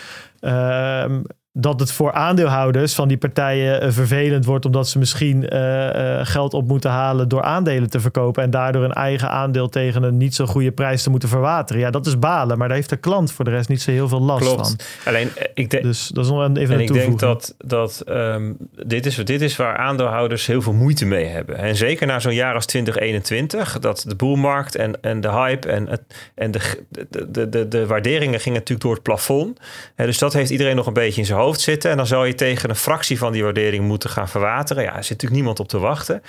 [0.40, 1.04] Uh,
[1.52, 6.20] dat het voor aandeelhouders van die partijen uh, vervelend wordt, omdat ze misschien uh, uh,
[6.22, 10.16] geld op moeten halen door aandelen te verkopen en daardoor een eigen aandeel tegen een
[10.16, 11.82] niet zo goede prijs te moeten verwateren.
[11.82, 14.08] Ja, dat is balen, maar daar heeft de klant voor de rest niet zo heel
[14.08, 14.66] veel last Klopt.
[14.66, 15.12] van.
[15.12, 15.82] Alleen, ik denk.
[15.82, 18.56] Dus dat is nog even en ik denk dat, dat um,
[18.86, 21.56] dit, is, dit is waar aandeelhouders heel veel moeite mee hebben.
[21.56, 25.88] En zeker na zo'n jaar als 2021, dat de boelmarkt en, en de hype en,
[25.88, 26.02] het,
[26.34, 29.60] en de, de, de, de, de waarderingen gingen natuurlijk door het plafond.
[29.96, 31.90] Dus dat heeft iedereen nog een beetje in zijn hoofd zitten.
[31.90, 34.82] En dan zou je tegen een fractie van die waardering moeten gaan verwateren.
[34.82, 36.22] Ja, er zit natuurlijk niemand op te wachten.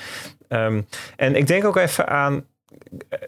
[0.50, 2.46] Um, en ik denk ook even aan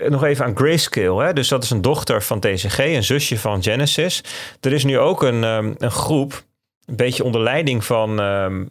[0.07, 1.23] nog even aan Grayscale.
[1.23, 1.33] Hè?
[1.33, 4.23] Dus dat is een dochter van TCG, een zusje van Genesis.
[4.61, 6.43] Er is nu ook een, um, een groep,
[6.85, 8.69] een beetje onder leiding van um,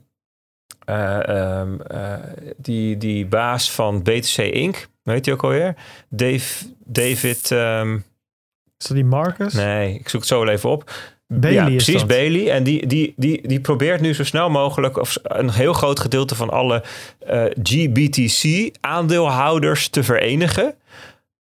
[0.88, 1.20] uh,
[1.60, 2.14] um, uh,
[2.56, 4.88] die, die baas van BTC Inc.
[5.02, 5.74] Weet je ook alweer?
[6.08, 7.50] Dave, David.
[8.78, 9.52] is dat die Marcus?
[9.52, 10.90] Nee, ik zoek het zo wel even op.
[11.40, 12.06] Bailey ja, precies, dat.
[12.06, 12.50] Bailey.
[12.50, 16.34] En die, die, die, die probeert nu zo snel mogelijk of een heel groot gedeelte
[16.34, 16.82] van alle
[17.30, 20.74] uh, GBTC-aandeelhouders te verenigen.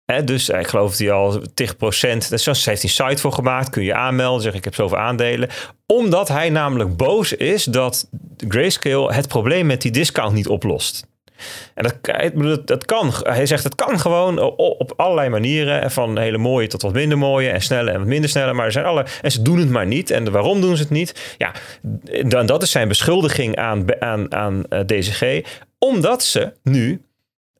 [0.05, 3.71] Hè, dus ik geloof dat hij al 10 procent, dus heeft een site voor gemaakt,
[3.71, 5.49] kun je aanmelden, zeg ik heb zoveel aandelen.
[5.87, 8.09] Omdat hij namelijk boos is dat
[8.49, 11.07] Grayscale het probleem met die discount niet oplost.
[11.75, 11.85] En
[12.35, 13.13] dat, dat kan.
[13.23, 14.41] Hij zegt het kan gewoon
[14.79, 15.91] op allerlei manieren.
[15.91, 17.51] Van hele mooie tot wat minder mooie.
[17.51, 18.53] En snelle en wat minder snelle.
[18.53, 19.07] Maar er zijn alle.
[19.23, 20.11] En ze doen het maar niet.
[20.11, 21.35] En waarom doen ze het niet?
[21.39, 21.53] Ja,
[22.29, 25.45] dan, dat is zijn beschuldiging aan, aan, aan uh, DCG.
[25.79, 27.03] Omdat ze nu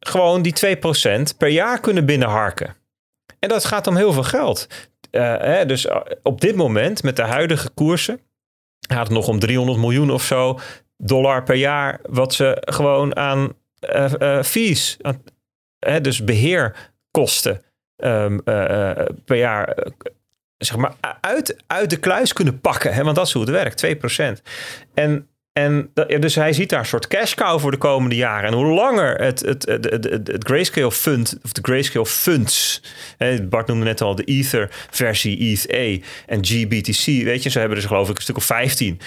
[0.01, 2.75] gewoon die 2% per jaar kunnen binnenharken.
[3.39, 4.67] En dat gaat om heel veel geld.
[5.11, 5.89] Uh, hè, dus
[6.23, 8.21] op dit moment, met de huidige koersen,
[8.89, 10.59] gaat het nog om 300 miljoen of zo
[10.97, 12.01] dollar per jaar.
[12.03, 13.53] Wat ze gewoon aan
[14.45, 17.63] fees, uh, dus beheerkosten
[17.97, 18.43] um,
[19.25, 19.77] per jaar,
[20.57, 22.95] zeg maar, uit, uit de kluis kunnen pakken.
[22.95, 23.05] Hè?
[23.05, 24.43] Want dat is hoe het werkt, 2%.
[24.95, 28.51] En, en dus hij ziet daar een soort cash cow voor de komende jaren.
[28.51, 32.83] En hoe langer het, het, het, Grayscale Fund, of de Grayscale Funds,
[33.17, 37.59] hè, Bart noemde net al de Ether versie, ETH A en GBTC, weet je, ze
[37.59, 39.01] hebben dus geloof ik een stuk of 15.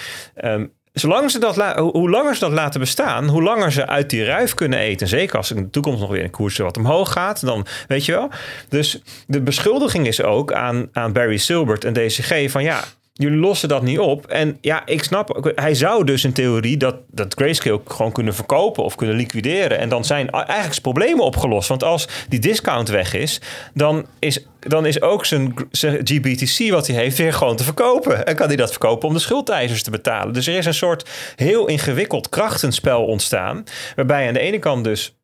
[0.44, 4.24] Um, Zolang ze dat hoe langer ze dat laten bestaan, hoe langer ze uit die
[4.24, 5.08] ruif kunnen eten.
[5.08, 8.12] Zeker als in de toekomst nog weer een koers wat omhoog gaat, dan weet je
[8.12, 8.30] wel.
[8.68, 12.84] Dus de beschuldiging is ook aan, aan Barry Silbert en DCG van ja,
[13.18, 14.26] jullie lossen dat niet op.
[14.26, 18.84] En ja, ik snap, hij zou dus in theorie dat, dat Grayscale gewoon kunnen verkopen
[18.84, 19.78] of kunnen liquideren.
[19.78, 21.68] En dan zijn eigenlijk zijn problemen opgelost.
[21.68, 23.40] Want als die discount weg is,
[23.74, 28.26] dan is, dan is ook zijn, zijn GBTC wat hij heeft weer gewoon te verkopen.
[28.26, 30.34] En kan hij dat verkopen om de schuldeisers te betalen.
[30.34, 33.64] Dus er is een soort heel ingewikkeld krachtenspel ontstaan.
[33.96, 35.17] Waarbij aan de ene kant dus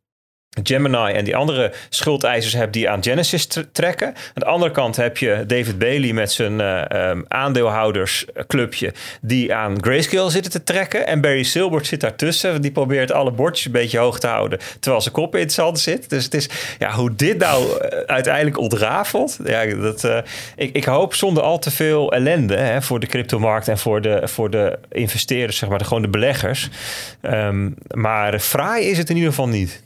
[0.63, 4.07] Gemini en die andere schuldeisers hebt die aan Genesis trekken.
[4.07, 9.83] Aan de andere kant heb je David Bailey met zijn eh, ehm, aandeelhoudersclubje die aan
[9.83, 11.07] Grayscale zitten te trekken.
[11.07, 12.63] En Barry Silbert zit daartussen.
[12.63, 15.81] Die probeert alle bordjes een beetje hoog te houden terwijl zijn kop in het zand
[15.81, 16.11] zit.
[16.11, 16.49] Dus het is
[16.79, 19.39] ja, hoe dit nou eh, uiteindelijk ontrafelt.
[19.45, 20.19] Ja, dat, eh,
[20.57, 24.21] ik, ik hoop zonder al te veel ellende hè, voor de cryptomarkt en voor de,
[24.25, 26.69] voor de investeerders, zeg maar, de, gewoon de beleggers.
[27.21, 29.83] Ehm, maar fraai is het in ieder geval niet.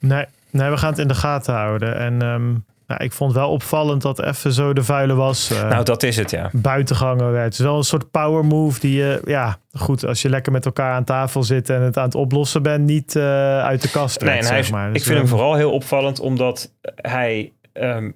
[0.00, 1.96] Nee, nee, we gaan het in de gaten houden.
[1.96, 2.48] En ehm,
[2.86, 5.50] nou, ik vond wel opvallend dat even zo de vuile was.
[5.50, 6.50] eh, Nou, dat is het, ja.
[6.52, 7.44] buitenganger werd.
[7.44, 10.64] Het is wel een soort power move die je, ja, goed, als je lekker met
[10.64, 13.22] elkaar aan tafel zit en het aan het oplossen bent, niet eh,
[13.62, 14.88] uit de kast trekt, Nee, en hij is, zeg maar.
[14.88, 18.10] ik Dus, vind hem ehm, vooral heel opvallend omdat hij ehm,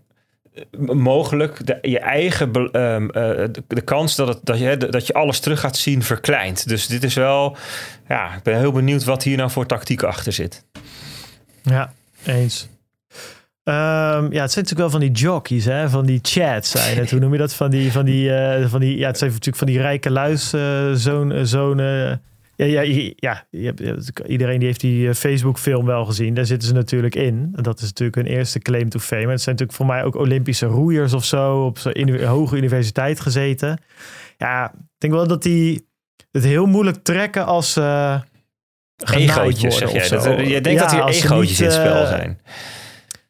[0.93, 5.41] mogelijk de, je eigen eh, de, de kans dat, het, dat, je, dat je alles
[5.41, 6.69] terug gaat zien verkleint.
[6.69, 7.57] Dus dit is wel,
[8.09, 10.65] ja, ik ben heel benieuwd wat hier nou voor tactiek achter zit.
[11.65, 11.93] Ja,
[12.25, 12.69] eens.
[13.65, 15.89] Ehm, ja, het zijn natuurlijk wel van die jockeys, hè?
[15.89, 17.09] van die chats zijn.
[17.11, 17.55] Hoe noem je dat?
[17.55, 20.53] Van die, van die, eh, van die ja, het zijn natuurlijk van die rijke luis,
[20.53, 21.33] eh zo'n,
[22.57, 22.67] ja,
[23.17, 23.75] ja, ja
[24.27, 26.35] iedereen die heeft die eh, Facebook-film wel gezien.
[26.35, 27.53] Daar zitten ze natuurlijk in.
[27.53, 29.31] Dat is natuurlijk hun eerste claim to fame.
[29.31, 33.21] Het zijn natuurlijk voor mij ook Olympische roeiers of zo, op zo'n uni- hoge universiteit
[33.21, 33.81] gezeten.
[34.39, 35.89] Ja, ik denk wel dat die
[36.31, 38.33] het heel moeilijk trekken als genaaid
[38.97, 40.09] Egootjes, zeg jij.
[40.09, 42.41] Dat, je denkt Ja, dat hier egootjes in niet, het spel eh, zijn.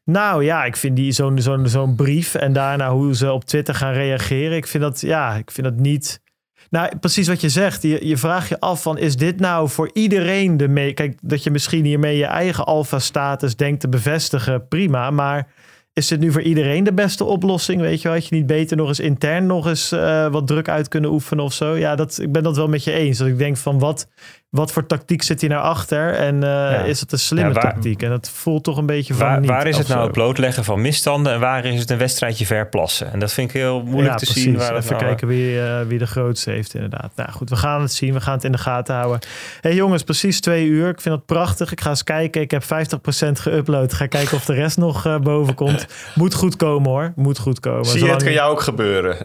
[0.05, 3.75] nou ja, ik vind die zo'n zo'n zo'n brief en daarna hoe ze op Twitter
[3.75, 4.57] gaan reageren.
[4.57, 6.23] Ik vind dat, ja, ik vind dat niet.
[6.71, 7.83] Nou, precies wat je zegt.
[7.83, 10.93] Je, je vraagt je af van, is dit nou voor iedereen de mee...
[10.93, 15.11] Kijk, dat je misschien hiermee je eigen alfa-status denkt te bevestigen, prima.
[15.11, 15.49] Maar
[15.93, 17.81] is dit nu voor iedereen de beste oplossing?
[17.81, 20.69] Weet je wel, had je niet beter nog eens intern nog eens eh, wat druk
[20.69, 21.77] uit kunnen oefenen of zo?
[21.77, 23.19] Ja, dat, ik ben dat wel met je eens.
[23.19, 24.09] Dat ik denk van, wat,
[24.55, 26.15] wat voor tactiek zit hier nou achter?
[26.15, 28.03] En eh, is het een slimme Ja, waar- tactiek?
[28.03, 30.65] En dat voelt toch een beetje van Waar, niet, waar is het nou het blootleggen
[30.65, 33.13] van misstanden en waar is het een wedstrijdje verplassen?
[33.13, 34.57] En dat vind ik heel moeilijk te zien.
[34.57, 37.11] Waar het Even nou- kijken wie, eh, wie de grootste heeft, inderdaad.
[37.17, 38.13] Nou goed, we gaan het zien.
[38.13, 39.21] We gaan het in de gaten houden.
[39.61, 40.89] hey, jongens, precies twee uur.
[40.89, 41.73] Ik vind het prachtig.
[41.73, 42.41] Ik ga eens kijken.
[42.41, 43.93] Ik heb 50% geüpload.
[43.95, 45.87] Ga kijken of de rest nog eh, boven komt.
[46.15, 47.13] Moet goed komen hoor.
[47.17, 47.85] Moet goed komen.
[47.85, 49.17] Zie je, Zolang- het kan jou ook gebeuren.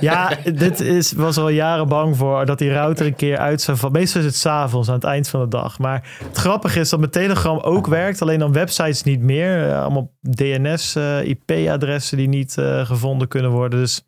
[0.00, 3.76] Ja, dit is, was al jaren bang voor dat die router een keer uit zou
[3.76, 3.98] vallen.
[3.98, 5.78] Meestal is het s'avonds aan het eind van de dag.
[5.78, 8.22] Maar het grappige is dat mijn Telegram ook werkt.
[8.22, 9.68] Alleen dan websites niet meer.
[9.68, 13.78] Eh, allemaal DNS, eh, IP-adressen die niet eh, gevonden kunnen worden.
[13.78, 14.04] Dus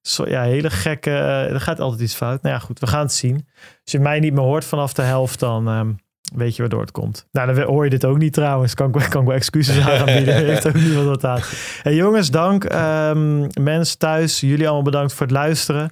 [0.00, 1.10] zo, ja, hele gekke...
[1.10, 2.42] er gaat altijd iets fout.
[2.42, 3.46] Nou ja, goed, we gaan het zien.
[3.82, 5.68] Als je mij niet meer hoort vanaf de helft, dan...
[5.68, 5.90] ehm,
[6.34, 7.26] Weet je waardoor het komt.
[7.32, 8.74] Nou, dan hoor je dit ook niet trouwens.
[8.74, 10.34] Kan ik, kan ik wel excuses aan gaan bieden.
[10.34, 11.40] Heeft ook niemand wat aan.
[11.82, 12.64] Hey, jongens, dank.
[12.64, 15.90] Ehm, mensen thuis, jullie allemaal bedankt voor het luisteren.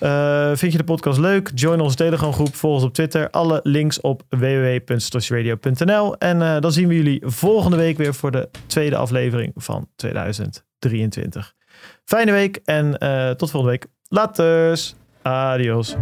[0.00, 1.50] Eh, vind je de podcast leuk?
[1.54, 3.30] Join onze Telegram groep, volg ons op Twitter.
[3.30, 6.16] Alle links op www.stosjeradio.nl.
[6.16, 11.54] En eh, dan zien we jullie volgende week weer voor de tweede aflevering van 2023.
[12.04, 13.86] Fijne week en eh, tot volgende week.
[14.08, 14.94] Laters.
[15.22, 15.96] Adios.